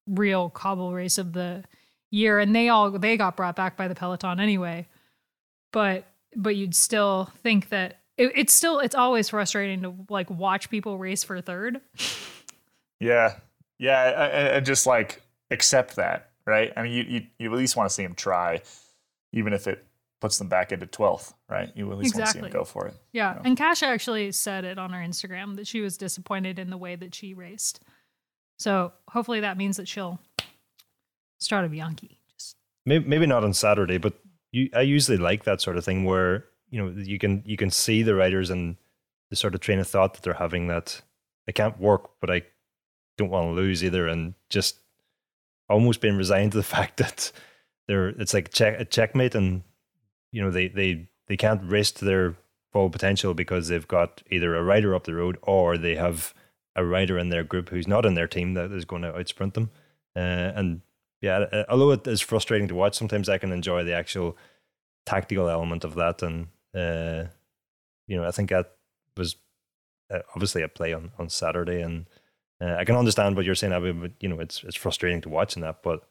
real 0.08 0.50
cobble 0.50 0.94
race 0.94 1.18
of 1.18 1.34
the 1.34 1.64
year 2.12 2.40
and 2.40 2.56
they 2.56 2.70
all 2.70 2.92
they 2.92 3.18
got 3.18 3.38
brought 3.38 3.56
back 3.56 3.78
by 3.78 3.88
the 3.88 3.96
peloton 3.96 4.40
anyway. 4.40 4.88
But 5.72 6.06
but 6.36 6.56
you'd 6.56 6.76
still 6.76 7.32
think 7.44 7.70
that 7.70 8.00
it, 8.18 8.32
it's 8.36 8.54
still 8.54 8.80
it's 8.80 8.96
always 8.96 9.30
frustrating 9.30 9.82
to 9.84 9.96
like 10.10 10.30
watch 10.30 10.70
people 10.70 10.98
race 10.98 11.24
for 11.24 11.40
third. 11.42 11.82
Yeah. 13.00 13.36
Yeah 13.78 14.56
and 14.56 14.66
just 14.66 14.86
like 14.86 15.22
accept 15.52 15.96
that 15.96 16.32
right? 16.46 16.74
I 16.76 16.84
mean 16.84 16.92
you, 16.92 17.04
you, 17.04 17.22
you 17.38 17.54
at 17.54 17.58
least 17.58 17.78
want 17.78 17.90
to 17.90 17.94
see 17.94 18.04
them 18.04 18.16
try 18.16 18.62
even 19.32 19.54
if 19.54 19.68
it 19.68 19.86
puts 20.20 20.38
them 20.38 20.50
back 20.50 20.74
into 20.74 20.86
12th 20.86 21.34
right? 21.50 21.72
You 21.76 21.90
at 21.92 21.98
least 21.98 22.14
exactly. 22.14 22.42
want 22.42 22.52
to 22.52 22.52
see 22.52 22.54
them 22.54 22.60
go 22.62 22.66
for 22.66 22.88
it 22.88 22.96
yeah 23.14 23.30
you 23.30 23.36
know? 23.36 23.42
and 23.46 23.58
kasia 23.58 23.86
actually 23.86 24.32
said 24.34 24.66
it 24.66 24.78
on 24.78 24.92
her 24.92 25.00
instagram 25.00 25.56
that 25.56 25.66
she 25.66 25.80
was 25.80 25.98
disappointed 25.98 26.60
in 26.60 26.70
the 26.70 26.78
way 26.78 26.96
that 26.98 27.16
she 27.16 27.34
raced. 27.34 27.80
So 28.58 28.92
hopefully 29.08 29.40
that 29.40 29.58
means 29.58 29.78
that 29.78 29.88
she'll 29.88 30.20
Strade 31.40 31.72
Bianchi. 31.72 32.20
Just 32.32 32.56
maybe, 32.86 33.08
maybe 33.08 33.26
not 33.26 33.44
on 33.44 33.54
Saturday, 33.54 33.98
but 33.98 34.14
you, 34.52 34.70
I 34.74 34.82
usually 34.82 35.18
like 35.18 35.44
that 35.44 35.62
sort 35.62 35.78
of 35.78 35.86
thing 35.86 36.06
where 36.06 36.46
you 36.70 36.82
know 36.82 37.02
you 37.02 37.20
can 37.20 37.44
you 37.46 37.58
can 37.58 37.70
see 37.70 38.04
the 38.04 38.16
riders 38.16 38.50
and 38.50 38.78
the 39.30 39.36
sort 39.36 39.56
of 39.56 39.62
train 39.62 39.80
of 39.80 39.88
thought 39.88 40.14
that 40.14 40.24
they're 40.24 40.34
having 40.34 40.68
that 40.68 41.02
I 41.48 41.52
can't 41.52 41.80
work, 41.80 42.12
but 42.20 42.30
I 42.30 42.44
don't 43.18 43.30
want 43.30 43.48
to 43.48 43.52
lose 43.52 43.84
either, 43.84 44.08
and 44.08 44.34
just 44.50 44.78
almost 45.70 46.02
being 46.02 46.18
resigned 46.18 46.52
to 46.54 46.58
the 46.58 46.64
fact 46.76 46.98
that 46.98 47.32
they're 47.88 48.10
it's 48.10 48.34
like 48.34 48.52
check, 48.52 48.80
a 48.80 48.86
checkmate, 48.86 49.36
and 49.36 49.64
you 50.32 50.42
know 50.42 50.52
they 50.52 50.68
they 50.68 51.08
they 51.28 51.38
can't 51.38 51.70
to 51.70 52.06
their 52.06 52.36
full 52.72 52.90
potential 52.90 53.34
because 53.34 53.68
they've 53.68 53.88
got 53.88 54.22
either 54.30 54.56
a 54.56 54.64
rider 54.64 54.94
up 54.94 55.06
the 55.06 55.16
road 55.16 55.38
or 55.42 55.78
they 55.78 55.96
have 55.96 56.34
a 56.76 56.86
rider 56.86 57.18
in 57.18 57.30
their 57.30 57.44
group 57.44 57.70
who's 57.70 57.88
not 57.88 58.06
in 58.06 58.14
their 58.14 58.28
team 58.28 58.54
that 58.54 58.72
is 58.72 58.86
going 58.86 59.02
to 59.02 59.12
outsprint 59.12 59.54
them. 59.54 59.72
Uh, 60.16 60.52
and 60.56 60.82
yeah, 61.22 61.64
although 61.70 61.92
it 61.92 62.08
is 62.08 62.22
frustrating 62.22 62.68
to 62.70 62.76
watch, 62.76 62.96
sometimes 62.96 63.28
I 63.28 63.38
can 63.38 63.52
enjoy 63.52 63.84
the 63.84 63.94
actual 63.94 64.38
tactical 65.06 65.50
element 65.50 65.84
of 65.84 65.96
that. 65.96 66.22
And, 66.22 66.48
uh, 66.74 67.30
you 68.08 68.16
know, 68.16 68.26
I 68.26 68.32
think 68.32 68.50
that 68.50 68.76
was 69.18 69.36
uh, 70.10 70.20
obviously 70.34 70.62
a 70.62 70.68
play 70.68 70.94
on, 70.94 71.12
on 71.20 71.30
Saturday. 71.30 71.82
And 71.82 72.06
uh, 72.62 72.76
I 72.76 72.86
can 72.86 72.96
understand 72.96 73.36
what 73.36 73.46
you're 73.46 73.56
saying, 73.56 73.74
Abby, 73.74 73.92
but, 73.92 74.12
you 74.20 74.30
know, 74.30 74.40
it's, 74.40 74.64
it's 74.64 74.78
frustrating 74.78 75.22
to 75.22 75.30
watch 75.30 75.56
in 75.56 75.62
that. 75.62 75.84
But 75.84 76.04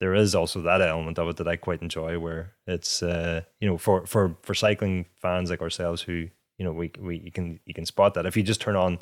there 0.00 0.14
is 0.14 0.34
also 0.34 0.62
that 0.62 0.80
element 0.80 1.18
of 1.18 1.28
it 1.28 1.36
that 1.36 1.48
I 1.48 1.56
quite 1.56 1.82
enjoy 1.82 2.18
where 2.18 2.52
it's, 2.66 3.02
uh, 3.02 3.42
you 3.60 3.68
know, 3.68 3.78
for, 3.78 4.06
for, 4.06 4.36
for 4.42 4.54
cycling 4.54 5.06
fans 5.20 5.50
like 5.50 5.60
ourselves 5.60 6.02
who, 6.02 6.28
you 6.56 6.64
know, 6.64 6.72
we, 6.72 6.92
we, 7.00 7.18
you 7.18 7.32
can, 7.32 7.58
you 7.66 7.74
can 7.74 7.84
spot 7.84 8.14
that. 8.14 8.26
If 8.26 8.36
you 8.36 8.42
just 8.42 8.60
turn 8.60 8.76
on, 8.76 8.98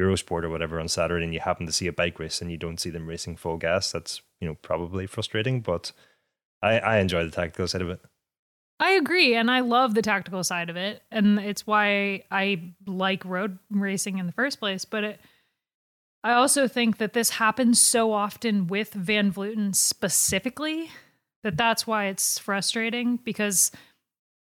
Eurosport 0.00 0.44
or 0.44 0.50
whatever 0.50 0.80
on 0.80 0.88
Saturday 0.88 1.24
and 1.24 1.34
you 1.34 1.40
happen 1.40 1.66
to 1.66 1.72
see 1.72 1.86
a 1.86 1.92
bike 1.92 2.18
race 2.18 2.40
and 2.40 2.50
you 2.50 2.56
don't 2.56 2.80
see 2.80 2.90
them 2.90 3.06
racing 3.06 3.36
full 3.36 3.56
gas, 3.56 3.92
that's 3.92 4.22
you 4.40 4.48
know 4.48 4.54
probably 4.62 5.06
frustrating. 5.06 5.60
But 5.60 5.92
I, 6.62 6.78
I 6.78 6.98
enjoy 6.98 7.24
the 7.24 7.30
tactical 7.30 7.68
side 7.68 7.82
of 7.82 7.90
it. 7.90 8.00
I 8.78 8.92
agree, 8.92 9.34
and 9.34 9.50
I 9.50 9.60
love 9.60 9.94
the 9.94 10.00
tactical 10.00 10.42
side 10.42 10.70
of 10.70 10.76
it, 10.76 11.02
and 11.10 11.38
it's 11.38 11.66
why 11.66 12.24
I 12.30 12.72
like 12.86 13.24
road 13.26 13.58
racing 13.70 14.16
in 14.16 14.26
the 14.26 14.32
first 14.32 14.58
place. 14.58 14.86
But 14.86 15.04
it, 15.04 15.20
I 16.24 16.32
also 16.32 16.66
think 16.66 16.96
that 16.96 17.12
this 17.12 17.30
happens 17.30 17.80
so 17.80 18.12
often 18.12 18.66
with 18.66 18.94
Van 18.94 19.32
Vleuten 19.32 19.74
specifically 19.74 20.90
that 21.42 21.56
that's 21.56 21.86
why 21.86 22.06
it's 22.06 22.38
frustrating 22.38 23.16
because 23.16 23.70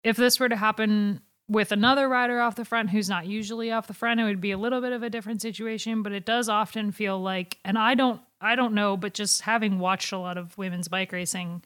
if 0.04 0.18
this 0.18 0.40
were 0.40 0.50
to 0.50 0.56
happen 0.56 1.22
with 1.50 1.72
another 1.72 2.08
rider 2.08 2.40
off 2.40 2.56
the 2.56 2.64
front 2.64 2.92
who's 2.92 3.10
not 3.10 3.26
usually 3.26 3.72
off 3.72 3.88
the 3.88 3.94
front 3.94 4.20
it 4.20 4.24
would 4.24 4.40
be 4.40 4.52
a 4.52 4.58
little 4.58 4.82
bit 4.82 4.94
of 4.94 5.04
a 5.04 5.10
different 5.10 5.42
situation 5.42 6.04
but 6.04 6.12
it 6.12 6.26
does 6.26 6.48
often 6.48 6.92
feel 6.92 7.20
like 7.20 7.58
and 7.66 7.78
i 7.78 7.96
don't 7.96 8.22
i 8.40 8.56
don't 8.56 8.74
know 8.74 8.96
but 8.96 9.14
just 9.14 9.42
having 9.42 9.80
watched 9.80 10.12
a 10.12 10.18
lot 10.18 10.38
of 10.38 10.58
women's 10.58 10.88
bike 10.88 11.12
racing 11.12 11.62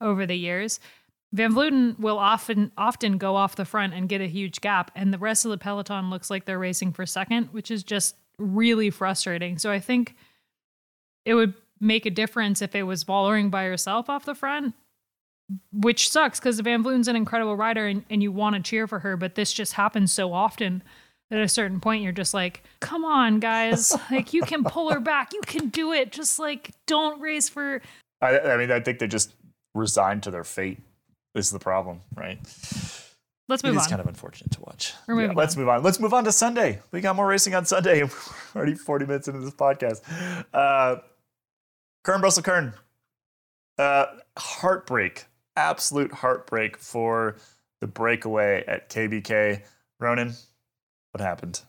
over 0.00 0.26
the 0.26 0.36
years 0.36 0.78
van 1.32 1.52
vleuten 1.52 1.98
will 1.98 2.18
often 2.18 2.70
often 2.76 3.16
go 3.16 3.34
off 3.34 3.56
the 3.56 3.64
front 3.64 3.94
and 3.94 4.08
get 4.08 4.20
a 4.20 4.26
huge 4.26 4.60
gap 4.60 4.90
and 4.94 5.12
the 5.12 5.18
rest 5.18 5.44
of 5.44 5.50
the 5.50 5.58
peloton 5.58 6.10
looks 6.10 6.30
like 6.30 6.44
they're 6.44 6.58
racing 6.58 6.92
for 6.92 7.06
second 7.06 7.46
which 7.52 7.70
is 7.70 7.82
just 7.82 8.16
really 8.38 8.90
frustrating. 8.90 9.58
So 9.58 9.70
i 9.70 9.78
think 9.78 10.16
it 11.24 11.34
would 11.34 11.54
make 11.80 12.06
a 12.06 12.10
difference 12.10 12.62
if 12.62 12.74
it 12.74 12.84
was 12.84 13.04
Vollering 13.04 13.50
by 13.50 13.64
herself 13.64 14.08
off 14.08 14.24
the 14.24 14.34
front 14.34 14.74
which 15.72 16.08
sucks 16.10 16.38
because 16.38 16.60
Van 16.60 16.82
Vleuten's 16.82 17.08
an 17.08 17.16
incredible 17.16 17.56
rider 17.56 17.86
and, 17.86 18.04
and 18.10 18.22
you 18.22 18.32
want 18.32 18.56
to 18.56 18.62
cheer 18.62 18.86
for 18.86 19.00
her, 19.00 19.16
but 19.16 19.34
this 19.34 19.52
just 19.52 19.74
happens 19.74 20.12
so 20.12 20.32
often 20.32 20.82
that 21.30 21.38
at 21.38 21.44
a 21.44 21.48
certain 21.48 21.80
point 21.80 22.02
you're 22.02 22.12
just 22.12 22.34
like, 22.34 22.62
come 22.80 23.04
on, 23.04 23.40
guys. 23.40 23.96
like 24.10 24.32
you 24.32 24.42
can 24.42 24.64
pull 24.64 24.90
her 24.90 25.00
back. 25.00 25.32
You 25.32 25.40
can 25.46 25.68
do 25.68 25.92
it. 25.92 26.12
Just 26.12 26.38
like 26.38 26.70
don't 26.86 27.20
race 27.20 27.48
for 27.48 27.80
I, 28.20 28.38
I 28.38 28.56
mean, 28.56 28.70
I 28.70 28.80
think 28.80 29.00
they 29.00 29.08
just 29.08 29.34
resigned 29.74 30.22
to 30.24 30.30
their 30.30 30.44
fate 30.44 30.78
is 31.34 31.50
the 31.50 31.58
problem, 31.58 32.00
right? 32.14 32.38
Let's 33.48 33.64
move 33.64 33.74
it 33.74 33.76
on. 33.76 33.82
It's 33.82 33.86
kind 33.88 34.00
of 34.00 34.06
unfortunate 34.06 34.52
to 34.52 34.60
watch. 34.60 34.94
Yeah, 35.08 35.32
let's 35.34 35.56
move 35.56 35.68
on. 35.68 35.82
Let's 35.82 35.98
move 35.98 36.14
on 36.14 36.24
to 36.24 36.32
Sunday. 36.32 36.80
We 36.92 37.00
got 37.00 37.16
more 37.16 37.26
racing 37.26 37.54
on 37.54 37.64
Sunday. 37.64 38.02
We're 38.54 38.58
already 38.60 38.74
40 38.74 39.06
minutes 39.06 39.28
into 39.28 39.40
this 39.40 39.52
podcast. 39.54 40.02
Uh, 40.54 41.00
Kuurne 42.04 42.20
Brussel 42.20 42.42
Kuurne. 42.42 42.74
Uh, 43.78 44.06
heartbreak 44.38 45.24
absolute 45.56 46.12
heartbreak 46.12 46.76
for 46.76 47.36
the 47.80 47.86
breakaway 47.86 48.64
at 48.66 48.88
KBK. 48.88 49.62
Ronan, 49.98 50.34
what 51.12 51.20
happened? 51.20 51.62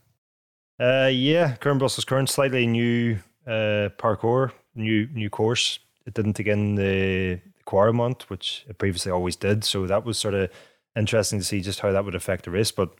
Uh, 0.80 1.10
yeah, 1.12 1.56
Kuurne 1.58 1.80
Brussels 1.80 2.06
Kuurne, 2.06 2.28
slightly 2.28 2.66
new 2.66 3.18
uh, 3.48 3.90
parcours, 3.98 4.52
new 4.76 5.08
new 5.14 5.30
course. 5.30 5.80
It 6.06 6.14
didn't 6.14 6.40
again 6.40 6.60
in 6.60 6.76
the, 6.76 7.40
the 7.58 8.24
which 8.28 8.66
it 8.68 8.78
previously 8.78 9.12
always 9.12 9.36
did. 9.36 9.64
So 9.64 9.88
that 9.88 10.04
was 10.04 10.18
sort 10.18 10.34
of 10.34 10.50
interesting 10.96 11.40
to 11.40 11.46
see 11.46 11.62
just 11.62 11.80
how 11.80 11.92
that 11.92 12.06
would 12.06 12.16
affect 12.16 12.46
the 12.46 12.52
race. 12.52 12.72
But 12.72 12.94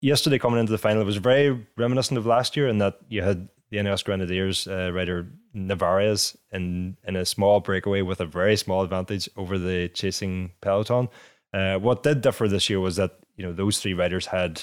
yesterday 0.00 0.38
coming 0.38 0.60
into 0.60 0.72
the 0.72 0.78
final, 0.78 1.02
it 1.02 1.06
was 1.06 1.16
very 1.16 1.66
reminiscent 1.76 2.18
of 2.18 2.26
last 2.26 2.56
year 2.56 2.68
in 2.68 2.78
that 2.78 2.98
you 3.08 3.22
had 3.22 3.48
the 3.70 3.78
Ineos 3.78 4.04
Grenadiers 4.04 4.66
uh, 4.66 4.90
rider 4.92 5.28
Narvaez 5.54 6.36
in 6.52 6.96
in 7.04 7.16
a 7.16 7.24
small 7.24 7.60
breakaway 7.60 8.02
with 8.02 8.20
a 8.20 8.26
very 8.26 8.56
small 8.56 8.82
advantage 8.82 9.28
over 9.36 9.58
the 9.58 9.88
chasing 9.88 10.52
peloton. 10.60 11.08
Uh, 11.52 11.76
what 11.76 12.02
did 12.02 12.20
differ 12.20 12.48
this 12.48 12.68
year 12.68 12.80
was 12.80 12.96
that 12.96 13.18
you 13.36 13.44
know 13.44 13.52
those 13.52 13.78
three 13.78 13.94
riders 13.94 14.26
had 14.26 14.62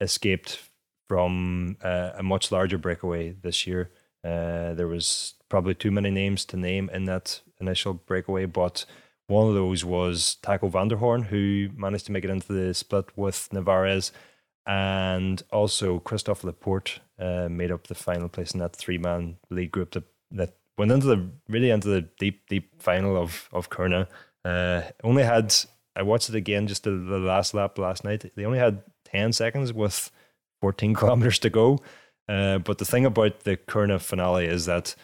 escaped 0.00 0.68
from 1.08 1.76
uh, 1.82 2.10
a 2.16 2.22
much 2.22 2.52
larger 2.52 2.78
breakaway 2.78 3.30
this 3.30 3.66
year. 3.66 3.90
Uh, 4.24 4.74
there 4.74 4.88
was 4.88 5.34
probably 5.48 5.74
too 5.74 5.90
many 5.90 6.10
names 6.10 6.44
to 6.44 6.56
name 6.56 6.90
in 6.92 7.04
that 7.06 7.40
initial 7.60 7.94
breakaway, 7.94 8.44
but 8.44 8.84
one 9.26 9.48
of 9.48 9.54
those 9.54 9.84
was 9.84 10.36
Taco 10.42 10.68
van 10.68 10.88
der 10.88 10.96
Hoorn, 10.96 11.22
who 11.22 11.68
managed 11.76 12.06
to 12.06 12.12
make 12.12 12.24
it 12.24 12.30
into 12.30 12.52
the 12.52 12.74
split 12.74 13.06
with 13.16 13.48
Narvaez, 13.52 14.12
and 14.68 15.42
also 15.50 15.98
Christophe 15.98 16.44
Laporte 16.44 17.00
uh, 17.18 17.48
made 17.50 17.72
up 17.72 17.86
the 17.86 17.94
final 17.94 18.28
place 18.28 18.52
in 18.52 18.60
that 18.60 18.76
three-man 18.76 19.38
lead 19.48 19.72
group 19.72 19.92
that, 19.92 20.04
that 20.30 20.54
went 20.76 20.92
into 20.92 21.06
the 21.06 21.28
really 21.48 21.70
into 21.70 21.88
the 21.88 22.02
deep, 22.02 22.48
deep 22.48 22.80
final 22.80 23.16
of 23.16 23.48
of 23.52 23.70
Kuurne. 23.70 24.06
Uh, 24.44 24.82
only 25.02 25.24
had 25.24 25.54
I 25.96 26.02
watched 26.02 26.28
it 26.28 26.34
again 26.34 26.66
just 26.68 26.84
the, 26.84 26.90
the 26.90 27.18
last 27.18 27.54
lap 27.54 27.78
last 27.78 28.04
night. 28.04 28.30
They 28.36 28.44
only 28.44 28.58
had 28.58 28.82
ten 29.04 29.32
seconds 29.32 29.72
with 29.72 30.10
fourteen 30.60 30.94
kilometers 31.00 31.38
to 31.40 31.50
go. 31.50 31.80
Uh, 32.28 32.58
but 32.58 32.76
the 32.76 32.84
thing 32.84 33.06
about 33.06 33.40
the 33.40 33.56
Kuurne 33.56 33.98
finale 34.00 34.44
is 34.44 34.66
that 34.66 34.94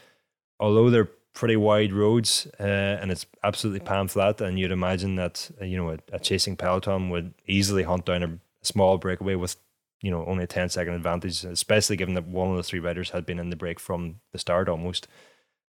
although 0.60 0.90
they're 0.90 1.08
pretty 1.32 1.56
wide 1.56 1.92
roads 1.92 2.46
uh, 2.60 2.98
and 3.00 3.10
it's 3.10 3.26
absolutely 3.42 3.80
pan 3.80 4.08
flat, 4.08 4.40
and 4.40 4.58
you'd 4.58 4.70
imagine 4.70 5.16
that 5.16 5.50
uh, 5.60 5.64
you 5.64 5.76
know 5.76 5.90
a, 5.90 5.98
a, 6.12 6.18
chasing 6.18 6.54
peloton 6.54 7.10
would 7.10 7.34
easily 7.46 7.82
hunt 7.82 8.04
down 8.04 8.22
a, 8.22 8.38
small 8.64 8.98
breakaway 8.98 9.34
with 9.34 9.56
you 10.02 10.10
know 10.10 10.24
only 10.26 10.44
a 10.44 10.46
10 10.46 10.68
second 10.68 10.94
advantage, 10.94 11.44
especially 11.44 11.96
given 11.96 12.14
that 12.14 12.26
one 12.26 12.50
of 12.50 12.56
the 12.56 12.62
three 12.62 12.80
riders 12.80 13.10
had 13.10 13.24
been 13.24 13.38
in 13.38 13.50
the 13.50 13.56
break 13.56 13.80
from 13.80 14.16
the 14.32 14.38
start 14.38 14.68
almost. 14.68 15.08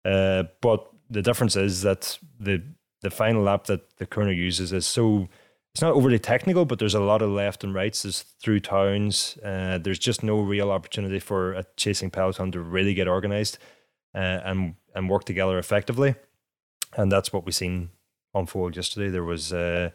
Uh, 0.05 0.43
but 0.61 0.89
the 1.09 1.21
difference 1.21 1.55
is 1.55 1.81
that 1.81 2.17
the 2.39 2.63
the 3.01 3.11
final 3.11 3.43
lap 3.43 3.65
that 3.65 3.97
the 3.97 4.05
Kuurne 4.05 4.35
uses 4.35 4.71
is 4.73 4.85
so 4.85 5.27
it's 5.73 5.81
not 5.81 5.93
overly 5.93 6.19
technical, 6.19 6.65
but 6.65 6.77
there's 6.77 6.93
a 6.93 6.99
lot 6.99 7.23
of 7.23 7.31
left 7.31 7.63
and 7.63 7.73
rights. 7.73 8.03
There's 8.03 8.21
through 8.21 8.59
towns. 8.59 9.37
Uh, 9.43 9.79
there's 9.79 9.97
just 9.97 10.23
no 10.23 10.39
real 10.39 10.69
opportunity 10.69 11.19
for 11.19 11.53
a 11.53 11.65
chasing 11.77 12.11
peloton 12.11 12.51
to 12.51 12.59
really 12.59 12.93
get 12.93 13.07
organized 13.07 13.57
uh, 14.13 14.39
and 14.45 14.75
and 14.95 15.09
work 15.09 15.25
together 15.25 15.57
effectively. 15.57 16.15
And 16.95 17.11
that's 17.11 17.33
what 17.33 17.45
we've 17.45 17.55
seen 17.55 17.89
unfold 18.35 18.75
yesterday. 18.75 19.09
There 19.09 19.23
was 19.23 19.51
uh, 19.51 19.89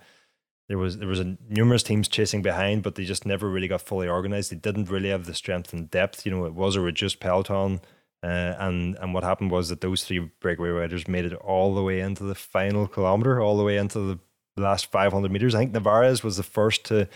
there 0.68 0.78
was 0.78 0.98
there 0.98 1.08
was 1.08 1.20
a, 1.20 1.36
numerous 1.48 1.82
teams 1.82 2.08
chasing 2.08 2.42
behind, 2.42 2.82
but 2.82 2.94
they 2.94 3.04
just 3.04 3.24
never 3.24 3.48
really 3.48 3.68
got 3.68 3.80
fully 3.80 4.08
organized. 4.08 4.52
They 4.52 4.56
didn't 4.56 4.90
really 4.90 5.08
have 5.08 5.24
the 5.24 5.34
strength 5.34 5.72
and 5.72 5.90
depth. 5.90 6.26
You 6.26 6.32
know, 6.32 6.44
it 6.44 6.54
was 6.54 6.76
a 6.76 6.80
reduced 6.80 7.20
peloton. 7.20 7.80
Uh, 8.22 8.54
and 8.58 8.96
and 8.96 9.14
what 9.14 9.24
happened 9.24 9.50
was 9.50 9.68
that 9.68 9.80
those 9.80 10.04
three 10.04 10.30
breakaway 10.40 10.70
riders 10.70 11.08
made 11.08 11.24
it 11.24 11.34
all 11.34 11.74
the 11.74 11.82
way 11.82 12.00
into 12.00 12.24
the 12.24 12.34
final 12.34 12.86
kilometer, 12.86 13.40
all 13.40 13.56
the 13.56 13.64
way 13.64 13.76
into 13.76 13.98
the 14.00 14.18
last 14.62 14.90
500 14.90 15.30
meters. 15.30 15.54
I 15.54 15.60
think 15.60 15.72
Narvaez 15.72 16.22
was 16.22 16.36
the 16.36 16.42
first 16.42 16.84
to 16.86 17.08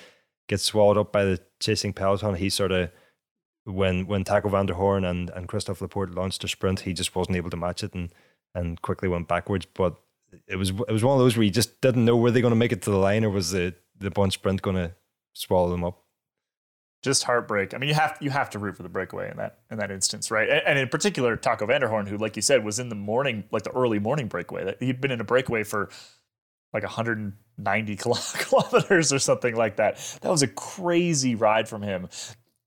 get 0.49 0.61
swallowed 0.61 0.97
up 0.97 1.13
by 1.13 1.25
the 1.25 1.41
chasing 1.61 1.93
peloton. 1.93 2.37
He 2.37 2.49
sort 2.49 2.73
of 2.73 2.91
when 3.65 4.07
when 4.07 4.25
Taco 4.25 4.49
van 4.49 4.67
der 4.67 4.75
Hoorn 4.75 5.05
and, 5.05 5.29
and 5.31 5.49
Christophe 5.49 5.83
Laporte 5.83 6.15
launched 6.15 6.45
a 6.45 6.49
sprint, 6.49 6.81
he 6.81 6.93
just 6.93 7.15
wasn't 7.15 7.37
able 7.37 7.51
to 7.51 7.57
match 7.57 7.85
it 7.85 7.95
and 7.95 8.11
and 8.55 8.81
quickly 8.81 9.09
went 9.09 9.29
backwards. 9.29 9.67
But 9.67 9.97
it 10.47 10.57
was 10.57 10.71
it 10.71 10.91
was 10.91 11.05
one 11.05 11.15
of 11.15 11.19
those 11.19 11.37
where 11.37 11.45
you 11.45 11.51
just 11.51 11.81
didn't 11.81 12.05
know 12.05 12.17
were 12.17 12.31
they 12.31 12.41
going 12.41 12.53
to 12.53 12.57
make 12.57 12.73
it 12.73 12.83
to 12.83 12.91
the 12.91 12.97
line 12.97 13.25
or 13.25 13.31
was 13.31 13.51
the 13.51 13.75
the 13.99 14.11
bunch 14.11 14.35
sprint 14.35 14.63
going 14.63 14.77
to 14.77 14.93
swallow 15.33 15.71
them 15.71 15.85
up. 15.85 16.03
Just 17.03 17.25
heartbreak. 17.25 17.75
I 17.75 17.79
mean, 17.79 17.89
you 17.89 17.95
have 17.95 18.17
you 18.21 18.31
have 18.31 18.51
to 18.51 18.59
root 18.59 18.77
for 18.77 18.83
the 18.85 18.89
breakaway 18.89 19.31
in 19.31 19.37
that 19.37 19.59
in 19.71 19.79
that 19.79 19.91
instance, 19.91 20.31
right? 20.31 20.49
And, 20.49 20.63
and 20.67 20.79
in 20.79 20.89
particular, 20.89 21.37
Taco 21.37 21.67
van 21.67 21.81
der 21.81 21.89
Hoorn, 21.89 22.07
who, 22.07 22.17
like 22.17 22.37
you 22.37 22.43
said, 22.43 22.65
was 22.65 22.79
in 22.79 22.89
the 22.89 22.95
morning, 22.95 23.45
like 23.51 23.65
the 23.65 23.73
early 23.73 23.99
morning 23.99 24.29
breakaway. 24.29 24.65
That 24.65 24.83
he'd 24.83 25.01
been 25.01 25.11
in 25.11 25.21
a 25.21 25.25
breakaway 25.25 25.65
for 25.65 25.91
like 26.73 26.85
190 26.85 27.97
kilometers 27.97 29.13
or 29.13 29.19
something 29.19 29.57
like 29.57 29.77
that. 29.77 29.97
That 30.23 30.31
was 30.31 30.43
a 30.43 30.49
crazy 30.49 31.35
ride 31.35 31.69
from 31.69 31.83
him. 31.83 32.09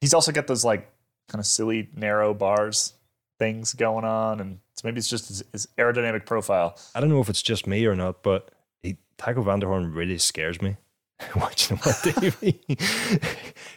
He's 0.01 0.13
also 0.13 0.31
got 0.33 0.47
those 0.47 0.65
like 0.65 0.91
kind 1.29 1.39
of 1.39 1.45
silly 1.45 1.89
narrow 1.95 2.33
bars 2.33 2.93
things 3.37 3.73
going 3.73 4.05
on, 4.05 4.39
and 4.39 4.59
so 4.75 4.87
maybe 4.87 4.97
it's 4.97 5.09
just 5.09 5.27
his, 5.27 5.43
his 5.51 5.67
aerodynamic 5.77 6.25
profile. 6.25 6.77
I 6.93 6.99
don't 6.99 7.09
know 7.09 7.21
if 7.21 7.29
it's 7.29 7.41
just 7.41 7.67
me 7.67 7.85
or 7.85 7.95
not, 7.95 8.23
but 8.23 8.51
he, 8.81 8.97
Taco 9.17 9.41
van 9.41 9.59
der 9.59 9.67
Hoorn 9.67 9.93
really 9.93 10.17
scares 10.17 10.61
me. 10.61 10.77
Watching 11.35 11.77
him 11.77 11.83
on 11.85 11.93
TV, 12.03 12.79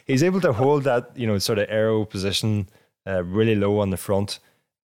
he's 0.05 0.23
able 0.23 0.41
to 0.41 0.51
hold 0.51 0.83
that 0.83 1.11
you 1.15 1.25
know 1.25 1.37
sort 1.37 1.57
of 1.57 1.67
aero 1.69 2.03
position 2.03 2.67
uh, 3.07 3.23
really 3.23 3.55
low 3.55 3.79
on 3.79 3.91
the 3.91 3.97
front, 3.97 4.39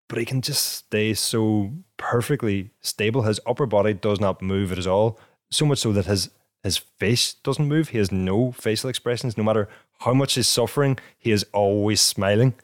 but 0.08 0.18
he 0.18 0.24
can 0.24 0.40
just 0.40 0.64
stay 0.64 1.14
so 1.14 1.72
perfectly 1.96 2.70
stable. 2.80 3.22
His 3.22 3.38
upper 3.46 3.66
body 3.66 3.94
does 3.94 4.18
not 4.20 4.42
move 4.42 4.72
at 4.72 4.86
all. 4.86 5.20
So 5.50 5.66
much 5.66 5.78
so 5.78 5.92
that 5.92 6.06
his 6.06 6.30
his 6.62 6.76
face 6.76 7.34
doesn't 7.34 7.66
move. 7.68 7.88
He 7.88 7.98
has 7.98 8.12
no 8.12 8.52
facial 8.52 8.90
expressions. 8.90 9.36
No 9.36 9.44
matter 9.44 9.68
how 10.00 10.14
much 10.14 10.34
he's 10.34 10.48
suffering, 10.48 10.98
he 11.18 11.32
is 11.32 11.44
always 11.52 12.00
smiling. 12.00 12.54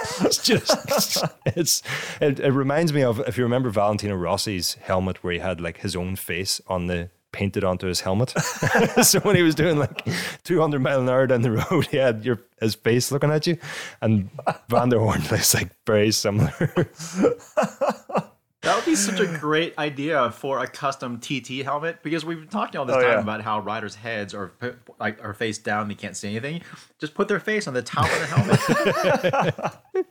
it's 0.20 0.42
just 0.42 1.24
it's 1.46 1.82
it, 2.20 2.40
it 2.40 2.52
reminds 2.52 2.92
me 2.92 3.02
of 3.02 3.20
if 3.20 3.36
you 3.36 3.44
remember 3.44 3.70
Valentino 3.70 4.14
Rossi's 4.14 4.74
helmet 4.74 5.22
where 5.22 5.32
he 5.34 5.38
had 5.38 5.60
like 5.60 5.78
his 5.78 5.96
own 5.96 6.16
face 6.16 6.60
on 6.66 6.86
the 6.86 7.10
painted 7.32 7.64
onto 7.64 7.86
his 7.86 8.00
helmet. 8.00 8.30
so 9.02 9.20
when 9.20 9.36
he 9.36 9.42
was 9.42 9.54
doing 9.54 9.78
like 9.78 10.06
200 10.44 10.80
mile 10.80 11.00
an 11.00 11.08
hour 11.08 11.26
down 11.26 11.42
the 11.42 11.52
road, 11.52 11.86
he 11.86 11.96
had 11.96 12.24
your 12.24 12.40
his 12.60 12.74
face 12.74 13.10
looking 13.12 13.30
at 13.30 13.46
you, 13.46 13.56
and 14.00 14.30
Van 14.68 14.88
der 14.88 14.98
Hoorn 14.98 15.22
looks 15.30 15.54
like 15.54 15.70
very 15.86 16.10
similar. 16.10 16.52
That 18.62 18.76
would 18.76 18.84
be 18.84 18.94
such 18.94 19.20
a 19.20 19.26
great 19.40 19.78
idea 19.78 20.30
for 20.32 20.62
a 20.62 20.66
custom 20.66 21.18
TT 21.18 21.64
helmet 21.64 22.02
because 22.02 22.24
we've 22.24 22.38
been 22.38 22.48
talking 22.48 22.78
all 22.78 22.84
this 22.84 22.96
oh, 22.96 23.00
time 23.00 23.10
yeah. 23.10 23.20
about 23.20 23.40
how 23.40 23.60
riders' 23.60 23.94
heads 23.94 24.34
are 24.34 24.52
like 24.98 25.22
are 25.24 25.32
face 25.32 25.58
down; 25.58 25.88
they 25.88 25.94
can't 25.94 26.16
see 26.16 26.28
anything. 26.28 26.62
Just 26.98 27.14
put 27.14 27.28
their 27.28 27.40
face 27.40 27.66
on 27.66 27.74
the 27.74 27.82
top 27.82 28.04
of 28.04 28.20
the 28.20 28.26
helmet. 28.26 29.64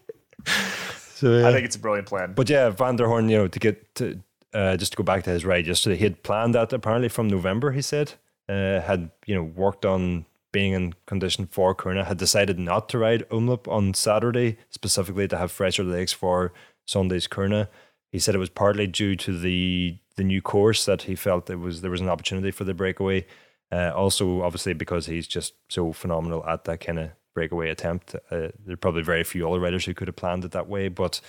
so 1.15 1.37
yeah. 1.37 1.47
I 1.47 1.53
think 1.53 1.65
it's 1.65 1.75
a 1.75 1.79
brilliant 1.79 2.07
plan. 2.07 2.33
But 2.33 2.49
yeah, 2.49 2.69
Van 2.69 2.95
der 2.95 3.05
Hoorn, 3.05 3.29
you 3.29 3.37
know, 3.37 3.47
to 3.47 3.59
get 3.59 3.93
to 3.95 4.19
uh, 4.53 4.77
just 4.77 4.93
to 4.93 4.97
go 4.97 5.03
back 5.03 5.23
to 5.23 5.29
his 5.29 5.45
ride 5.45 5.67
yesterday, 5.67 5.97
he 5.97 6.03
had 6.03 6.23
planned 6.23 6.55
that 6.55 6.73
apparently 6.73 7.09
from 7.09 7.27
November. 7.27 7.71
He 7.71 7.83
said 7.83 8.13
uh, 8.47 8.81
had 8.81 9.11
you 9.27 9.35
know 9.35 9.43
worked 9.43 9.85
on 9.85 10.25
being 10.51 10.73
in 10.73 10.93
condition 11.05 11.45
for 11.45 11.75
Kuurne, 11.75 12.03
had 12.03 12.17
decided 12.17 12.57
not 12.57 12.89
to 12.89 12.97
ride 12.97 13.27
Omloop 13.29 13.67
on 13.67 13.93
Saturday 13.93 14.57
specifically 14.71 15.27
to 15.27 15.37
have 15.37 15.51
fresher 15.51 15.83
legs 15.83 16.11
for 16.11 16.51
Sunday's 16.87 17.27
Kuurne. 17.27 17.67
He 18.11 18.19
said 18.19 18.35
it 18.35 18.39
was 18.39 18.49
partly 18.49 18.87
due 18.87 19.15
to 19.17 19.37
the 19.37 19.97
the 20.15 20.23
new 20.23 20.41
course 20.41 20.85
that 20.85 21.03
he 21.03 21.15
felt 21.15 21.45
there 21.45 21.57
was 21.57 21.81
there 21.81 21.91
was 21.91 22.01
an 22.01 22.09
opportunity 22.09 22.51
for 22.51 22.63
the 22.63 22.73
breakaway. 22.73 23.25
Uh, 23.71 23.91
also, 23.95 24.41
obviously, 24.41 24.73
because 24.73 25.05
he's 25.05 25.27
just 25.27 25.53
so 25.69 25.93
phenomenal 25.93 26.43
at 26.47 26.63
that 26.63 26.79
kind 26.79 26.97
of 26.97 27.11
breakaway 27.35 27.69
attempt. 27.69 28.15
Uh, 28.15 28.49
there 28.65 28.73
are 28.73 28.77
probably 28.77 29.03
very 29.03 29.23
few 29.23 29.47
other 29.47 29.59
riders 29.59 29.85
who 29.85 29.93
could 29.93 30.07
have 30.07 30.15
planned 30.15 30.43
it 30.43 30.51
that 30.51 30.67
way, 30.67 30.87
but 30.87 31.21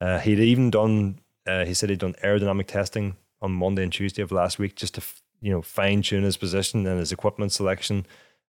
uh, 0.00 0.18
he'd 0.20 0.38
even 0.38 0.70
done 0.70 1.18
uh, 1.48 1.64
he 1.64 1.74
said 1.74 1.90
he'd 1.90 1.98
done 1.98 2.14
aerodynamic 2.22 2.66
testing 2.66 3.16
on 3.40 3.52
Monday 3.52 3.82
and 3.82 3.92
Tuesday 3.92 4.22
of 4.22 4.30
last 4.30 4.58
week 4.58 4.76
just 4.76 4.94
to 4.94 5.02
you 5.40 5.50
know 5.50 5.62
fine 5.62 6.02
tune 6.02 6.24
his 6.24 6.36
position 6.36 6.86
and 6.86 6.98
his 6.98 7.12
equipment 7.12 7.52
selection 7.52 8.06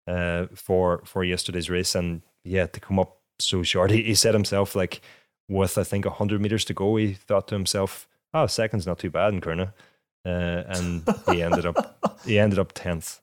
uh, 0.07 0.47
for 0.53 1.01
for 1.05 1.23
yesterday's 1.23 1.69
race. 1.69 1.95
And 1.95 2.21
yeah, 2.43 2.67
to 2.67 2.79
come 2.79 2.99
up 2.99 3.17
so 3.39 3.63
short, 3.63 3.91
he, 3.91 4.03
he 4.03 4.15
said 4.15 4.33
himself 4.33 4.75
like 4.75 5.01
with 5.49 5.77
I 5.77 5.83
think 5.83 6.05
hundred 6.05 6.41
meters 6.41 6.63
to 6.65 6.73
go, 6.73 6.95
he 6.95 7.13
thought 7.13 7.47
to 7.49 7.55
himself, 7.55 8.07
"Oh, 8.33 8.47
second's 8.47 8.87
not 8.87 8.99
too 8.99 9.09
bad 9.09 9.33
in 9.33 9.41
Kuurne," 9.41 9.73
uh, 10.25 10.63
and 10.67 11.03
he 11.29 11.41
ended 11.43 11.65
up 11.65 11.97
he 12.25 12.39
ended 12.39 12.59
up 12.59 12.71
tenth. 12.73 13.19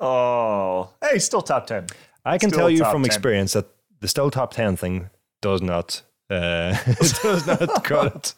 Oh, 0.00 0.90
hey, 1.02 1.18
still 1.18 1.42
top 1.42 1.66
ten. 1.66 1.86
I 2.24 2.38
can 2.38 2.50
still 2.50 2.60
tell 2.60 2.70
you 2.70 2.78
from 2.78 3.02
10. 3.02 3.04
experience 3.04 3.52
that 3.52 3.66
the 4.00 4.08
still 4.08 4.30
top 4.30 4.52
ten 4.52 4.76
thing 4.76 5.10
does 5.42 5.60
not 5.62 6.02
uh, 6.30 6.76
does 7.22 7.46
not 7.46 7.84
cut 7.84 8.16
it. 8.16 8.34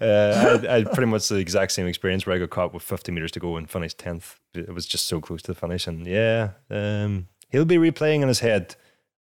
Uh, 0.00 0.60
I, 0.64 0.74
I, 0.74 0.78
had 0.78 0.92
pretty 0.92 1.10
much 1.10 1.28
the 1.28 1.36
exact 1.36 1.72
same 1.72 1.86
experience 1.86 2.24
where 2.24 2.36
I 2.36 2.38
got 2.38 2.50
caught 2.50 2.72
with 2.72 2.82
50 2.82 3.10
meters 3.12 3.32
to 3.32 3.40
go 3.40 3.56
and 3.56 3.68
finished 3.68 3.98
10th. 3.98 4.36
It 4.54 4.72
was 4.72 4.86
just 4.86 5.06
so 5.06 5.20
close 5.20 5.42
to 5.42 5.52
the 5.52 5.58
finish. 5.58 5.86
And 5.86 6.06
yeah, 6.06 6.50
um, 6.70 7.28
he'll 7.50 7.64
be 7.64 7.76
replaying 7.76 8.22
in 8.22 8.28
his 8.28 8.40
head 8.40 8.76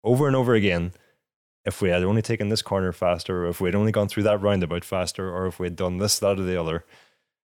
over 0.03 0.27
and 0.27 0.35
over 0.35 0.53
again 0.53 0.91
if 1.65 1.81
we 1.81 1.89
had 1.89 2.03
only 2.03 2.21
taken 2.21 2.49
this 2.49 2.61
corner 2.61 2.91
faster, 2.91 3.45
or 3.45 3.49
if 3.49 3.61
we'd 3.61 3.75
only 3.75 3.91
gone 3.91 4.07
through 4.07 4.23
that 4.23 4.41
roundabout 4.41 4.83
faster, 4.83 5.33
or 5.33 5.47
if 5.47 5.59
we'd 5.59 5.75
done 5.75 5.97
this, 5.97 6.19
that, 6.19 6.39
or 6.39 6.43
the 6.43 6.59
other 6.59 6.85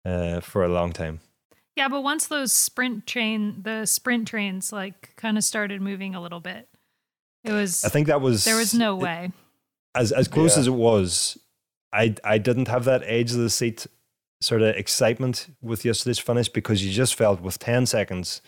uh, 0.05 0.39
for 0.39 0.63
a 0.63 0.69
long 0.69 0.93
time. 0.93 1.19
Yeah, 1.75 1.89
but 1.89 2.01
once 2.01 2.27
those 2.27 2.51
sprint 2.51 3.05
train, 3.05 3.61
the 3.61 3.85
sprint 3.85 4.27
trains, 4.27 4.71
like 4.71 5.15
kind 5.15 5.37
of 5.37 5.43
started 5.43 5.81
moving 5.81 6.15
a 6.15 6.21
little 6.21 6.39
bit, 6.39 6.67
it 7.43 7.51
was. 7.51 7.83
I 7.83 7.89
think 7.89 8.07
that 8.07 8.21
was. 8.21 8.45
There 8.45 8.57
was 8.57 8.73
no 8.73 8.95
way. 8.95 9.25
It, 9.25 9.31
as 9.95 10.11
as 10.11 10.27
close 10.27 10.55
yeah. 10.55 10.61
as 10.61 10.67
it 10.67 10.73
was, 10.73 11.37
I 11.93 12.15
I 12.23 12.37
didn't 12.37 12.67
have 12.67 12.85
that 12.85 13.03
edge 13.05 13.31
of 13.31 13.37
the 13.37 13.49
seat 13.49 13.87
sort 14.41 14.61
of 14.61 14.75
excitement 14.75 15.47
with 15.61 15.83
yesterday's 15.83 16.19
finish 16.19 16.49
because 16.49 16.85
you 16.85 16.91
just 16.91 17.15
felt 17.15 17.41
with 17.41 17.59
ten 17.59 17.85
seconds, 17.85 18.41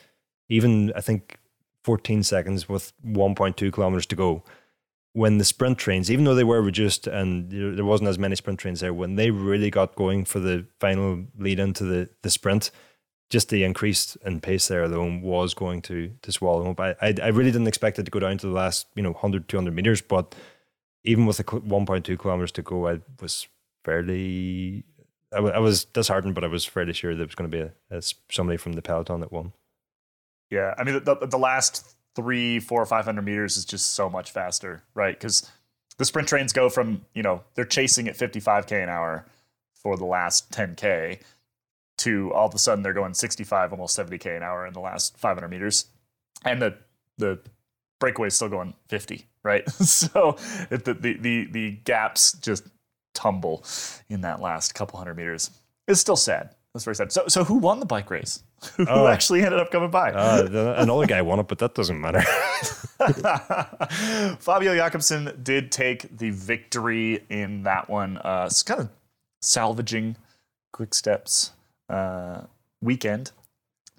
even 0.47 0.93
I 0.95 1.01
think 1.01 1.38
fourteen 1.84 2.24
seconds 2.24 2.70
with 2.70 2.93
one 3.01 3.36
point 3.36 3.57
two 3.57 3.72
kilometers 3.72 4.05
to 4.07 4.16
go, 4.16 4.43
when 5.14 5.38
the 5.38 5.45
sprint 5.45 5.78
trains, 5.78 6.12
even 6.12 6.26
though 6.26 6.36
they 6.36 6.43
were 6.43 6.62
reduced 6.62 7.07
and 7.07 7.51
there 7.51 7.86
wasn't 7.86 8.10
as 8.10 8.20
many 8.20 8.36
sprint 8.36 8.60
trains 8.60 8.80
there, 8.80 8.93
when 8.93 9.16
they 9.16 9.32
really 9.32 9.70
got 9.70 9.95
going 9.95 10.26
for 10.26 10.39
the 10.39 10.66
final 10.80 11.26
lead 11.38 11.60
into 11.60 11.84
the 11.84 12.10
the 12.22 12.30
sprint. 12.30 12.72
Just 13.30 13.49
the 13.49 13.64
increase 13.64 14.16
in 14.26 14.41
pace 14.41 14.70
there 14.70 14.84
alone 14.84 15.22
was 15.22 15.53
going 15.53 15.84
to 15.84 16.12
to 16.24 16.32
swallow 16.32 16.72
up. 16.72 16.80
I, 16.80 16.95
I, 16.99 17.14
I 17.22 17.28
really 17.28 17.51
didn't 17.51 17.68
expect 17.68 17.99
it 17.99 18.05
to 18.05 18.12
go 18.12 18.20
down 18.20 18.39
to 18.39 18.47
the 18.47 18.53
last, 18.53 18.88
you 18.95 19.03
know, 19.03 19.12
100, 19.12 19.47
200 19.47 19.72
meters, 19.72 20.01
but 20.01 20.34
even 21.03 21.28
with 21.28 21.38
the 21.38 21.43
1.2 21.43 22.18
kilometers 22.18 22.51
to 22.53 22.64
go, 22.64 22.88
I 22.88 23.01
was 23.22 23.47
fairly. 23.86 24.84
I, 25.32 25.36
w- 25.36 25.53
I 25.53 25.60
was 25.60 25.86
disheartened, 25.86 26.34
but 26.34 26.43
I 26.43 26.47
was 26.47 26.66
fairly 26.66 26.93
sure 26.93 27.16
there 27.16 27.26
was 27.26 27.36
going 27.36 27.51
to 27.51 27.55
be 27.55 27.62
a, 27.62 27.97
a, 27.97 28.01
somebody 28.32 28.57
from 28.57 28.74
the 28.74 28.82
peloton 28.82 29.20
that 29.20 29.32
won. 29.32 29.53
Yeah, 30.49 30.74
I 30.78 30.84
mean 30.84 31.03
the, 31.03 31.16
the 31.16 31.38
last 31.38 31.95
three, 32.20 32.59
four, 32.59 32.82
or 32.82 32.86
five 32.86 33.05
hundred 33.05 33.24
meters 33.24 33.57
is 33.57 33.65
just 33.65 33.93
so 33.93 34.09
much 34.09 34.32
faster, 34.32 34.84
right? 34.93 35.17
Because 35.17 35.49
the 35.97 36.05
sprint 36.05 36.28
trains 36.28 36.53
go 36.53 36.70
from 36.70 37.05
you 37.13 37.24
know 37.24 37.43
they're 37.55 37.65
chasing 37.65 38.07
at 38.07 38.17
55k 38.17 38.84
an 38.84 38.89
hour 38.89 39.26
for 39.74 39.95
the 39.95 40.05
last 40.05 40.51
10k 40.51 41.22
to 41.99 42.34
all 42.34 42.47
of 42.47 42.53
a 42.53 42.57
sudden 42.57 42.84
they're 42.84 42.93
going 42.93 43.13
65, 43.13 43.72
almost 43.72 43.97
70k 43.97 44.38
an 44.38 44.43
hour 44.43 44.65
in 44.65 44.74
the 44.74 44.80
last 44.80 45.17
500 45.17 45.47
meters, 45.47 45.86
and 46.43 46.61
the 46.61 46.78
the 47.17 47.39
breakaway 47.99 48.28
is 48.28 48.36
still 48.36 48.49
going 48.49 48.74
50, 48.88 49.26
right? 49.43 49.70
so 49.70 50.38
the, 50.70 50.78
the 50.78 51.17
the 51.20 51.47
the 51.51 51.72
gaps 51.84 52.34
just 52.34 52.63
tumble 53.13 53.63
in 54.09 54.22
that 54.22 54.41
last 54.41 54.74
couple 54.76 54.97
hundred 54.97 55.15
meters. 55.17 55.51
It's 55.88 55.99
still 55.99 56.15
sad. 56.15 56.55
That's 56.74 56.86
very 56.86 56.95
sad. 56.95 57.11
So 57.11 57.28
so 57.28 57.43
who 57.43 57.55
won 57.57 57.80
the 57.80 57.86
bike 57.86 58.09
race? 58.11 58.43
who 58.78 58.86
Oh. 58.88 59.07
actually 59.07 59.43
ended 59.43 59.59
up 59.59 59.72
coming 59.72 59.89
by? 59.89 60.11
Uh, 60.11 60.43
the, 60.47 60.82
another 60.82 61.05
guy 61.07 61.22
won 61.22 61.39
it, 61.39 61.47
but 61.47 61.57
that 61.59 61.74
doesn't 61.76 61.99
matter. 61.99 62.22
Fabio 64.39 64.76
Jakobsen 64.76 65.39
did 65.43 65.72
take 65.72 66.17
the 66.17 66.30
victory 66.32 67.24
in 67.30 67.63
that 67.63 67.89
one. 67.89 68.17
Uh, 68.17 68.43
it's 68.47 68.63
kind 68.63 68.82
of 68.82 68.89
salvaging 69.41 70.15
Quick 70.74 70.93
Steps 70.93 71.51
uh, 71.89 72.41
weekend, 72.82 73.32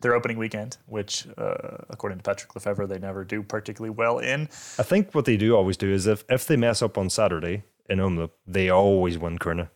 their 0.01 0.15
opening 0.15 0.39
weekend, 0.39 0.77
which, 0.87 1.27
uh, 1.37 1.79
according 1.89 2.19
to 2.19 2.23
Patrick 2.23 2.55
Lefevre, 2.55 2.87
they 2.87 2.99
never 2.99 3.25
do 3.25 3.43
particularly 3.43 3.91
well 3.95 4.19
in. 4.19 4.43
I 4.79 4.83
think 4.83 5.15
what 5.15 5.25
they 5.25 5.37
do 5.37 5.57
always 5.57 5.77
do 5.77 5.91
is 5.93 6.07
if, 6.07 6.25
if 6.29 6.47
they 6.47 6.57
mess 6.57 6.83
up 6.83 6.99
on 6.99 7.11
Saturday 7.11 7.65
in 7.89 7.99
Omloop, 7.99 8.31
they 8.47 8.71
always 8.71 9.19
win 9.19 9.39
Kuurne. 9.39 9.69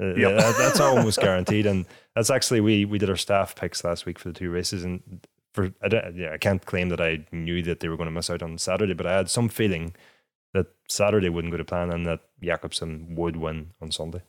Uh, 0.00 0.14
Yep. 0.14 0.36
that- 0.38 0.56
that's 0.58 0.80
almost 0.80 1.20
guaranteed, 1.26 1.66
and 1.66 1.86
that's 2.14 2.30
actually 2.30 2.60
we 2.60 2.84
we 2.84 2.98
did 2.98 3.10
our 3.10 3.16
staff 3.16 3.54
picks 3.54 3.84
last 3.84 4.06
week 4.06 4.18
for 4.18 4.28
the 4.28 4.34
two 4.38 4.50
races, 4.50 4.82
and 4.84 5.24
for 5.52 5.72
I, 5.82 5.88
don't, 5.88 6.16
yeah, 6.16 6.32
I 6.32 6.38
can't 6.38 6.64
claim 6.64 6.88
that 6.88 7.00
I 7.00 7.24
knew 7.30 7.62
that 7.62 7.78
they 7.80 7.88
were 7.88 7.96
going 7.96 8.08
to 8.08 8.10
miss 8.14 8.28
out 8.30 8.42
on 8.42 8.58
Saturday, 8.58 8.94
but 8.94 9.06
I 9.06 9.12
had 9.16 9.30
some 9.30 9.48
feeling 9.48 9.94
that 10.52 10.66
Saturday 10.88 11.28
wouldn't 11.28 11.52
go 11.52 11.56
to 11.58 11.64
plan 11.64 11.90
and 11.92 12.04
that 12.06 12.20
Jakobsen 12.42 13.14
would 13.16 13.36
win 13.36 13.70
on 13.80 13.90
Sunday. 13.92 14.22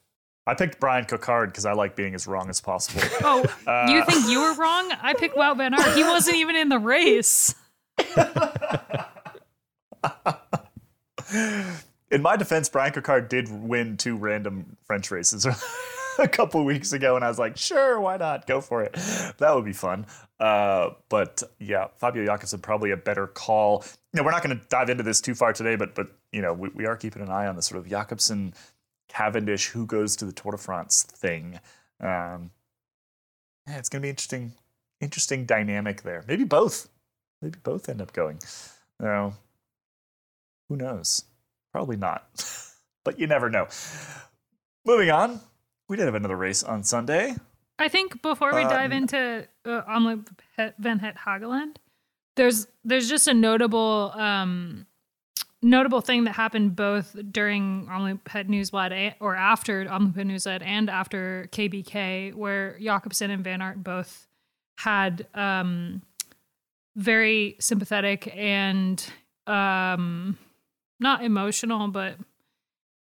I 0.47 0.53
picked 0.53 0.80
Bryan 0.80 1.05
Coquard 1.05 1.49
because 1.49 1.66
I 1.66 1.74
like 1.74 1.95
being 1.95 2.13
as 2.13 2.28
wrong 2.28 2.49
as 2.49 2.61
possible. 2.61 3.01
Oh, 3.24 3.43
Uh, 3.68 3.88
you 3.89 4.05
think 4.05 4.28
you 4.30 4.39
were 4.41 4.53
wrong? 4.53 4.91
I 5.01 5.16
picked 5.16 5.36
Wout 5.36 5.57
Van 5.57 5.74
Aert. 5.74 5.95
He 5.95 6.03
wasn't 6.03 6.38
even 6.38 6.55
in 6.55 6.70
the 6.70 6.78
race. 6.80 7.55
In 12.12 12.22
my 12.22 12.36
defense, 12.36 12.70
Bryan 12.70 12.93
Coquard 12.93 13.30
did 13.30 13.49
win 13.49 13.97
two 13.97 14.16
random 14.16 14.78
French 14.84 15.10
races 15.10 15.45
a 16.20 16.28
couple 16.28 16.64
weeks 16.64 16.93
ago, 16.93 17.16
and 17.16 17.26
I 17.26 17.28
was 17.28 17.39
like, 17.39 17.58
sure, 17.58 17.99
why 17.99 18.18
not? 18.18 18.45
Go 18.45 18.62
for 18.62 18.84
it. 18.84 18.93
That 19.38 19.56
would 19.56 19.66
be 19.66 19.74
fun. 19.74 20.06
Uh, 20.39 20.91
but 21.10 21.41
yeah, 21.60 21.88
Fabio 21.95 22.26
Jakobsen 22.26 22.60
probably 22.60 22.91
a 22.91 22.97
better 22.97 23.28
call. 23.28 23.84
You 24.14 24.20
know, 24.20 24.24
we're 24.24 24.32
not 24.32 24.43
going 24.43 24.58
to 24.58 24.66
dive 24.70 24.89
into 24.89 25.03
this 25.03 25.22
too 25.22 25.34
far 25.34 25.53
today, 25.53 25.76
but 25.76 25.95
but 25.95 26.08
you 26.32 26.41
know, 26.41 26.53
we, 26.53 26.70
we 26.70 26.86
are 26.86 26.95
keeping 26.95 27.22
an 27.22 27.30
eye 27.30 27.47
on 27.47 27.56
the 27.56 27.62
sort 27.62 27.80
of 27.80 27.89
Jakobsen, 27.89 28.53
Cavendish, 29.08 29.68
who 29.68 29.86
goes 29.86 30.16
to 30.18 30.26
the 30.26 30.34
Tour 30.34 30.51
de 30.51 30.58
France 30.58 31.03
thing. 31.03 31.60
Um, 31.99 32.51
yeah, 33.68 33.78
it's 33.78 33.89
going 33.89 34.01
to 34.01 34.06
be 34.06 34.10
interesting, 34.10 34.53
interesting 35.01 35.45
dynamic 35.45 36.03
there. 36.03 36.24
Maybe 36.28 36.43
both. 36.43 36.89
Maybe 37.41 37.58
both 37.64 37.89
end 37.89 38.01
up 38.01 38.14
going. 38.14 38.39
No, 38.99 39.34
who 40.70 40.78
knows? 40.78 41.24
Probably 41.76 41.97
not. 41.97 42.23
but 43.03 43.19
you 43.19 43.28
never 43.28 43.49
know. 43.49 43.67
Moving 44.86 45.11
on, 45.11 45.41
we 45.89 45.97
did 45.97 46.05
have 46.05 46.15
another 46.15 46.38
race 46.38 46.63
on 46.63 46.86
Sunday. 46.86 47.36
I 47.78 47.89
think 47.89 48.21
before 48.21 48.55
we 48.55 48.61
Uh, 48.61 48.69
dive 48.69 48.93
into 48.93 49.45
uh, 49.65 50.15
Het- 50.55 50.73
Van 50.80 50.99
Het 50.99 51.15
Hageland, 51.17 51.76
there's 52.38 52.67
there's 52.86 53.09
just 53.09 53.28
a 53.28 53.34
notable 53.34 54.13
um, 54.15 54.86
notable 55.61 55.99
thing 55.99 56.23
that 56.23 56.36
happened 56.36 56.78
both 56.78 57.13
during 57.34 57.86
Nieuwsblad 57.88 58.91
a- 58.93 59.15
or 59.19 59.36
after 59.36 59.84
Omloop 59.86 60.15
Het 60.15 60.28
Nieuwsblad 60.28 60.61
and 60.65 60.89
after 60.89 61.49
KBK, 61.51 62.34
where 62.36 62.78
Jakobsen 62.80 63.32
and 63.32 63.43
Van 63.43 63.61
Aert 63.61 63.84
both 63.84 64.30
had 64.78 65.28
um, 65.34 66.01
very 66.95 67.57
sympathetic 67.59 68.34
and 68.34 69.05
um, 69.45 70.38
not 71.00 71.24
emotional, 71.24 71.88
but 71.88 72.16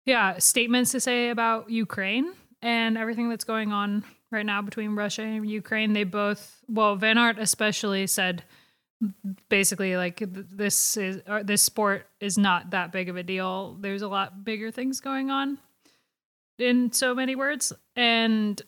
yeah, 0.06 0.38
statements 0.38 0.92
to 0.92 1.00
say 1.00 1.30
about 1.30 1.70
Ukraine 1.70 2.34
and 2.62 2.98
everything 2.98 3.30
that's 3.30 3.44
going 3.44 3.72
on 3.72 4.04
right 4.32 4.46
now 4.46 4.62
between 4.62 4.96
Russia 4.96 5.22
and 5.22 5.50
Ukraine. 5.50 5.94
They 5.94 6.04
both, 6.04 6.62
well, 6.68 6.96
Van 6.96 7.18
Aert 7.18 7.38
especially 7.40 8.08
said 8.08 8.44
basically 9.48 9.96
like 9.96 10.22
this 10.28 10.98
is 10.98 11.22
this 11.44 11.64
sport 11.64 12.06
is 12.20 12.38
not 12.38 12.72
that 12.72 12.92
big 12.92 13.10
of 13.10 13.16
a 13.16 13.24
deal. 13.24 13.78
There's 13.80 14.02
a 14.02 14.08
lot 14.08 14.44
bigger 14.44 14.72
things 14.72 15.00
going 15.00 15.30
on 15.30 15.58
in 16.58 16.92
so 16.92 17.16
many 17.16 17.36
words. 17.36 17.72
And 17.96 18.62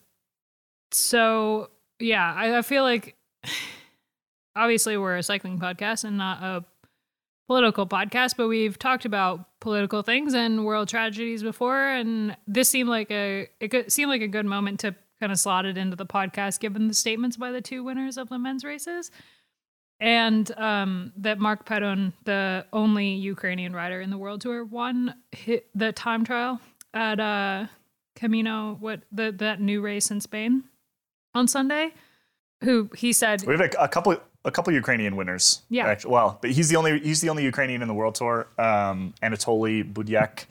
so 0.91 1.69
yeah, 1.99 2.33
I, 2.33 2.57
I 2.57 2.61
feel 2.61 2.83
like 2.83 3.15
obviously 4.55 4.97
we're 4.97 5.17
a 5.17 5.23
cycling 5.23 5.59
podcast 5.59 6.05
and 6.05 6.17
not 6.17 6.41
a 6.41 6.65
political 7.47 7.85
podcast, 7.85 8.35
but 8.37 8.47
we've 8.47 8.79
talked 8.79 9.05
about 9.05 9.59
political 9.59 10.01
things 10.01 10.33
and 10.33 10.65
world 10.65 10.87
tragedies 10.87 11.43
before, 11.43 11.87
and 11.89 12.35
this 12.47 12.69
seemed 12.69 12.89
like 12.89 13.11
a 13.11 13.49
it 13.59 13.91
seemed 13.91 14.09
like 14.09 14.21
a 14.21 14.27
good 14.27 14.45
moment 14.45 14.79
to 14.81 14.95
kind 15.19 15.31
of 15.31 15.39
slot 15.39 15.65
it 15.65 15.77
into 15.77 15.95
the 15.95 16.05
podcast, 16.05 16.59
given 16.59 16.87
the 16.87 16.93
statements 16.93 17.37
by 17.37 17.51
the 17.51 17.61
two 17.61 17.83
winners 17.83 18.17
of 18.17 18.29
the 18.29 18.39
men's 18.39 18.63
races, 18.63 19.11
and 19.99 20.51
um, 20.57 21.13
that 21.17 21.39
Mark 21.39 21.65
Padun, 21.65 22.13
the 22.23 22.65
only 22.73 23.09
Ukrainian 23.15 23.73
rider 23.73 24.01
in 24.01 24.09
the 24.09 24.17
world 24.17 24.41
tour, 24.41 24.63
won 24.63 25.15
hit 25.31 25.69
the 25.75 25.91
time 25.91 26.23
trial 26.23 26.59
at 26.93 27.19
uh, 27.19 27.67
Camino, 28.15 28.77
what 28.79 29.01
the 29.11 29.31
that 29.31 29.61
new 29.61 29.81
race 29.81 30.09
in 30.09 30.21
Spain 30.21 30.63
on 31.33 31.47
Sunday. 31.47 31.93
Who 32.63 32.91
he 32.95 33.11
said 33.11 33.43
We 33.45 33.53
have 33.53 33.61
a, 33.61 33.83
a 33.83 33.87
couple 33.87 34.15
a 34.43 34.51
couple 34.51 34.73
Ukrainian 34.73 35.15
winners. 35.15 35.61
Yeah. 35.69 35.87
Actually, 35.87 36.11
well, 36.11 36.39
but 36.41 36.51
he's 36.51 36.69
the 36.69 36.75
only 36.75 36.99
he's 36.99 37.21
the 37.21 37.29
only 37.29 37.43
Ukrainian 37.43 37.81
in 37.81 37.87
the 37.87 37.93
world 37.93 38.15
tour. 38.15 38.47
Um, 38.57 39.13
Anatoly 39.21 39.91
Budyak 39.91 40.45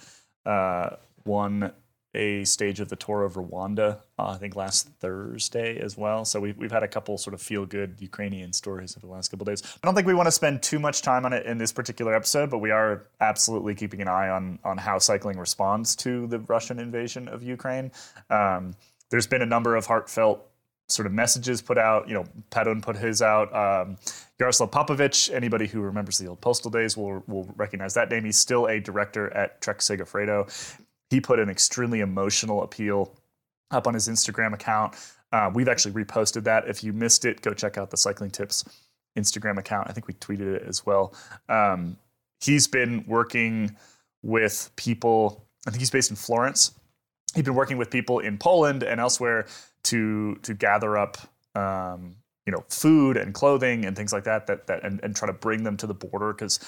uh, 0.46 0.96
won 1.24 1.72
a 2.14 2.44
stage 2.44 2.80
of 2.80 2.88
the 2.88 2.96
Tour 2.96 3.22
of 3.22 3.34
Rwanda, 3.34 3.98
uh, 4.18 4.30
I 4.30 4.36
think 4.36 4.56
last 4.56 4.88
Thursday 4.98 5.78
as 5.78 5.96
well. 5.96 6.24
So 6.24 6.40
we've, 6.40 6.56
we've 6.56 6.72
had 6.72 6.82
a 6.82 6.88
couple 6.88 7.16
sort 7.18 7.34
of 7.34 7.40
feel 7.40 7.64
good 7.66 7.96
Ukrainian 8.00 8.52
stories 8.52 8.96
over 8.96 9.06
the 9.06 9.12
last 9.12 9.30
couple 9.30 9.44
days. 9.44 9.62
I 9.64 9.86
don't 9.86 9.94
think 9.94 10.08
we 10.08 10.14
want 10.14 10.26
to 10.26 10.32
spend 10.32 10.62
too 10.62 10.80
much 10.80 11.02
time 11.02 11.24
on 11.24 11.32
it 11.32 11.46
in 11.46 11.58
this 11.58 11.70
particular 11.70 12.12
episode, 12.12 12.50
but 12.50 12.58
we 12.58 12.72
are 12.72 13.06
absolutely 13.20 13.76
keeping 13.76 14.00
an 14.00 14.08
eye 14.08 14.28
on 14.28 14.58
on 14.64 14.76
how 14.76 14.98
cycling 14.98 15.38
responds 15.38 15.94
to 15.96 16.26
the 16.26 16.40
Russian 16.40 16.80
invasion 16.80 17.28
of 17.28 17.44
Ukraine. 17.44 17.92
Um, 18.28 18.74
there's 19.10 19.26
been 19.26 19.42
a 19.42 19.46
number 19.46 19.76
of 19.76 19.86
heartfelt 19.86 20.49
sort 20.90 21.06
of 21.06 21.12
messages 21.12 21.62
put 21.62 21.78
out. 21.78 22.08
You 22.08 22.14
know, 22.14 22.24
Padun 22.50 22.82
put 22.82 22.96
his 22.96 23.22
out. 23.22 23.54
Um, 23.54 23.96
Yaroslav 24.38 24.70
Popovych, 24.70 25.32
anybody 25.32 25.66
who 25.66 25.80
remembers 25.80 26.18
the 26.18 26.26
old 26.26 26.40
postal 26.40 26.70
days 26.70 26.96
will 26.96 27.22
will 27.26 27.52
recognize 27.56 27.94
that 27.94 28.10
name. 28.10 28.24
He's 28.24 28.38
still 28.38 28.66
a 28.66 28.80
director 28.80 29.32
at 29.34 29.60
Trek 29.60 29.78
Segafredo. 29.78 30.76
He 31.10 31.20
put 31.20 31.38
an 31.38 31.50
extremely 31.50 32.00
emotional 32.00 32.62
appeal 32.62 33.14
up 33.70 33.86
on 33.86 33.94
his 33.94 34.08
Instagram 34.08 34.54
account. 34.54 34.94
Uh, 35.32 35.50
we've 35.52 35.68
actually 35.68 35.92
reposted 35.92 36.44
that. 36.44 36.68
If 36.68 36.82
you 36.82 36.92
missed 36.92 37.24
it, 37.24 37.42
go 37.42 37.52
check 37.52 37.78
out 37.78 37.90
the 37.90 37.96
Cycling 37.96 38.30
Tips 38.30 38.64
Instagram 39.16 39.58
account. 39.58 39.88
I 39.88 39.92
think 39.92 40.08
we 40.08 40.14
tweeted 40.14 40.54
it 40.54 40.62
as 40.66 40.84
well. 40.86 41.14
Um, 41.48 41.96
he's 42.40 42.66
been 42.66 43.04
working 43.06 43.76
with 44.22 44.70
people. 44.76 45.44
I 45.66 45.70
think 45.70 45.80
he's 45.80 45.90
based 45.90 46.10
in 46.10 46.16
Florence. 46.16 46.72
He's 47.34 47.44
been 47.44 47.54
working 47.54 47.76
with 47.76 47.90
people 47.90 48.18
in 48.18 48.38
Poland 48.38 48.82
and 48.82 49.00
elsewhere 49.00 49.46
to 49.84 50.36
to 50.36 50.54
gather 50.54 50.96
up 50.96 51.18
um, 51.54 52.16
you 52.46 52.52
know 52.52 52.64
food 52.68 53.16
and 53.16 53.34
clothing 53.34 53.84
and 53.84 53.96
things 53.96 54.12
like 54.12 54.24
that 54.24 54.46
that 54.46 54.66
that 54.66 54.84
and, 54.84 55.00
and 55.02 55.16
try 55.16 55.26
to 55.26 55.32
bring 55.32 55.62
them 55.62 55.76
to 55.76 55.86
the 55.86 55.94
border 55.94 56.32
because 56.32 56.60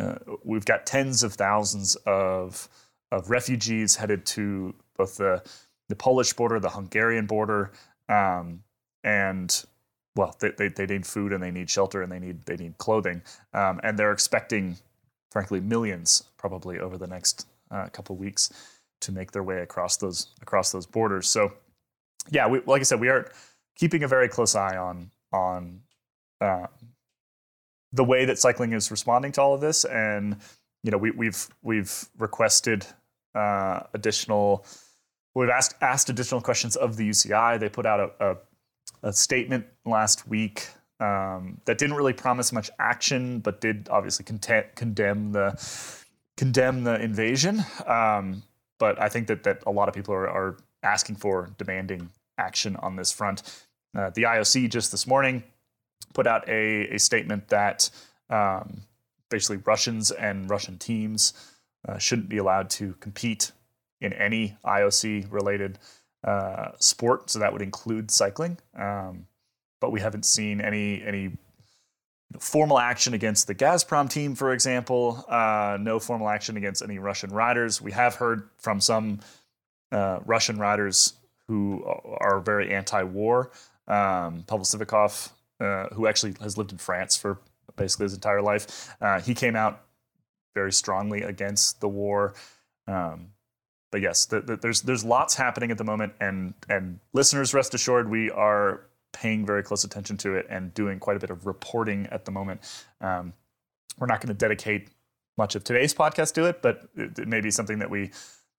uh, 0.00 0.14
we've 0.44 0.64
got 0.64 0.86
tens 0.86 1.22
of 1.22 1.34
thousands 1.34 1.96
of 2.06 2.68
of 3.10 3.30
refugees 3.30 3.96
headed 3.96 4.24
to 4.24 4.74
both 4.96 5.16
the 5.16 5.42
the 5.88 5.96
Polish 5.96 6.32
border, 6.32 6.58
the 6.58 6.70
Hungarian 6.70 7.26
border, 7.26 7.70
um, 8.08 8.62
and 9.04 9.64
well, 10.16 10.34
they, 10.40 10.50
they 10.52 10.68
they 10.68 10.86
need 10.86 11.06
food 11.06 11.32
and 11.32 11.42
they 11.42 11.50
need 11.50 11.68
shelter 11.68 12.02
and 12.02 12.10
they 12.10 12.18
need 12.18 12.42
they 12.46 12.56
need 12.56 12.78
clothing, 12.78 13.22
um, 13.52 13.80
and 13.82 13.98
they're 13.98 14.12
expecting, 14.12 14.76
frankly, 15.30 15.60
millions 15.60 16.24
probably 16.38 16.78
over 16.78 16.96
the 16.96 17.06
next 17.06 17.46
uh, 17.70 17.88
couple 17.88 18.16
weeks 18.16 18.50
to 19.00 19.12
make 19.12 19.32
their 19.32 19.42
way 19.42 19.60
across 19.60 19.96
those 19.98 20.28
across 20.40 20.72
those 20.72 20.86
borders. 20.86 21.28
So 21.28 21.52
yeah, 22.30 22.46
we, 22.46 22.60
like 22.66 22.80
I 22.80 22.84
said, 22.84 23.00
we 23.00 23.08
are 23.08 23.30
keeping 23.76 24.02
a 24.02 24.08
very 24.08 24.28
close 24.28 24.54
eye 24.54 24.76
on 24.76 25.10
on 25.32 25.80
uh, 26.40 26.66
the 27.92 28.04
way 28.04 28.24
that 28.24 28.38
cycling 28.38 28.72
is 28.72 28.90
responding 28.90 29.32
to 29.32 29.42
all 29.42 29.54
of 29.54 29.60
this, 29.60 29.84
and 29.84 30.36
you 30.82 30.90
know, 30.90 30.98
we, 30.98 31.10
we've 31.12 31.48
we've 31.62 32.08
requested 32.18 32.86
uh, 33.34 33.80
additional. 33.94 34.64
We've 35.34 35.48
asked 35.48 35.74
asked 35.80 36.10
additional 36.10 36.40
questions 36.40 36.76
of 36.76 36.96
the 36.96 37.08
UCI. 37.08 37.58
They 37.58 37.68
put 37.68 37.86
out 37.86 38.00
a, 38.00 38.32
a, 38.32 38.36
a 39.08 39.12
statement 39.12 39.66
last 39.86 40.28
week 40.28 40.68
um, 41.00 41.60
that 41.64 41.78
didn't 41.78 41.96
really 41.96 42.12
promise 42.12 42.52
much 42.52 42.70
action, 42.78 43.40
but 43.40 43.60
did 43.60 43.88
obviously 43.90 44.24
content, 44.24 44.66
condemn 44.74 45.32
the 45.32 45.52
condemn 46.36 46.84
the 46.84 47.00
invasion. 47.00 47.64
Um, 47.86 48.42
but 48.78 49.00
I 49.00 49.08
think 49.08 49.26
that 49.28 49.44
that 49.44 49.62
a 49.66 49.70
lot 49.70 49.88
of 49.88 49.94
people 49.94 50.14
are, 50.14 50.28
are 50.28 50.56
asking 50.82 51.16
for, 51.16 51.50
demanding 51.58 52.10
action 52.38 52.76
on 52.76 52.96
this 52.96 53.12
front. 53.12 53.42
Uh, 53.96 54.10
the 54.14 54.22
IOC 54.22 54.70
just 54.70 54.90
this 54.90 55.06
morning 55.06 55.42
put 56.14 56.26
out 56.26 56.48
a, 56.48 56.94
a 56.94 56.98
statement 56.98 57.48
that 57.48 57.90
um, 58.30 58.82
basically 59.30 59.58
Russians 59.64 60.10
and 60.10 60.48
Russian 60.48 60.78
teams 60.78 61.32
uh, 61.88 61.98
shouldn't 61.98 62.28
be 62.28 62.38
allowed 62.38 62.70
to 62.70 62.94
compete 63.00 63.52
in 64.00 64.12
any 64.12 64.56
IOC 64.64 65.30
related 65.30 65.78
uh, 66.24 66.70
sport. 66.78 67.30
So 67.30 67.38
that 67.38 67.52
would 67.52 67.62
include 67.62 68.10
cycling. 68.10 68.58
Um, 68.76 69.26
but 69.80 69.90
we 69.90 70.00
haven't 70.00 70.24
seen 70.24 70.60
any 70.60 71.02
any 71.02 71.32
formal 72.38 72.78
action 72.78 73.12
against 73.12 73.46
the 73.46 73.54
Gazprom 73.54 74.08
team, 74.08 74.34
for 74.34 74.52
example. 74.52 75.24
Uh, 75.28 75.76
no 75.80 75.98
formal 75.98 76.28
action 76.28 76.56
against 76.56 76.82
any 76.82 76.98
Russian 76.98 77.30
riders. 77.30 77.82
We 77.82 77.92
have 77.92 78.14
heard 78.14 78.48
from 78.58 78.80
some 78.80 79.20
uh, 79.92 80.20
Russian 80.24 80.58
writers 80.58 81.14
who 81.48 81.84
are 81.84 82.40
very 82.40 82.74
anti-war. 82.74 83.50
Um, 83.86 84.44
Pavel 84.46 84.64
Sivakov, 84.64 85.30
uh, 85.60 85.88
who 85.94 86.06
actually 86.06 86.34
has 86.40 86.56
lived 86.56 86.72
in 86.72 86.78
France 86.78 87.16
for 87.16 87.38
basically 87.76 88.04
his 88.04 88.14
entire 88.14 88.42
life, 88.42 88.94
uh, 89.00 89.20
he 89.20 89.34
came 89.34 89.56
out 89.56 89.82
very 90.54 90.72
strongly 90.72 91.22
against 91.22 91.80
the 91.80 91.88
war. 91.88 92.34
Um, 92.86 93.28
but 93.90 94.00
yes, 94.00 94.26
the, 94.26 94.40
the, 94.40 94.56
there's 94.56 94.82
there's 94.82 95.04
lots 95.04 95.34
happening 95.34 95.70
at 95.70 95.78
the 95.78 95.84
moment, 95.84 96.14
and 96.20 96.54
and 96.68 96.98
listeners, 97.12 97.52
rest 97.52 97.74
assured, 97.74 98.08
we 98.08 98.30
are 98.30 98.86
paying 99.12 99.44
very 99.44 99.62
close 99.62 99.84
attention 99.84 100.16
to 100.16 100.34
it 100.34 100.46
and 100.48 100.72
doing 100.72 100.98
quite 100.98 101.16
a 101.16 101.20
bit 101.20 101.30
of 101.30 101.46
reporting 101.46 102.06
at 102.10 102.24
the 102.24 102.30
moment. 102.30 102.60
Um, 103.00 103.34
we're 103.98 104.06
not 104.06 104.20
going 104.20 104.28
to 104.28 104.38
dedicate 104.38 104.88
much 105.36 105.54
of 105.54 105.64
today's 105.64 105.92
podcast 105.92 106.32
to 106.34 106.46
it, 106.46 106.62
but 106.62 106.88
it, 106.96 107.18
it 107.18 107.28
may 107.28 107.42
be 107.42 107.50
something 107.50 107.78
that 107.80 107.90
we 107.90 108.10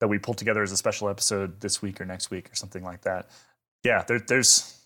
that 0.04 0.10
we 0.10 0.20
pull 0.20 0.34
together 0.34 0.62
as 0.62 0.74
a 0.74 0.76
special 0.76 1.08
episode 1.08 1.62
this 1.62 1.82
week 1.82 2.02
or 2.02 2.06
next 2.06 2.30
week 2.30 2.52
or 2.52 2.56
something 2.56 2.84
like 2.84 3.04
that. 3.04 3.30
Yeah, 3.86 4.04
there, 4.06 4.20
there's 4.20 4.78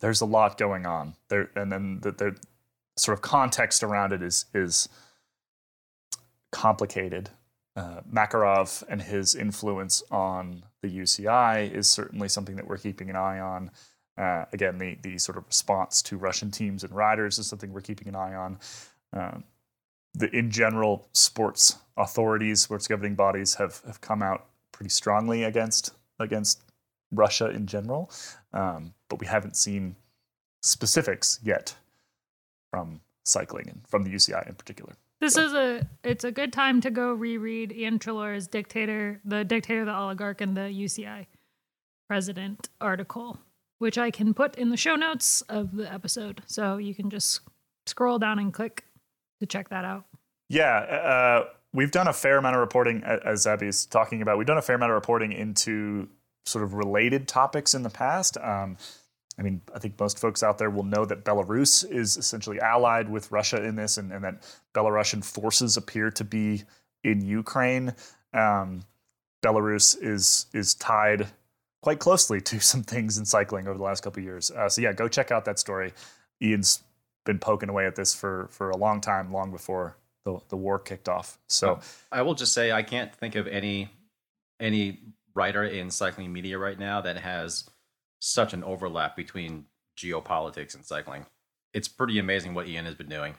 there's 0.00 0.22
a 0.22 0.26
lot 0.26 0.58
going 0.58 0.86
on 0.86 1.14
there, 1.28 1.50
and 1.54 1.70
then 1.70 2.00
the, 2.00 2.10
the 2.10 2.36
sort 2.96 3.16
of 3.16 3.22
context 3.22 3.84
around 3.84 4.12
it 4.12 4.24
is 4.24 4.46
is 4.54 4.88
complicated. 6.50 7.30
Uh, 7.76 8.00
Makarov 8.12 8.82
and 8.88 9.02
his 9.02 9.36
influence 9.36 10.02
on 10.10 10.64
the 10.82 10.88
UCI 10.88 11.72
is 11.72 11.88
certainly 11.88 12.28
something 12.28 12.56
that 12.56 12.66
we're 12.66 12.76
keeping 12.76 13.08
an 13.08 13.14
eye 13.14 13.38
on. 13.38 13.70
Uh, 14.18 14.46
again, 14.52 14.78
the 14.78 14.98
the 15.02 15.16
sort 15.16 15.38
of 15.38 15.46
response 15.46 16.02
to 16.02 16.16
Russian 16.16 16.50
teams 16.50 16.82
and 16.82 16.92
riders 16.92 17.38
is 17.38 17.46
something 17.46 17.72
we're 17.72 17.82
keeping 17.82 18.08
an 18.08 18.16
eye 18.16 18.34
on. 18.34 18.58
Uh, 19.16 19.38
the 20.12 20.28
in 20.36 20.50
general, 20.50 21.06
sports 21.12 21.76
authorities, 21.96 22.62
sports 22.62 22.88
governing 22.88 23.14
bodies 23.14 23.54
have 23.54 23.80
have 23.86 24.00
come 24.00 24.24
out 24.24 24.46
pretty 24.76 24.90
strongly 24.90 25.42
against 25.42 25.94
against 26.18 26.62
Russia 27.10 27.48
in 27.48 27.66
general, 27.66 28.10
um, 28.52 28.92
but 29.08 29.18
we 29.20 29.26
haven't 29.26 29.56
seen 29.56 29.96
specifics 30.62 31.40
yet 31.42 31.74
from 32.70 33.00
cycling 33.24 33.68
and 33.68 33.80
from 33.88 34.04
the 34.04 34.10
UCI 34.10 34.46
in 34.46 34.54
particular. 34.54 34.94
This 35.20 35.34
so. 35.34 35.44
is 35.46 35.54
a 35.54 35.88
it's 36.04 36.24
a 36.24 36.30
good 36.30 36.52
time 36.52 36.80
to 36.82 36.90
go 36.90 37.14
reread 37.14 37.72
Iain 37.72 37.98
Treloar's 37.98 38.46
Dictator, 38.46 39.20
the 39.24 39.44
Dictator, 39.44 39.86
the 39.86 39.96
Oligarch, 39.96 40.42
and 40.42 40.56
the 40.56 40.68
UCI 40.68 41.26
President 42.06 42.68
article 42.80 43.38
which 43.78 43.98
I 43.98 44.10
can 44.10 44.32
put 44.32 44.56
in 44.56 44.70
the 44.70 44.76
show 44.76 44.96
notes 44.96 45.42
of 45.42 45.76
the 45.76 45.92
episode. 45.92 46.42
So 46.46 46.78
you 46.78 46.94
can 46.94 47.10
just 47.10 47.40
scroll 47.86 48.18
down 48.18 48.38
and 48.38 48.52
click 48.52 48.84
to 49.40 49.46
check 49.46 49.68
that 49.68 49.84
out. 49.84 50.06
Yeah, 50.48 50.78
uh, 50.78 51.44
we've 51.76 51.90
done 51.90 52.08
a 52.08 52.12
fair 52.12 52.38
amount 52.38 52.56
of 52.56 52.60
reporting, 52.60 53.04
as 53.04 53.46
Abby's 53.46 53.84
talking 53.84 54.22
about. 54.22 54.38
We've 54.38 54.46
done 54.46 54.56
a 54.56 54.62
fair 54.62 54.76
amount 54.76 54.92
of 54.92 54.94
reporting 54.94 55.30
into 55.30 56.08
sort 56.46 56.64
of 56.64 56.74
related 56.74 57.28
topics 57.28 57.74
in 57.74 57.82
the 57.82 57.90
past. 57.90 58.38
Um, 58.38 58.78
I 59.38 59.42
mean, 59.42 59.60
I 59.74 59.78
think 59.78 60.00
most 60.00 60.18
folks 60.18 60.42
out 60.42 60.56
there 60.56 60.70
will 60.70 60.84
know 60.84 61.04
that 61.04 61.22
Belarus 61.22 61.88
is 61.88 62.16
essentially 62.16 62.58
allied 62.60 63.10
with 63.10 63.30
Russia 63.30 63.62
in 63.62 63.76
this, 63.76 63.98
and, 63.98 64.10
and 64.10 64.24
that 64.24 64.42
Belarusian 64.74 65.22
forces 65.22 65.76
appear 65.76 66.10
to 66.12 66.24
be 66.24 66.62
in 67.04 67.20
Ukraine. 67.20 67.94
Um, 68.32 68.82
Belarus 69.42 70.02
is 70.02 70.46
is 70.54 70.74
tied 70.74 71.26
quite 71.82 71.98
closely 71.98 72.40
to 72.40 72.58
some 72.60 72.82
things 72.82 73.18
in 73.18 73.26
cycling 73.26 73.68
over 73.68 73.76
the 73.76 73.84
last 73.84 74.02
couple 74.02 74.22
years. 74.22 74.50
Uh, 74.50 74.68
so 74.70 74.80
yeah, 74.80 74.94
go 74.94 75.08
check 75.08 75.30
out 75.30 75.44
that 75.44 75.58
story. 75.58 75.92
Iain's 76.42 76.82
been 77.26 77.38
poking 77.38 77.68
away 77.68 77.86
at 77.86 77.96
this 77.96 78.14
for 78.14 78.48
for 78.50 78.70
a 78.70 78.76
long 78.78 79.02
time, 79.02 79.30
long 79.30 79.50
before 79.50 79.98
the 80.26 80.40
the 80.48 80.56
war 80.56 80.78
kicked 80.78 81.08
off. 81.08 81.38
So 81.46 81.78
I 82.12 82.20
will 82.22 82.34
just 82.34 82.52
say 82.52 82.72
I 82.72 82.82
can't 82.82 83.14
think 83.14 83.36
of 83.36 83.46
any 83.46 83.88
any 84.60 84.98
writer 85.34 85.64
in 85.64 85.90
cycling 85.90 86.32
media 86.32 86.58
right 86.58 86.78
now 86.78 87.00
that 87.00 87.16
has 87.16 87.70
such 88.18 88.52
an 88.52 88.64
overlap 88.64 89.16
between 89.16 89.66
geopolitics 89.96 90.74
and 90.74 90.84
cycling. 90.84 91.24
It's 91.72 91.88
pretty 91.88 92.18
amazing 92.18 92.54
what 92.54 92.66
Iain 92.66 92.84
has 92.86 92.94
been 92.94 93.08
doing. 93.08 93.34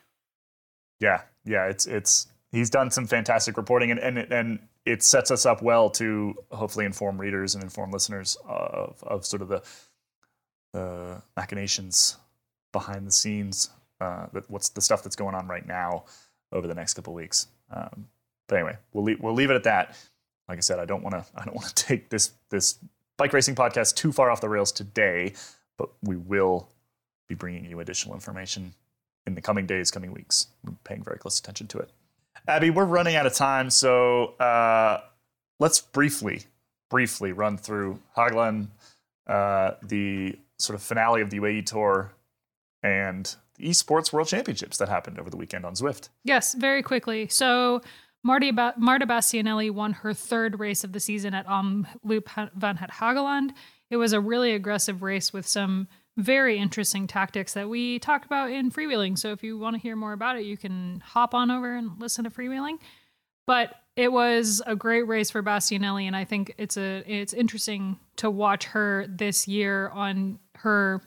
Yeah, 1.00 1.22
yeah, 1.44 1.66
it's 1.66 1.86
it's 1.86 2.28
he's 2.52 2.70
done 2.70 2.90
some 2.90 3.06
fantastic 3.06 3.58
reporting 3.58 3.92
and 3.92 4.00
and 4.00 4.18
and 4.18 4.60
it 4.86 5.04
sets 5.04 5.30
us 5.30 5.46
up 5.46 5.62
well 5.62 5.90
to 5.90 6.34
hopefully 6.52 6.86
inform 6.86 7.20
readers 7.20 7.54
and 7.54 7.64
inform 7.64 7.92
listeners 7.92 8.38
of, 8.48 9.04
of 9.04 9.26
sort 9.26 9.42
of 9.42 9.50
the 9.50 9.62
the 10.72 11.22
machinations 11.36 12.18
behind 12.72 13.06
the 13.06 13.12
scenes 13.12 13.72
uh, 14.00 14.28
that 14.32 14.50
what's 14.50 14.70
the 14.70 14.82
stuff 14.82 15.04
that's 15.04 15.16
going 15.16 15.36
on 15.36 15.48
right 15.48 15.68
now 15.68 16.06
over 16.52 16.68
the 16.68 16.76
next 16.76 16.94
couple 16.94 17.14
weeks. 17.14 17.48
Um, 17.72 18.08
but 18.48 18.56
anyway 18.56 18.78
we'll 18.94 19.04
leave, 19.04 19.20
we'll 19.20 19.34
leave 19.34 19.50
it 19.50 19.56
at 19.56 19.64
that. 19.64 19.98
Like 20.48 20.58
i 20.58 20.62
said 20.62 20.80
i 20.80 20.86
don't 20.86 21.04
want 21.04 21.14
to 21.14 21.26
i 21.36 21.44
don't 21.44 21.56
want 21.56 21.76
to 21.76 21.86
take 21.86 22.10
this 22.10 22.32
this 22.50 22.80
bike 23.18 23.34
racing 23.34 23.56
podcast 23.56 23.96
too 23.96 24.12
far 24.12 24.32
off 24.32 24.40
the 24.42 24.48
rails 24.48 24.72
today 24.72 25.34
but 25.78 25.90
we 26.04 26.16
will 26.16 26.70
be 27.28 27.36
bringing 27.36 27.66
you 27.66 27.80
additional 27.80 28.16
information 28.16 28.74
in 29.26 29.36
the 29.36 29.42
coming 29.42 29.66
days 29.66 29.92
coming 29.92 30.12
weeks. 30.12 30.48
We're 30.66 30.74
paying 30.84 31.04
very 31.04 31.18
close 31.18 31.40
attention 31.40 31.68
to 31.68 31.80
it. 31.80 31.90
Abby, 32.48 32.70
we're 32.70 32.86
running 32.86 33.16
out 33.16 33.26
of 33.26 33.34
time, 33.34 33.70
so 33.70 34.36
uh, 34.40 35.02
let's 35.60 35.82
briefly, 35.82 36.44
briefly 36.90 37.34
run 37.34 37.58
through 37.58 38.00
Hageland, 38.16 38.68
uh, 39.28 39.72
the 39.84 40.38
sort 40.58 40.76
of 40.76 40.82
finale 40.82 41.22
of 41.22 41.30
the 41.30 41.40
UAE 41.40 41.66
Tour, 41.66 42.12
and 42.84 43.36
Esports 43.60 44.14
World 44.14 44.28
Championships 44.28 44.78
that 44.78 44.90
happened 44.90 45.20
over 45.20 45.30
the 45.30 45.38
weekend 45.38 45.66
on 45.66 45.74
Zwift. 45.74 46.10
Yes, 46.24 46.54
very 46.54 46.84
quickly. 46.84 47.28
So 47.28 47.82
Marty 48.24 48.52
ba- 48.52 48.76
Marta 48.78 49.06
Bastianelli 49.06 49.72
won 49.72 49.94
her 49.94 50.14
third 50.14 50.60
race 50.60 50.84
of 50.84 50.92
the 50.94 51.00
season 51.00 51.34
at 51.34 51.48
Omloop 51.48 52.52
van 52.56 52.78
het 52.78 52.92
Hageland. 52.92 53.52
It 53.90 53.98
was 53.98 54.14
a 54.14 54.20
really 54.20 54.54
aggressive 54.54 55.02
race 55.02 55.32
with 55.32 55.48
some 55.48 55.88
very 56.18 56.58
interesting 56.58 57.08
tactics 57.08 57.54
that 57.54 57.70
we 57.70 58.00
talked 58.00 58.26
about 58.26 58.52
in 58.52 58.72
freewheeling. 58.72 59.18
So 59.18 59.32
if 59.32 59.44
you 59.44 59.58
want 59.58 59.76
to 59.76 59.82
hear 59.82 59.96
more 59.96 60.14
about 60.14 60.36
it, 60.36 60.44
you 60.44 60.58
can 60.58 61.02
hop 61.06 61.34
on 61.34 61.52
over 61.52 61.76
and 61.76 61.92
listen 62.00 62.24
to 62.24 62.30
freewheeling. 62.30 62.80
But 63.46 63.76
it 63.96 64.12
was 64.12 64.62
a 64.66 64.76
great 64.76 65.08
race 65.08 65.32
for 65.32 65.42
Bastianelli, 65.42 66.04
and 66.04 66.16
I 66.16 66.26
think 66.26 66.54
it's 66.58 66.76
a 66.76 67.04
it's 67.08 67.34
interesting 67.34 67.98
to 68.18 68.30
watch 68.30 68.66
her 68.66 69.06
this 69.08 69.48
year 69.48 69.90
on 69.90 70.40
her 70.56 71.02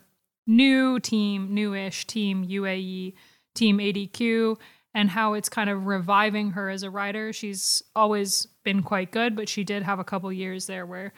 new 0.50 0.98
team, 0.98 1.54
newish 1.54 2.06
team 2.06 2.44
UAE, 2.44 3.14
team 3.54 3.78
ADQ, 3.78 4.58
and 4.94 5.08
how 5.08 5.34
it's 5.34 5.48
kind 5.48 5.70
of 5.70 5.86
reviving 5.86 6.50
her 6.50 6.68
as 6.68 6.82
a 6.82 6.90
rider. 6.90 7.32
She's 7.32 7.82
always 7.94 8.46
been 8.64 8.82
quite 8.82 9.12
good, 9.12 9.36
but 9.36 9.48
she 9.48 9.62
did 9.62 9.84
have 9.84 10.00
a 10.00 10.04
couple 10.04 10.32
years 10.32 10.66
there 10.66 10.84
where 10.84 11.12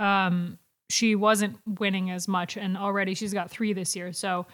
um, 0.00 0.58
she 0.90 1.14
wasn't 1.14 1.56
winning 1.78 2.10
as 2.10 2.26
much, 2.26 2.56
and 2.56 2.76
already 2.76 3.14
she's 3.14 3.32
got 3.32 3.50
three 3.50 3.72
this 3.72 3.94
year. 3.94 4.12
So 4.12 4.46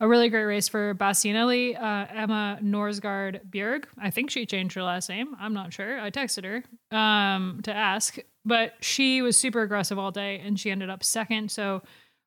a 0.00 0.06
really 0.06 0.28
great 0.28 0.44
race 0.44 0.68
for 0.68 0.94
Bastianelli. 0.94 1.80
Uh, 1.80 2.06
Emma 2.12 2.58
Norsgaard 2.62 3.48
Bjerg. 3.48 3.84
I 3.98 4.10
think 4.10 4.30
she 4.30 4.44
changed 4.44 4.74
her 4.74 4.82
last 4.82 5.08
name. 5.08 5.34
I'm 5.40 5.54
not 5.54 5.72
sure. 5.72 5.98
I 5.98 6.10
texted 6.10 6.44
her 6.44 6.96
um, 6.96 7.60
to 7.62 7.72
ask, 7.72 8.18
but 8.44 8.74
she 8.80 9.22
was 9.22 9.38
super 9.38 9.62
aggressive 9.62 9.98
all 9.98 10.10
day, 10.10 10.42
and 10.44 10.60
she 10.60 10.70
ended 10.70 10.90
up 10.90 11.02
second. 11.02 11.50
So 11.50 11.82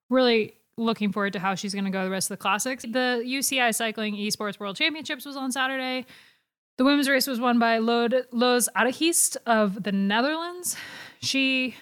really 0.09 0.56
looking 0.77 1.11
forward 1.11 1.33
to 1.33 1.39
how 1.39 1.55
she's 1.55 1.73
going 1.73 1.85
to 1.85 1.91
go 1.91 2.03
the 2.03 2.09
rest 2.09 2.29
of 2.29 2.37
the 2.37 2.41
classics. 2.41 2.83
The 2.83 3.23
UCI 3.25 3.73
Cycling 3.73 4.15
Esports 4.15 4.59
World 4.59 4.75
Championships 4.75 5.25
was 5.25 5.35
on 5.35 5.51
Saturday. 5.51 6.05
The 6.77 6.85
women's 6.85 7.09
race 7.09 7.25
was 7.25 7.39
won 7.39 7.57
by 7.57 7.79
Loes 7.79 8.69
Adegeest 8.75 9.37
of 9.47 9.83
the 9.83 9.91
Netherlands. 9.91 10.77
She 11.19 11.75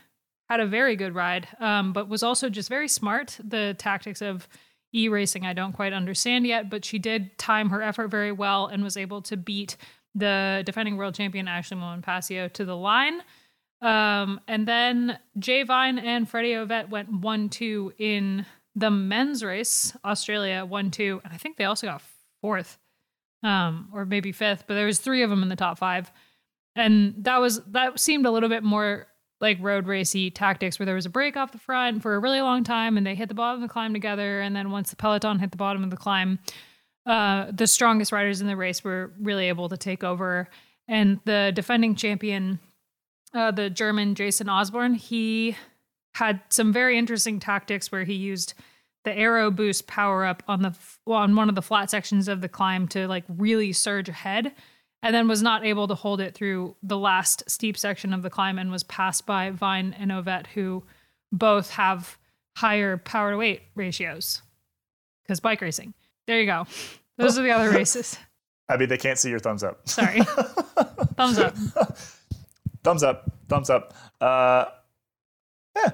had 0.49 0.61
a 0.61 0.65
very 0.65 0.95
good 0.95 1.13
ride, 1.13 1.47
um, 1.59 1.91
but 1.91 2.07
was 2.07 2.23
also 2.23 2.49
just 2.49 2.69
very 2.69 2.87
smart. 2.87 3.37
The 3.43 3.75
tactics 3.77 4.21
of 4.21 4.47
e 4.93 5.09
racing, 5.09 5.45
I 5.45 5.53
don't 5.53 5.73
quite 5.73 5.91
understand 5.91 6.47
yet, 6.47 6.69
but 6.69 6.85
she 6.85 6.97
did 6.97 7.37
time 7.37 7.69
her 7.71 7.81
effort 7.81 8.07
very 8.07 8.31
well 8.31 8.67
and 8.67 8.83
was 8.83 8.95
able 8.95 9.21
to 9.23 9.35
beat 9.35 9.75
the 10.13 10.63
defending 10.65 10.95
world 10.95 11.15
champion 11.15 11.47
Ashleigh 11.47 11.77
Moolman 11.77 12.01
Pasio 12.01 12.51
to 12.53 12.63
the 12.63 12.77
line. 12.77 13.21
Um, 13.81 14.39
and 14.47 14.65
then 14.65 15.19
Jay 15.37 15.63
Vine 15.63 15.99
and 15.99 16.29
Freddie 16.29 16.53
Ovett 16.53 16.89
went 16.89 17.11
1 17.11 17.49
2 17.49 17.93
in 17.97 18.45
the 18.75 18.91
men's 18.91 19.43
race. 19.43 19.95
Australia 20.03 20.65
1 20.65 20.91
2. 20.91 21.21
And 21.23 21.33
I 21.33 21.37
think 21.37 21.57
they 21.57 21.65
also 21.65 21.87
got 21.87 22.01
fourth 22.41 22.77
um, 23.43 23.89
or 23.93 24.05
maybe 24.05 24.31
fifth, 24.31 24.65
but 24.67 24.73
there 24.73 24.85
was 24.85 24.99
three 24.99 25.23
of 25.23 25.29
them 25.29 25.43
in 25.43 25.49
the 25.49 25.55
top 25.55 25.77
five. 25.77 26.11
And 26.75 27.15
that 27.19 27.37
was 27.37 27.61
that 27.67 27.99
seemed 27.99 28.25
a 28.25 28.31
little 28.31 28.49
bit 28.49 28.63
more 28.63 29.07
like 29.41 29.57
road 29.61 29.85
racy 29.85 30.31
tactics 30.31 30.79
where 30.79 30.85
there 30.85 30.95
was 30.95 31.05
a 31.05 31.09
break 31.09 31.37
off 31.37 31.51
the 31.51 31.57
front 31.57 32.01
for 32.01 32.15
a 32.15 32.19
really 32.19 32.41
long 32.41 32.63
time 32.63 32.97
and 32.97 33.05
they 33.05 33.15
hit 33.15 33.29
the 33.29 33.35
bottom 33.35 33.61
of 33.61 33.67
the 33.67 33.71
climb 33.71 33.93
together. 33.93 34.41
And 34.41 34.55
then 34.55 34.71
once 34.71 34.89
the 34.89 34.95
peloton 34.95 35.39
hit 35.39 35.51
the 35.51 35.57
bottom 35.57 35.83
of 35.83 35.89
the 35.89 35.97
climb, 35.97 36.39
uh, 37.05 37.51
the 37.51 37.67
strongest 37.67 38.11
riders 38.11 38.41
in 38.41 38.47
the 38.47 38.57
race 38.57 38.83
were 38.83 39.13
really 39.19 39.47
able 39.47 39.69
to 39.69 39.77
take 39.77 40.03
over. 40.03 40.49
And 40.87 41.19
the 41.25 41.51
defending 41.53 41.95
champion, 41.95 42.59
uh, 43.33 43.51
the 43.51 43.69
German 43.69 44.15
Jason 44.15 44.49
Osborne, 44.49 44.95
he 44.95 45.55
had 46.15 46.39
some 46.47 46.71
very 46.71 46.97
interesting 46.97 47.41
tactics 47.41 47.91
where 47.91 48.05
he 48.05 48.13
used 48.13 48.53
the 49.03 49.15
aero 49.15 49.51
boost 49.51 49.85
power 49.85 50.25
up 50.25 50.41
on 50.47 50.61
the 50.61 50.73
on 51.05 51.35
one 51.35 51.49
of 51.49 51.55
the 51.55 51.61
flat 51.61 51.89
sections 51.89 52.29
of 52.29 52.39
the 52.39 52.47
climb 52.47 52.87
to 52.87 53.05
like 53.07 53.25
really 53.27 53.73
surge 53.73 54.07
ahead 54.07 54.53
and 55.03 55.13
then 55.13 55.27
was 55.27 55.41
not 55.41 55.65
able 55.65 55.89
to 55.89 55.93
hold 55.93 56.21
it 56.21 56.33
through 56.33 56.73
the 56.81 56.97
last 56.97 57.43
steep 57.49 57.77
section 57.77 58.13
of 58.13 58.21
the 58.21 58.29
climb 58.29 58.57
and 58.57 58.71
was 58.71 58.83
passed 58.83 59.25
by 59.25 59.49
Vine 59.49 59.93
and 59.99 60.09
Ovett, 60.09 60.47
who 60.47 60.83
both 61.33 61.71
have 61.71 62.17
higher 62.55 62.95
power 62.95 63.31
to 63.31 63.37
weight 63.37 63.63
ratios 63.75 64.41
because 65.21 65.41
bike 65.41 65.59
racing. 65.59 65.93
There 66.27 66.39
you 66.39 66.45
go. 66.45 66.65
Those 67.17 67.37
are 67.37 67.43
the 67.43 67.51
other 67.51 67.69
races. 67.77 68.17
I 68.69 68.77
mean, 68.77 68.87
they 68.87 68.97
can't 68.97 69.19
see 69.19 69.29
your 69.29 69.39
thumbs 69.39 69.63
up. 69.63 69.87
Sorry. 69.87 70.21
thumbs 71.17 71.37
up. 71.37 71.55
thumbs 72.83 73.03
up. 73.03 73.31
Thumbs 73.49 73.69
up. 73.69 73.93
Uh, 74.21 74.65
yeah. 75.75 75.91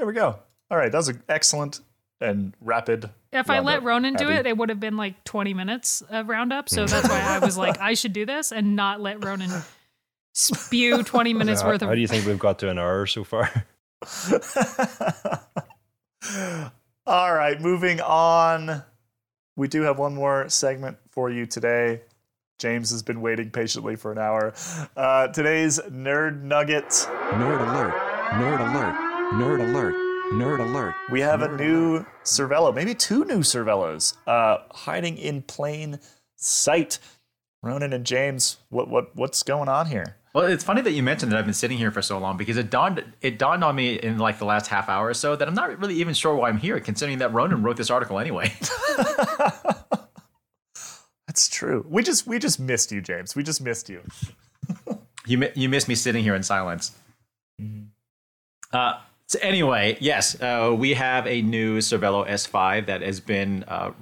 There 0.00 0.06
we 0.06 0.14
go. 0.14 0.38
All 0.70 0.78
right. 0.78 0.90
That 0.90 0.96
was 0.96 1.08
an 1.08 1.22
excellent 1.28 1.80
and 2.22 2.54
rapid 2.62 3.10
if 3.32 3.50
I 3.50 3.60
let 3.60 3.82
Ronan 3.82 4.14
do 4.14 4.28
it, 4.28 4.46
it 4.46 4.56
would 4.56 4.70
have 4.70 4.80
been 4.80 4.96
like 4.96 5.22
20 5.24 5.54
minutes 5.54 6.02
of 6.10 6.28
roundup. 6.28 6.68
So 6.68 6.86
that's 6.86 7.08
why 7.08 7.20
I 7.20 7.38
was 7.38 7.56
like, 7.56 7.80
I 7.80 7.94
should 7.94 8.12
do 8.12 8.26
this 8.26 8.50
and 8.50 8.74
not 8.74 9.00
let 9.00 9.24
Ronan 9.24 9.50
spew 10.32 11.02
20 11.04 11.34
minutes 11.34 11.60
so 11.60 11.68
worth 11.68 11.80
how, 11.80 11.86
of. 11.86 11.90
How 11.90 11.94
do 11.94 12.00
you 12.00 12.08
think 12.08 12.26
we've 12.26 12.38
got 12.38 12.58
to 12.60 12.70
an 12.70 12.78
hour 12.78 13.06
so 13.06 13.22
far? 13.22 13.66
All 17.06 17.34
right, 17.34 17.60
moving 17.60 18.00
on. 18.00 18.82
We 19.56 19.68
do 19.68 19.82
have 19.82 19.98
one 19.98 20.14
more 20.14 20.48
segment 20.48 20.96
for 21.10 21.30
you 21.30 21.46
today. 21.46 22.02
James 22.58 22.90
has 22.90 23.02
been 23.02 23.20
waiting 23.20 23.50
patiently 23.50 23.96
for 23.96 24.12
an 24.12 24.18
hour. 24.18 24.54
Uh, 24.96 25.28
today's 25.28 25.78
Nerd 25.78 26.42
Nugget. 26.42 26.88
Nerd 26.88 27.60
alert. 27.60 27.94
Nerd 28.32 28.74
alert. 28.74 29.09
Nerd 29.32 29.60
alert. 29.60 29.94
Nerd 30.32 30.58
alert. 30.58 30.94
We 31.10 31.20
have 31.20 31.38
Nerd 31.38 31.54
a 31.54 31.56
new 31.56 32.06
Cervelo, 32.24 32.74
maybe 32.74 32.96
two 32.96 33.24
new 33.24 33.40
Cervelos, 33.40 34.14
uh, 34.26 34.58
hiding 34.72 35.16
in 35.18 35.42
plain 35.42 36.00
sight. 36.34 36.98
Ronan 37.62 37.92
and 37.92 38.04
James, 38.04 38.56
what 38.70 38.88
what 38.88 39.14
what's 39.14 39.44
going 39.44 39.68
on 39.68 39.86
here? 39.86 40.16
Well, 40.34 40.46
it's 40.46 40.64
funny 40.64 40.80
that 40.82 40.90
you 40.92 41.04
mentioned 41.04 41.30
that 41.30 41.38
I've 41.38 41.44
been 41.44 41.54
sitting 41.54 41.78
here 41.78 41.92
for 41.92 42.02
so 42.02 42.18
long 42.18 42.36
because 42.36 42.56
it 42.56 42.70
dawned 42.70 43.04
it 43.20 43.38
dawned 43.38 43.62
on 43.62 43.76
me 43.76 43.94
in 43.94 44.18
like 44.18 44.40
the 44.40 44.46
last 44.46 44.66
half 44.66 44.88
hour 44.88 45.08
or 45.08 45.14
so 45.14 45.36
that 45.36 45.46
I'm 45.46 45.54
not 45.54 45.78
really 45.78 45.94
even 45.94 46.14
sure 46.14 46.34
why 46.34 46.48
I'm 46.48 46.58
here, 46.58 46.80
considering 46.80 47.18
that 47.18 47.32
Ronan 47.32 47.62
wrote 47.62 47.76
this 47.76 47.90
article 47.90 48.18
anyway. 48.18 48.52
That's 51.28 51.48
true. 51.48 51.86
We 51.88 52.02
just 52.02 52.26
we 52.26 52.40
just 52.40 52.58
missed 52.58 52.90
you, 52.90 53.00
James. 53.00 53.36
We 53.36 53.44
just 53.44 53.60
missed 53.60 53.88
you. 53.88 54.02
you 55.26 55.48
you 55.54 55.68
missed 55.68 55.86
me 55.86 55.94
sitting 55.94 56.24
here 56.24 56.34
in 56.34 56.42
silence. 56.42 56.90
Mm-hmm. 57.60 57.84
Uh, 58.72 58.94
so 59.30 59.38
anyway, 59.42 59.96
yes, 60.00 60.34
uh, 60.42 60.74
we 60.76 60.94
have 60.94 61.24
a 61.24 61.40
new 61.40 61.78
Cervelo 61.78 62.28
S5 62.28 62.86
that 62.86 63.00
has 63.00 63.20
been 63.20 63.62
uh, 63.68 63.92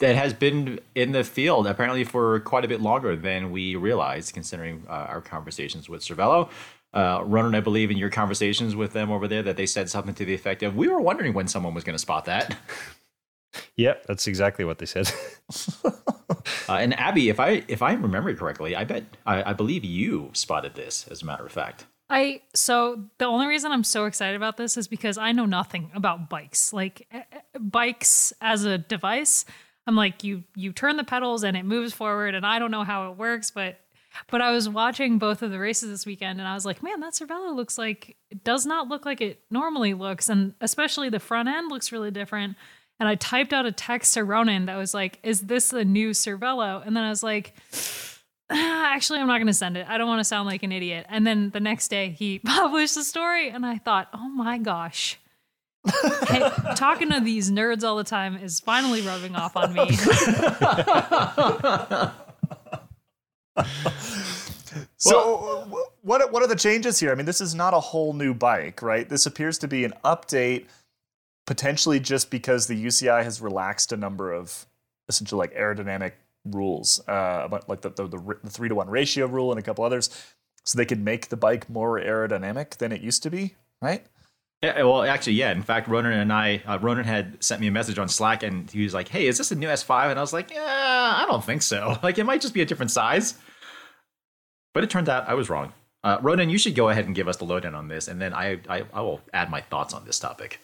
that 0.00 0.16
has 0.16 0.34
been 0.34 0.80
in 0.96 1.12
the 1.12 1.22
field 1.22 1.68
apparently 1.68 2.02
for 2.02 2.40
quite 2.40 2.64
a 2.64 2.68
bit 2.68 2.80
longer 2.80 3.14
than 3.14 3.52
we 3.52 3.76
realized, 3.76 4.34
considering 4.34 4.82
uh, 4.88 4.92
our 4.92 5.20
conversations 5.20 5.88
with 5.88 6.02
Cervelo. 6.02 6.50
Uh, 6.92 7.22
Ronan, 7.24 7.54
I 7.54 7.60
believe 7.60 7.92
in 7.92 7.96
your 7.96 8.10
conversations 8.10 8.74
with 8.74 8.94
them 8.94 9.12
over 9.12 9.28
there 9.28 9.44
that 9.44 9.56
they 9.56 9.66
said 9.66 9.88
something 9.88 10.14
to 10.14 10.24
the 10.24 10.34
effect 10.34 10.64
of, 10.64 10.74
"We 10.74 10.88
were 10.88 11.00
wondering 11.00 11.34
when 11.34 11.46
someone 11.46 11.72
was 11.72 11.84
going 11.84 11.94
to 11.94 12.00
spot 12.00 12.24
that." 12.24 12.58
Yep, 13.76 14.04
that's 14.06 14.26
exactly 14.26 14.64
what 14.66 14.78
they 14.78 14.84
said. 14.84 15.10
uh, 15.84 15.90
and 16.68 16.92
Abby, 16.98 17.30
if 17.30 17.40
I 17.40 17.64
if 17.66 17.80
I 17.80 17.94
remember 17.94 18.34
correctly, 18.34 18.76
I 18.76 18.84
bet 18.84 19.04
I, 19.24 19.50
I 19.50 19.52
believe 19.54 19.84
you 19.84 20.30
spotted 20.34 20.74
this. 20.74 21.08
As 21.08 21.22
a 21.22 21.24
matter 21.24 21.46
of 21.46 21.50
fact. 21.50 21.86
I 22.10 22.42
so 22.54 23.04
the 23.18 23.26
only 23.26 23.46
reason 23.46 23.70
I'm 23.70 23.84
so 23.84 24.06
excited 24.06 24.36
about 24.36 24.56
this 24.56 24.76
is 24.76 24.88
because 24.88 25.18
I 25.18 25.32
know 25.32 25.46
nothing 25.46 25.90
about 25.94 26.30
bikes. 26.30 26.72
Like 26.72 27.06
eh, 27.12 27.22
eh, 27.30 27.38
bikes 27.60 28.32
as 28.40 28.64
a 28.64 28.78
device, 28.78 29.44
I'm 29.86 29.96
like 29.96 30.24
you 30.24 30.44
you 30.54 30.72
turn 30.72 30.96
the 30.96 31.04
pedals 31.04 31.44
and 31.44 31.56
it 31.56 31.64
moves 31.64 31.92
forward 31.92 32.34
and 32.34 32.46
I 32.46 32.58
don't 32.58 32.70
know 32.70 32.84
how 32.84 33.10
it 33.10 33.18
works, 33.18 33.50
but 33.50 33.78
but 34.30 34.40
I 34.40 34.50
was 34.52 34.68
watching 34.68 35.18
both 35.18 35.42
of 35.42 35.50
the 35.50 35.58
races 35.58 35.90
this 35.90 36.06
weekend 36.06 36.38
and 36.40 36.48
I 36.48 36.54
was 36.54 36.64
like, 36.64 36.82
man, 36.82 37.00
that 37.00 37.12
Cervelo 37.12 37.54
looks 37.54 37.76
like 37.76 38.16
it 38.30 38.42
does 38.42 38.64
not 38.64 38.88
look 38.88 39.04
like 39.04 39.20
it 39.20 39.42
normally 39.50 39.92
looks 39.92 40.30
and 40.30 40.54
especially 40.62 41.10
the 41.10 41.20
front 41.20 41.48
end 41.48 41.70
looks 41.70 41.92
really 41.92 42.10
different. 42.10 42.56
And 43.00 43.08
I 43.08 43.14
typed 43.16 43.52
out 43.52 43.66
a 43.66 43.70
text 43.70 44.14
to 44.14 44.24
Ronan 44.24 44.66
that 44.66 44.76
was 44.76 44.92
like, 44.92 45.20
"Is 45.22 45.42
this 45.42 45.72
a 45.72 45.84
new 45.84 46.10
Cervelo?" 46.10 46.84
And 46.84 46.96
then 46.96 47.04
I 47.04 47.10
was 47.10 47.22
like, 47.22 47.54
actually, 48.50 49.20
I'm 49.20 49.26
not 49.26 49.36
going 49.36 49.48
to 49.48 49.52
send 49.52 49.76
it. 49.76 49.86
I 49.88 49.98
don't 49.98 50.08
want 50.08 50.20
to 50.20 50.24
sound 50.24 50.48
like 50.48 50.62
an 50.62 50.72
idiot. 50.72 51.04
And 51.08 51.26
then 51.26 51.50
the 51.50 51.60
next 51.60 51.88
day, 51.88 52.08
he 52.10 52.38
published 52.44 52.94
the 52.94 53.04
story, 53.04 53.50
and 53.50 53.66
I 53.66 53.76
thought, 53.78 54.08
oh 54.14 54.28
my 54.28 54.58
gosh. 54.58 55.18
hey, 56.28 56.48
talking 56.76 57.10
to 57.10 57.20
these 57.20 57.50
nerds 57.50 57.84
all 57.84 57.96
the 57.96 58.04
time 58.04 58.36
is 58.36 58.60
finally 58.60 59.02
rubbing 59.02 59.36
off 59.36 59.54
on 59.56 59.74
me. 59.74 59.92
so, 64.96 65.86
what 66.02 66.32
what 66.32 66.42
are 66.42 66.48
the 66.48 66.56
changes 66.56 66.98
here? 66.98 67.12
I 67.12 67.14
mean, 67.14 67.26
this 67.26 67.40
is 67.40 67.54
not 67.54 67.74
a 67.74 67.80
whole 67.80 68.12
new 68.12 68.34
bike, 68.34 68.82
right? 68.82 69.08
This 69.08 69.24
appears 69.24 69.56
to 69.58 69.68
be 69.68 69.84
an 69.84 69.94
update, 70.04 70.66
potentially 71.46 72.00
just 72.00 72.28
because 72.30 72.66
the 72.66 72.84
UCI 72.84 73.22
has 73.22 73.40
relaxed 73.40 73.92
a 73.92 73.96
number 73.96 74.32
of 74.32 74.66
essentially 75.08 75.38
like 75.38 75.54
aerodynamic 75.54 76.14
rules, 76.50 77.00
uh, 77.08 77.42
about 77.44 77.68
like 77.68 77.80
the, 77.82 77.90
the, 77.90 78.06
the, 78.06 78.38
the 78.44 78.50
three 78.50 78.68
to 78.68 78.74
one 78.74 78.88
ratio 78.88 79.26
rule 79.26 79.50
and 79.50 79.58
a 79.58 79.62
couple 79.62 79.84
others, 79.84 80.10
so 80.64 80.76
they 80.76 80.84
could 80.84 81.02
make 81.02 81.28
the 81.28 81.36
bike 81.36 81.68
more 81.70 82.00
aerodynamic 82.00 82.76
than 82.78 82.92
it 82.92 83.00
used 83.00 83.22
to 83.22 83.30
be, 83.30 83.54
right? 83.80 84.04
Yeah, 84.62 84.82
well, 84.82 85.04
actually, 85.04 85.34
yeah. 85.34 85.52
In 85.52 85.62
fact, 85.62 85.86
Ronan 85.86 86.12
and 86.12 86.32
I, 86.32 86.60
uh, 86.66 86.78
Ronan 86.80 87.04
had 87.04 87.42
sent 87.42 87.60
me 87.60 87.68
a 87.68 87.70
message 87.70 87.98
on 87.98 88.08
Slack, 88.08 88.42
and 88.42 88.68
he 88.68 88.82
was 88.82 88.92
like, 88.92 89.08
"Hey, 89.08 89.28
is 89.28 89.38
this 89.38 89.52
a 89.52 89.54
new 89.54 89.68
S5?" 89.68 90.10
And 90.10 90.18
I 90.18 90.22
was 90.22 90.32
like, 90.32 90.50
"Yeah, 90.50 91.14
I 91.16 91.26
don't 91.28 91.44
think 91.44 91.62
so. 91.62 91.96
Like, 92.02 92.18
it 92.18 92.24
might 92.24 92.40
just 92.40 92.54
be 92.54 92.62
a 92.62 92.66
different 92.66 92.90
size." 92.90 93.34
But 94.74 94.82
it 94.82 94.90
turned 94.90 95.08
out 95.08 95.28
I 95.28 95.34
was 95.34 95.48
wrong. 95.48 95.72
Uh, 96.02 96.18
Ronan, 96.22 96.50
you 96.50 96.58
should 96.58 96.74
go 96.74 96.88
ahead 96.88 97.06
and 97.06 97.14
give 97.14 97.28
us 97.28 97.36
the 97.36 97.44
lowdown 97.44 97.74
on 97.74 97.88
this, 97.88 98.08
and 98.08 98.20
then 98.20 98.34
I, 98.34 98.60
I, 98.68 98.84
I 98.92 99.00
will 99.00 99.20
add 99.32 99.50
my 99.50 99.60
thoughts 99.60 99.94
on 99.94 100.04
this 100.04 100.18
topic. 100.18 100.60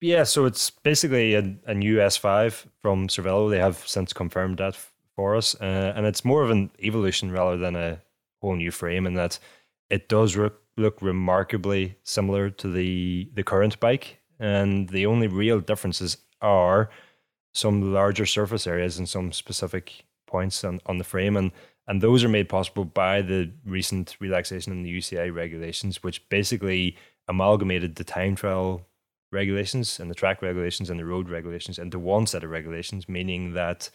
Yeah, 0.00 0.24
so 0.24 0.44
it's 0.44 0.70
basically 0.70 1.34
a, 1.34 1.56
a 1.66 1.74
new 1.74 1.98
S5 1.98 2.66
from 2.80 3.06
Cervelo. 3.06 3.48
They 3.48 3.58
have 3.58 3.86
since 3.86 4.12
confirmed 4.12 4.58
that 4.58 4.76
for 5.16 5.36
us, 5.36 5.54
uh, 5.60 5.92
and 5.96 6.06
it's 6.06 6.24
more 6.24 6.42
of 6.42 6.50
an 6.50 6.70
evolution 6.80 7.30
rather 7.30 7.56
than 7.56 7.76
a 7.76 8.00
whole 8.40 8.56
new 8.56 8.70
frame. 8.70 9.06
In 9.06 9.14
that 9.14 9.38
it 9.90 10.08
does 10.08 10.36
re- 10.36 10.50
look 10.76 11.00
remarkably 11.02 11.96
similar 12.02 12.50
to 12.50 12.72
the 12.72 13.30
the 13.34 13.42
current 13.42 13.78
bike, 13.80 14.18
and 14.38 14.88
the 14.88 15.06
only 15.06 15.28
real 15.28 15.60
differences 15.60 16.18
are 16.40 16.90
some 17.54 17.92
larger 17.92 18.26
surface 18.26 18.66
areas 18.66 18.98
and 18.98 19.08
some 19.08 19.30
specific 19.32 20.04
points 20.26 20.64
on, 20.64 20.80
on 20.86 20.98
the 20.98 21.04
frame, 21.04 21.36
and 21.36 21.52
and 21.86 22.00
those 22.00 22.22
are 22.24 22.28
made 22.28 22.48
possible 22.48 22.84
by 22.84 23.22
the 23.22 23.50
recent 23.66 24.16
relaxation 24.20 24.72
in 24.72 24.82
the 24.82 24.98
UCI 24.98 25.34
regulations, 25.34 26.02
which 26.02 26.28
basically 26.28 26.96
amalgamated 27.28 27.96
the 27.96 28.04
time 28.04 28.36
trial 28.36 28.86
regulations 29.32 29.98
and 29.98 30.10
the 30.10 30.14
track 30.14 30.42
regulations 30.42 30.90
and 30.90 31.00
the 31.00 31.04
road 31.04 31.28
regulations 31.28 31.78
into 31.78 31.98
one 31.98 32.26
set 32.26 32.44
of 32.44 32.50
regulations, 32.50 33.08
meaning 33.08 33.54
that 33.54 33.90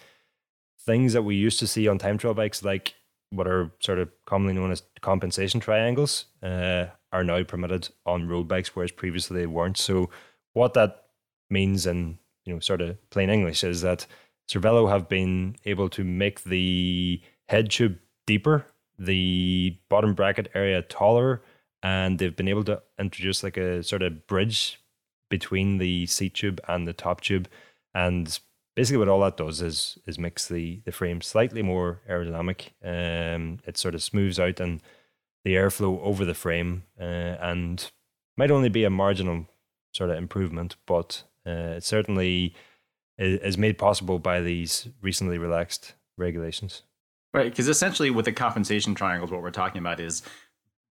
things 0.88 1.14
that 1.14 1.22
we 1.22 1.36
used 1.36 1.60
to 1.60 1.68
see 1.68 1.88
on 1.88 2.00
time 2.00 2.18
trial 2.18 2.34
bikes, 2.34 2.64
like 2.64 2.96
what 3.30 3.48
are 3.48 3.72
sort 3.82 4.00
of 4.00 4.10
commonly 4.26 4.54
known 4.54 4.72
as 4.72 4.82
compensation 5.02 5.60
triangles, 5.60 6.26
uh, 6.42 6.86
are 7.12 7.24
now 7.24 7.44
permitted 7.44 7.90
on 8.06 8.28
road 8.28 8.48
bikes, 8.48 8.76
whereas 8.76 8.92
previously 8.92 9.38
they 9.38 9.46
weren't. 9.46 9.78
So, 9.78 10.10
what 10.54 10.74
that 10.74 11.04
means 11.50 11.86
in 11.86 12.18
you 12.46 12.54
know 12.54 12.60
sort 12.60 12.82
of 12.82 12.98
plain 13.12 13.30
English 13.30 13.64
is 13.64 13.82
that 13.82 14.08
Cervelo 14.50 14.90
have 14.90 15.08
been 15.08 15.58
able 15.66 15.90
to 15.90 16.04
make 16.04 16.44
the 16.44 17.22
head 17.50 17.70
tube 17.70 18.00
deeper, 18.26 18.66
the 18.98 19.78
bottom 19.90 20.14
bracket 20.14 20.50
area 20.56 20.82
taller, 20.82 21.44
and 21.84 22.18
they've 22.18 22.36
been 22.36 22.48
able 22.48 22.64
to 22.64 22.82
introduce 22.98 23.44
like 23.44 23.58
a 23.58 23.84
sort 23.84 24.02
of 24.02 24.26
bridge 24.26 24.82
between 25.30 25.78
the 25.78 26.06
seat 26.06 26.34
tube 26.34 26.62
and 26.68 26.88
the 26.88 26.94
top 26.94 27.22
tube. 27.22 27.48
And 27.94 28.40
basically 28.78 29.00
what 29.00 29.08
all 29.10 29.20
that 29.22 29.36
does 29.36 29.60
is 29.60 29.98
is 30.06 30.20
makes 30.20 30.48
the 30.48 30.80
the 30.86 30.92
frame 30.92 31.20
slightly 31.20 31.64
more 31.64 32.00
aerodynamic. 32.08 32.70
Um, 32.84 33.60
it 33.66 33.76
sort 33.76 33.96
of 33.96 34.04
smooths 34.04 34.40
out 34.40 34.60
and 34.62 34.82
the 35.44 35.56
airflow 35.56 36.00
over 36.02 36.24
the 36.24 36.36
frame, 36.36 36.84
uh, 37.00 37.36
and 37.42 37.92
might 38.38 38.52
only 38.52 38.70
be 38.70 38.84
a 38.84 38.90
marginal 38.90 39.48
sort 39.92 40.12
of 40.12 40.18
improvement, 40.18 40.76
but 40.86 41.24
uh, 41.46 41.78
it 41.78 41.84
certainly 41.84 42.54
is, 43.18 43.40
is 43.40 43.58
made 43.58 43.78
possible 43.80 44.20
by 44.20 44.42
these 44.42 44.88
recently 45.02 45.40
relaxed 45.40 45.94
regulations. 46.18 46.84
Right, 47.34 47.50
because 47.50 47.68
essentially 47.68 48.12
with 48.12 48.26
the 48.26 48.32
compensation 48.32 48.94
triangles, 48.94 49.32
what 49.32 49.42
we're 49.42 49.52
talking 49.52 49.80
about 49.80 50.00
is 50.00 50.22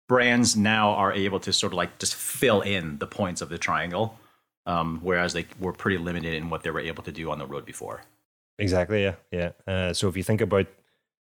brands 0.09 0.57
now 0.57 0.91
are 0.91 1.13
able 1.13 1.39
to 1.41 1.53
sort 1.53 1.73
of 1.73 1.77
like 1.77 1.99
just 1.99 2.15
fill 2.15 2.63
in 2.63 2.99
the 2.99 3.07
points 3.07 3.43
of 3.43 3.49
the 3.49 3.59
triangle, 3.59 4.19
um, 4.67 5.01
whereas 5.03 5.33
they 5.33 5.47
were 5.61 5.73
pretty 5.73 5.99
limited 5.99 6.35
in 6.35 6.51
what 6.51 6.63
they 6.63 6.71
were 6.71 6.81
able 6.81 7.03
to 7.05 7.13
do 7.13 7.31
on 7.31 7.39
the 7.39 7.47
road 7.47 7.65
before. 7.65 8.03
Exactly. 8.59 9.03
Yeah. 9.03 9.15
Yeah. 9.31 9.51
Uh, 9.67 9.93
so 9.93 10.09
if 10.09 10.17
you 10.17 10.23
think 10.23 10.41
about, 10.41 10.67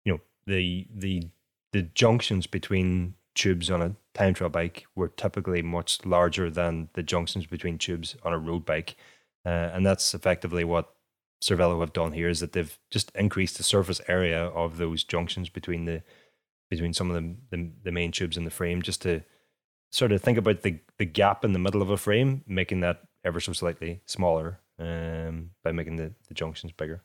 you 0.05 0.13
know, 0.13 0.21
the 0.47 0.87
the 0.95 1.29
the 1.73 1.83
junctions 1.83 2.47
between 2.47 3.15
tubes 3.35 3.71
on 3.71 3.83
a 3.83 3.95
time 4.15 4.35
trial 4.35 4.51
bike 4.51 4.87
were 4.95 5.09
typically 5.09 5.63
much 5.63 6.05
larger 6.05 6.51
than 6.51 6.89
the 6.95 7.03
junctions 7.03 7.47
between 7.47 7.79
tubes 7.79 8.17
on 8.25 8.33
a 8.33 8.39
road 8.39 8.65
bike, 8.65 8.97
uh, 9.45 9.71
and 9.73 9.85
that's 9.85 10.15
effectively 10.15 10.65
what 10.65 10.95
Cervelo 11.43 11.81
have 11.81 11.93
done 11.93 12.13
here 12.13 12.29
is 12.29 12.41
that 12.41 12.53
they've 12.53 12.79
just 12.91 13.13
increased 13.15 13.59
the 13.59 13.63
surface 13.63 14.01
area 14.09 14.47
of 14.47 14.79
those 14.79 15.05
junctions 15.05 15.49
between 15.49 15.85
the 15.85 16.03
between 16.71 16.93
some 16.93 17.11
of 17.11 17.17
the 17.17 17.35
the, 17.51 17.71
the 17.85 17.93
main 17.93 18.13
tubes 18.13 18.37
in 18.37 18.45
the 18.45 18.51
frame, 18.51 18.83
just 18.83 19.03
to 19.03 19.23
sort 19.91 20.13
of 20.13 20.23
think 20.23 20.39
about 20.39 20.63
the 20.63 20.79
the 20.99 21.05
gap 21.05 21.45
in 21.45 21.53
the 21.53 21.59
middle 21.59 21.83
of 21.83 21.91
a 21.91 21.97
frame, 21.97 22.43
making 22.47 22.81
that 22.81 23.08
ever 23.25 23.41
so 23.41 23.53
slightly 23.53 24.01
smaller 24.07 24.61
um, 24.79 25.51
by 25.63 25.73
making 25.73 25.97
the, 25.97 26.13
the 26.29 26.35
junctions 26.35 26.73
bigger. 26.73 27.03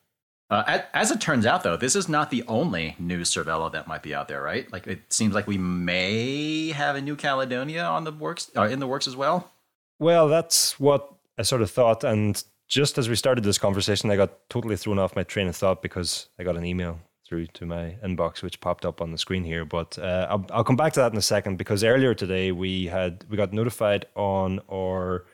Uh, 0.50 0.80
as 0.92 1.10
it 1.10 1.20
turns 1.20 1.46
out, 1.46 1.62
though, 1.62 1.76
this 1.76 1.96
is 1.96 2.08
not 2.08 2.30
the 2.30 2.44
only 2.46 2.94
new 2.98 3.22
Cervelo 3.22 3.72
that 3.72 3.88
might 3.88 4.02
be 4.02 4.14
out 4.14 4.28
there, 4.28 4.42
right? 4.42 4.70
Like 4.70 4.86
it 4.86 5.12
seems 5.12 5.34
like 5.34 5.46
we 5.46 5.58
may 5.58 6.70
have 6.70 6.96
a 6.96 7.00
new 7.00 7.16
Caledonia 7.16 7.82
on 7.82 8.04
the 8.04 8.12
works, 8.12 8.50
uh, 8.56 8.62
in 8.62 8.78
the 8.78 8.86
works 8.86 9.08
as 9.08 9.16
well. 9.16 9.50
Well, 9.98 10.28
that's 10.28 10.78
what 10.78 11.14
I 11.38 11.42
sort 11.42 11.62
of 11.62 11.70
thought, 11.70 12.04
and 12.04 12.42
just 12.68 12.98
as 12.98 13.08
we 13.08 13.16
started 13.16 13.44
this 13.44 13.58
conversation, 13.58 14.10
I 14.10 14.16
got 14.16 14.48
totally 14.48 14.76
thrown 14.76 14.98
off 14.98 15.16
my 15.16 15.22
train 15.22 15.48
of 15.48 15.56
thought 15.56 15.82
because 15.82 16.28
I 16.38 16.44
got 16.44 16.56
an 16.56 16.64
email 16.64 17.00
through 17.26 17.46
to 17.46 17.66
my 17.66 17.96
inbox, 18.04 18.42
which 18.42 18.60
popped 18.60 18.84
up 18.84 19.00
on 19.00 19.10
the 19.10 19.18
screen 19.18 19.44
here. 19.44 19.64
But 19.64 19.98
uh, 19.98 20.26
I'll, 20.28 20.46
I'll 20.50 20.64
come 20.64 20.76
back 20.76 20.92
to 20.94 21.00
that 21.00 21.12
in 21.12 21.18
a 21.18 21.22
second 21.22 21.56
because 21.56 21.82
earlier 21.82 22.14
today 22.14 22.52
we 22.52 22.86
had 22.86 23.24
we 23.28 23.36
got 23.36 23.52
notified 23.52 24.06
on 24.14 24.60
our 24.70 25.24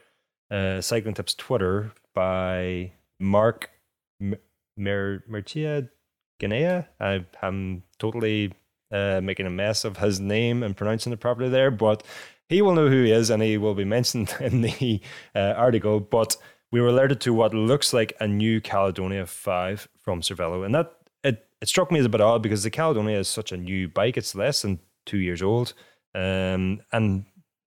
uh, 0.50 0.80
Cycling 0.80 1.14
Tips 1.14 1.34
Twitter 1.34 1.92
by 2.14 2.92
Mark 3.18 3.70
Mer- 4.20 5.24
Mertia 5.28 5.88
Ganea. 6.40 6.86
I, 6.98 7.24
am 7.42 7.82
totally 7.98 8.52
uh, 8.90 9.20
making 9.22 9.46
a 9.46 9.50
mess 9.50 9.84
of 9.84 9.98
his 9.98 10.20
name 10.20 10.62
and 10.62 10.76
pronouncing 10.76 11.12
it 11.12 11.20
properly 11.20 11.48
there, 11.48 11.70
but 11.70 12.02
he 12.48 12.62
will 12.62 12.74
know 12.74 12.88
who 12.88 13.04
he 13.04 13.12
is 13.12 13.30
and 13.30 13.42
he 13.42 13.58
will 13.58 13.74
be 13.74 13.84
mentioned 13.84 14.34
in 14.40 14.62
the 14.62 15.00
uh, 15.34 15.54
article. 15.56 16.00
But 16.00 16.36
we 16.72 16.80
were 16.80 16.88
alerted 16.88 17.20
to 17.22 17.34
what 17.34 17.54
looks 17.54 17.92
like 17.92 18.12
a 18.20 18.26
new 18.26 18.60
Caledonia 18.60 19.26
5 19.26 19.88
from 19.98 20.20
Cervelo. 20.20 20.64
And 20.64 20.74
that 20.74 20.92
it, 21.22 21.46
it 21.60 21.68
struck 21.68 21.90
me 21.92 22.00
as 22.00 22.06
a 22.06 22.10
bit 22.10 22.20
odd 22.20 22.42
because 22.42 22.62
the 22.62 22.70
Caledonia 22.70 23.18
is 23.18 23.28
such 23.28 23.52
a 23.52 23.56
new 23.56 23.88
bike. 23.88 24.16
It's 24.16 24.34
less 24.34 24.62
than 24.62 24.80
two 25.06 25.18
years 25.18 25.42
old. 25.42 25.74
Um, 26.14 26.80
and 26.92 27.24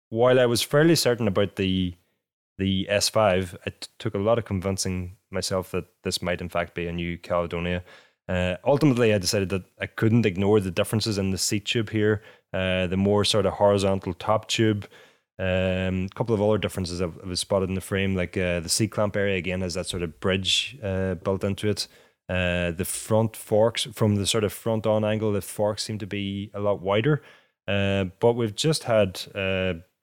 while 0.08 0.38
I 0.38 0.46
was 0.46 0.62
fairly 0.62 0.96
certain 0.96 1.28
about 1.28 1.56
the 1.56 1.94
the 2.60 2.86
S5, 2.90 3.56
it 3.64 3.88
took 3.98 4.14
a 4.14 4.18
lot 4.18 4.38
of 4.38 4.44
convincing 4.44 5.16
myself 5.30 5.70
that 5.70 5.86
this 6.02 6.20
might 6.20 6.42
in 6.42 6.48
fact 6.50 6.74
be 6.74 6.86
a 6.86 6.92
new 6.92 7.16
Caledonia. 7.16 7.82
Uh, 8.28 8.56
ultimately, 8.64 9.14
I 9.14 9.18
decided 9.18 9.48
that 9.48 9.64
I 9.80 9.86
couldn't 9.86 10.26
ignore 10.26 10.60
the 10.60 10.70
differences 10.70 11.16
in 11.16 11.30
the 11.30 11.38
seat 11.38 11.64
tube 11.64 11.90
here. 11.90 12.22
Uh, 12.52 12.86
the 12.86 12.98
more 12.98 13.24
sort 13.24 13.46
of 13.46 13.54
horizontal 13.54 14.12
top 14.12 14.46
tube, 14.46 14.86
a 15.38 15.88
um, 15.88 16.08
couple 16.10 16.34
of 16.34 16.42
other 16.42 16.58
differences 16.58 17.00
I've, 17.00 17.18
I've 17.24 17.38
spotted 17.38 17.70
in 17.70 17.74
the 17.74 17.80
frame, 17.80 18.14
like 18.14 18.36
uh, 18.36 18.60
the 18.60 18.68
seat 18.68 18.88
clamp 18.88 19.16
area 19.16 19.38
again 19.38 19.62
has 19.62 19.74
that 19.74 19.86
sort 19.86 20.02
of 20.02 20.20
bridge 20.20 20.78
uh, 20.82 21.14
built 21.14 21.42
into 21.44 21.68
it. 21.68 21.88
Uh, 22.28 22.70
the 22.72 22.84
front 22.84 23.36
forks 23.36 23.88
from 23.94 24.16
the 24.16 24.26
sort 24.26 24.44
of 24.44 24.52
front 24.52 24.86
on 24.86 25.02
angle, 25.02 25.32
the 25.32 25.40
forks 25.40 25.82
seem 25.82 25.98
to 25.98 26.06
be 26.06 26.50
a 26.52 26.60
lot 26.60 26.82
wider. 26.82 27.22
Uh, 27.66 28.04
but 28.20 28.34
we've 28.34 28.54
just 28.54 28.84
had 28.84 29.20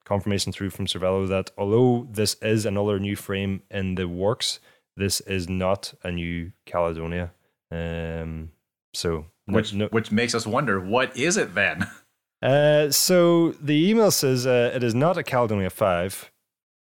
confirmation 0.08 0.52
through 0.52 0.70
from 0.70 0.86
Cervelo 0.86 1.28
that 1.28 1.50
although 1.58 2.08
this 2.10 2.34
is 2.42 2.64
another 2.64 2.98
new 2.98 3.14
frame 3.14 3.62
in 3.70 3.94
the 3.94 4.08
works, 4.08 4.58
this 4.96 5.20
is 5.20 5.48
not 5.48 5.94
a 6.02 6.10
new 6.10 6.52
Caledonia. 6.66 7.32
Um, 7.70 8.50
so 8.94 9.26
which 9.46 9.74
no, 9.74 9.86
which 9.88 10.10
makes 10.10 10.34
us 10.34 10.46
wonder 10.46 10.80
what 10.80 11.16
is 11.16 11.36
it 11.36 11.54
then? 11.54 11.88
Uh, 12.40 12.88
so 12.88 13.50
the 13.60 13.90
email 13.90 14.12
says 14.12 14.46
uh, 14.46 14.70
it 14.72 14.84
is 14.84 14.94
not 14.94 15.18
a 15.18 15.24
Caledonia 15.24 15.68
5. 15.68 16.30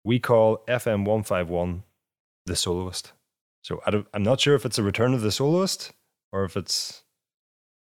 We 0.05 0.17
call 0.17 0.63
FM 0.69 0.99
151 0.99 1.83
the 2.45 2.55
soloist. 2.55 3.11
So 3.61 3.81
I 3.85 4.05
am 4.13 4.23
not 4.23 4.39
sure 4.39 4.55
if 4.55 4.65
it's 4.65 4.77
a 4.77 4.83
return 4.83 5.13
of 5.13 5.19
the 5.19 5.33
soloist 5.33 5.91
or 6.31 6.45
if 6.45 6.55
it's 6.55 7.03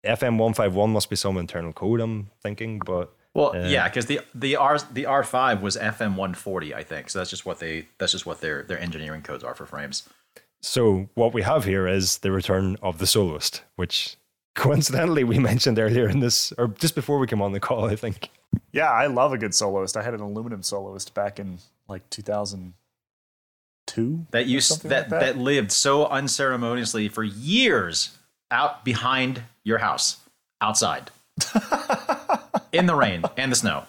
FM 0.04 0.36
151 0.36 0.90
must 0.90 1.08
be 1.08 1.16
some 1.16 1.38
internal 1.38 1.72
code, 1.72 2.00
I'm 2.00 2.30
thinking. 2.42 2.80
But 2.84 3.14
well, 3.34 3.54
uh, 3.54 3.68
yeah, 3.68 3.88
because 3.88 4.06
the 4.06 4.20
the 4.34 4.56
R 4.56 4.78
the 4.92 5.06
R 5.06 5.22
five 5.22 5.62
was 5.62 5.76
FM 5.76 6.16
one 6.16 6.34
forty, 6.34 6.74
I 6.74 6.82
think. 6.82 7.10
So 7.10 7.18
that's 7.18 7.30
just 7.30 7.46
what 7.46 7.60
they 7.60 7.86
that's 7.98 8.12
just 8.12 8.26
what 8.26 8.40
their 8.40 8.62
their 8.62 8.78
engineering 8.78 9.22
codes 9.22 9.44
are 9.44 9.54
for 9.54 9.66
frames. 9.66 10.08
So 10.60 11.08
what 11.14 11.32
we 11.32 11.42
have 11.42 11.64
here 11.64 11.86
is 11.86 12.18
the 12.18 12.32
return 12.32 12.76
of 12.82 12.98
the 12.98 13.06
soloist, 13.06 13.62
which 13.76 14.16
coincidentally 14.54 15.22
we 15.24 15.38
mentioned 15.52 15.78
earlier 15.78 16.08
in 16.08 16.20
this, 16.20 16.52
or 16.58 16.68
just 16.68 16.94
before 16.94 17.18
we 17.18 17.26
came 17.26 17.40
on 17.40 17.52
the 17.52 17.60
call, 17.60 17.84
I 17.84 17.96
think. 17.96 18.30
Yeah, 18.72 18.90
I 18.90 19.06
love 19.06 19.32
a 19.32 19.38
good 19.38 19.54
soloist. 19.54 19.96
I 19.96 20.02
had 20.02 20.14
an 20.14 20.20
aluminum 20.20 20.62
soloist 20.62 21.14
back 21.14 21.38
in 21.38 21.58
like 21.86 22.08
two 22.10 22.22
thousand 22.22 22.74
two. 23.86 24.26
That 24.30 24.46
used 24.46 24.82
that, 24.84 25.10
like 25.10 25.10
that 25.10 25.20
that 25.20 25.38
lived 25.38 25.70
so 25.70 26.06
unceremoniously 26.06 27.08
for 27.08 27.22
years 27.22 28.18
out 28.50 28.84
behind 28.84 29.42
your 29.62 29.78
house, 29.78 30.16
outside 30.60 31.10
in 32.72 32.86
the 32.86 32.94
rain 32.94 33.22
and 33.36 33.52
the 33.52 33.56
snow. 33.56 33.84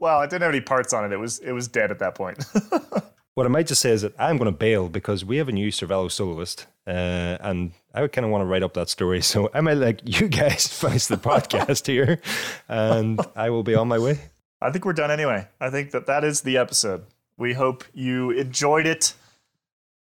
Well, 0.00 0.22
it 0.22 0.30
didn't 0.30 0.42
have 0.42 0.50
any 0.50 0.60
parts 0.60 0.92
on 0.92 1.04
it. 1.04 1.12
It 1.12 1.18
was 1.18 1.38
it 1.38 1.52
was 1.52 1.68
dead 1.68 1.90
at 1.90 1.98
that 2.00 2.14
point. 2.14 2.44
what 3.34 3.46
I 3.46 3.48
might 3.48 3.66
just 3.66 3.80
say 3.80 3.90
is 3.90 4.02
that 4.02 4.14
I'm 4.18 4.36
going 4.36 4.50
to 4.50 4.56
bail 4.56 4.88
because 4.88 5.24
we 5.24 5.36
have 5.38 5.48
a 5.48 5.52
new 5.52 5.68
Cervelo 5.68 6.10
soloist, 6.10 6.66
uh, 6.86 7.38
and 7.40 7.72
I 7.92 8.06
kind 8.08 8.24
of 8.24 8.30
want 8.30 8.42
to 8.42 8.46
write 8.46 8.62
up 8.62 8.74
that 8.74 8.88
story. 8.88 9.20
So 9.22 9.50
I 9.54 9.60
might 9.60 9.74
like 9.74 10.00
you 10.04 10.28
guys 10.40 10.66
finish 10.66 11.06
the 11.06 11.16
podcast 11.16 11.86
here, 11.86 12.20
and 12.68 13.20
I 13.36 13.50
will 13.50 13.62
be 13.62 13.74
on 13.74 13.88
my 13.88 13.98
way. 13.98 14.18
I 14.60 14.70
think 14.70 14.84
we're 14.84 14.92
done 14.92 15.10
anyway. 15.10 15.46
I 15.60 15.70
think 15.70 15.90
that 15.90 16.06
that 16.06 16.24
is 16.24 16.40
the 16.40 16.56
episode. 16.56 17.04
We 17.36 17.54
hope 17.54 17.84
you 17.92 18.30
enjoyed 18.30 18.86
it. 18.86 19.14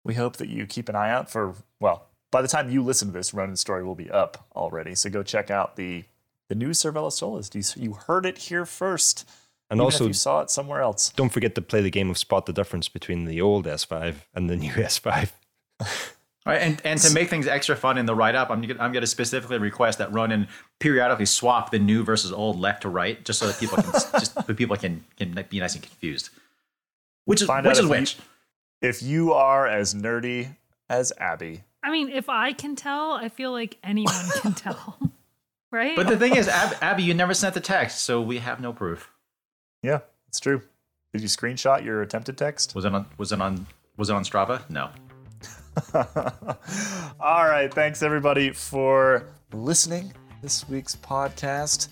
We 0.03 0.13
hope 0.13 0.37
that 0.37 0.49
you 0.49 0.65
keep 0.65 0.89
an 0.89 0.95
eye 0.95 1.11
out 1.11 1.29
for 1.29 1.55
well. 1.79 2.07
By 2.31 2.41
the 2.41 2.47
time 2.47 2.71
you 2.71 2.81
listen 2.81 3.09
to 3.09 3.13
this, 3.13 3.31
Ronan's 3.33 3.59
story 3.59 3.83
will 3.83 3.93
be 3.93 4.09
up 4.09 4.47
already. 4.55 4.95
So 4.95 5.09
go 5.09 5.21
check 5.21 5.51
out 5.51 5.75
the 5.75 6.05
the 6.53 6.59
new 6.59 6.69
Cervelo 6.69 7.11
Soloist. 7.11 7.55
You, 7.55 7.63
you 7.83 7.93
heard 7.93 8.27
it 8.27 8.37
here 8.37 8.65
first. 8.65 9.27
And 9.71 9.79
Even 9.79 9.85
also, 9.85 10.05
you 10.05 10.13
saw 10.13 10.41
it 10.41 10.51
somewhere 10.51 10.81
else. 10.81 11.09
Don't 11.09 11.29
forget 11.29 11.55
to 11.55 11.61
play 11.61 11.81
the 11.81 11.89
game 11.89 12.11
of 12.11 12.17
spot 12.17 12.45
the 12.45 12.53
difference 12.53 12.87
between 12.87 13.25
the 13.25 13.41
old 13.41 13.65
S5 13.65 14.15
and 14.35 14.49
the 14.49 14.55
new 14.55 14.71
S5. 14.73 15.31
All 15.81 15.87
right, 16.45 16.61
and, 16.61 16.79
and 16.85 16.99
to 16.99 17.11
make 17.13 17.29
things 17.29 17.47
extra 17.47 17.75
fun 17.75 17.97
in 17.97 18.05
the 18.05 18.13
write 18.13 18.35
up, 18.35 18.51
I'm, 18.51 18.61
I'm 18.63 18.91
going 18.91 19.01
to 19.01 19.07
specifically 19.07 19.57
request 19.57 19.97
that 19.97 20.11
Ronan 20.13 20.47
periodically 20.79 21.25
swap 21.25 21.71
the 21.71 21.79
new 21.79 22.03
versus 22.03 22.31
old 22.31 22.59
left 22.59 22.83
to 22.83 22.89
right, 22.89 23.23
just 23.25 23.39
so 23.39 23.47
that 23.47 23.59
people 23.59 23.81
can 23.81 23.91
just 23.91 24.33
so 24.33 24.53
people 24.53 24.75
can 24.75 25.05
can 25.17 25.45
be 25.49 25.59
nice 25.59 25.73
and 25.73 25.81
confused. 25.81 26.29
Which 27.25 27.41
is 27.41 27.47
Find 27.47 27.65
which 27.65 27.79
is 27.79 27.87
which? 27.87 28.17
You, 28.81 28.89
if 28.89 29.01
you 29.01 29.31
are 29.31 29.65
as 29.65 29.95
nerdy 29.95 30.57
as 30.89 31.13
Abby, 31.17 31.63
I 31.81 31.91
mean, 31.91 32.09
if 32.09 32.27
I 32.27 32.51
can 32.51 32.75
tell, 32.75 33.13
I 33.13 33.29
feel 33.29 33.53
like 33.53 33.77
anyone 33.81 34.25
can 34.41 34.53
tell 34.53 34.99
right? 35.73 35.95
But 35.95 36.07
the 36.07 36.17
thing 36.17 36.35
is, 36.37 36.47
Ab- 36.47 36.77
Abby, 36.81 37.03
you 37.03 37.13
never 37.13 37.33
sent 37.33 37.53
the 37.53 37.59
text, 37.59 38.03
so 38.03 38.21
we 38.21 38.37
have 38.37 38.61
no 38.61 38.71
proof. 38.71 39.11
Yeah, 39.81 39.99
it's 40.29 40.39
true. 40.39 40.61
Did 41.11 41.21
you 41.21 41.27
screenshot 41.27 41.83
your 41.83 42.01
attempted 42.01 42.37
text? 42.37 42.73
Was 42.75 42.85
it 42.85 42.93
on? 42.93 43.05
Was 43.17 43.31
it 43.33 43.41
on? 43.41 43.67
Was 43.97 44.09
it 44.09 44.15
on 44.15 44.23
Strava? 44.23 44.67
No. 44.69 44.89
All 47.19 47.45
right. 47.45 47.73
Thanks 47.73 48.01
everybody 48.03 48.51
for 48.51 49.25
listening 49.51 50.13
this 50.41 50.67
week's 50.69 50.95
podcast. 50.95 51.89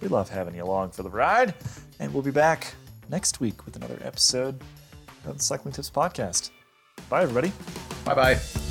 We 0.00 0.08
love 0.08 0.28
having 0.28 0.54
you 0.54 0.64
along 0.64 0.90
for 0.90 1.02
the 1.02 1.10
ride, 1.10 1.54
and 1.98 2.12
we'll 2.12 2.22
be 2.22 2.30
back 2.30 2.74
next 3.10 3.40
week 3.40 3.64
with 3.64 3.76
another 3.76 3.98
episode 4.02 4.60
of 5.26 5.38
the 5.38 5.42
Cycling 5.44 5.72
Tips 5.72 5.90
Podcast. 5.90 6.50
Bye, 7.08 7.22
everybody. 7.22 7.52
Bye 8.04 8.14
bye. 8.14 8.63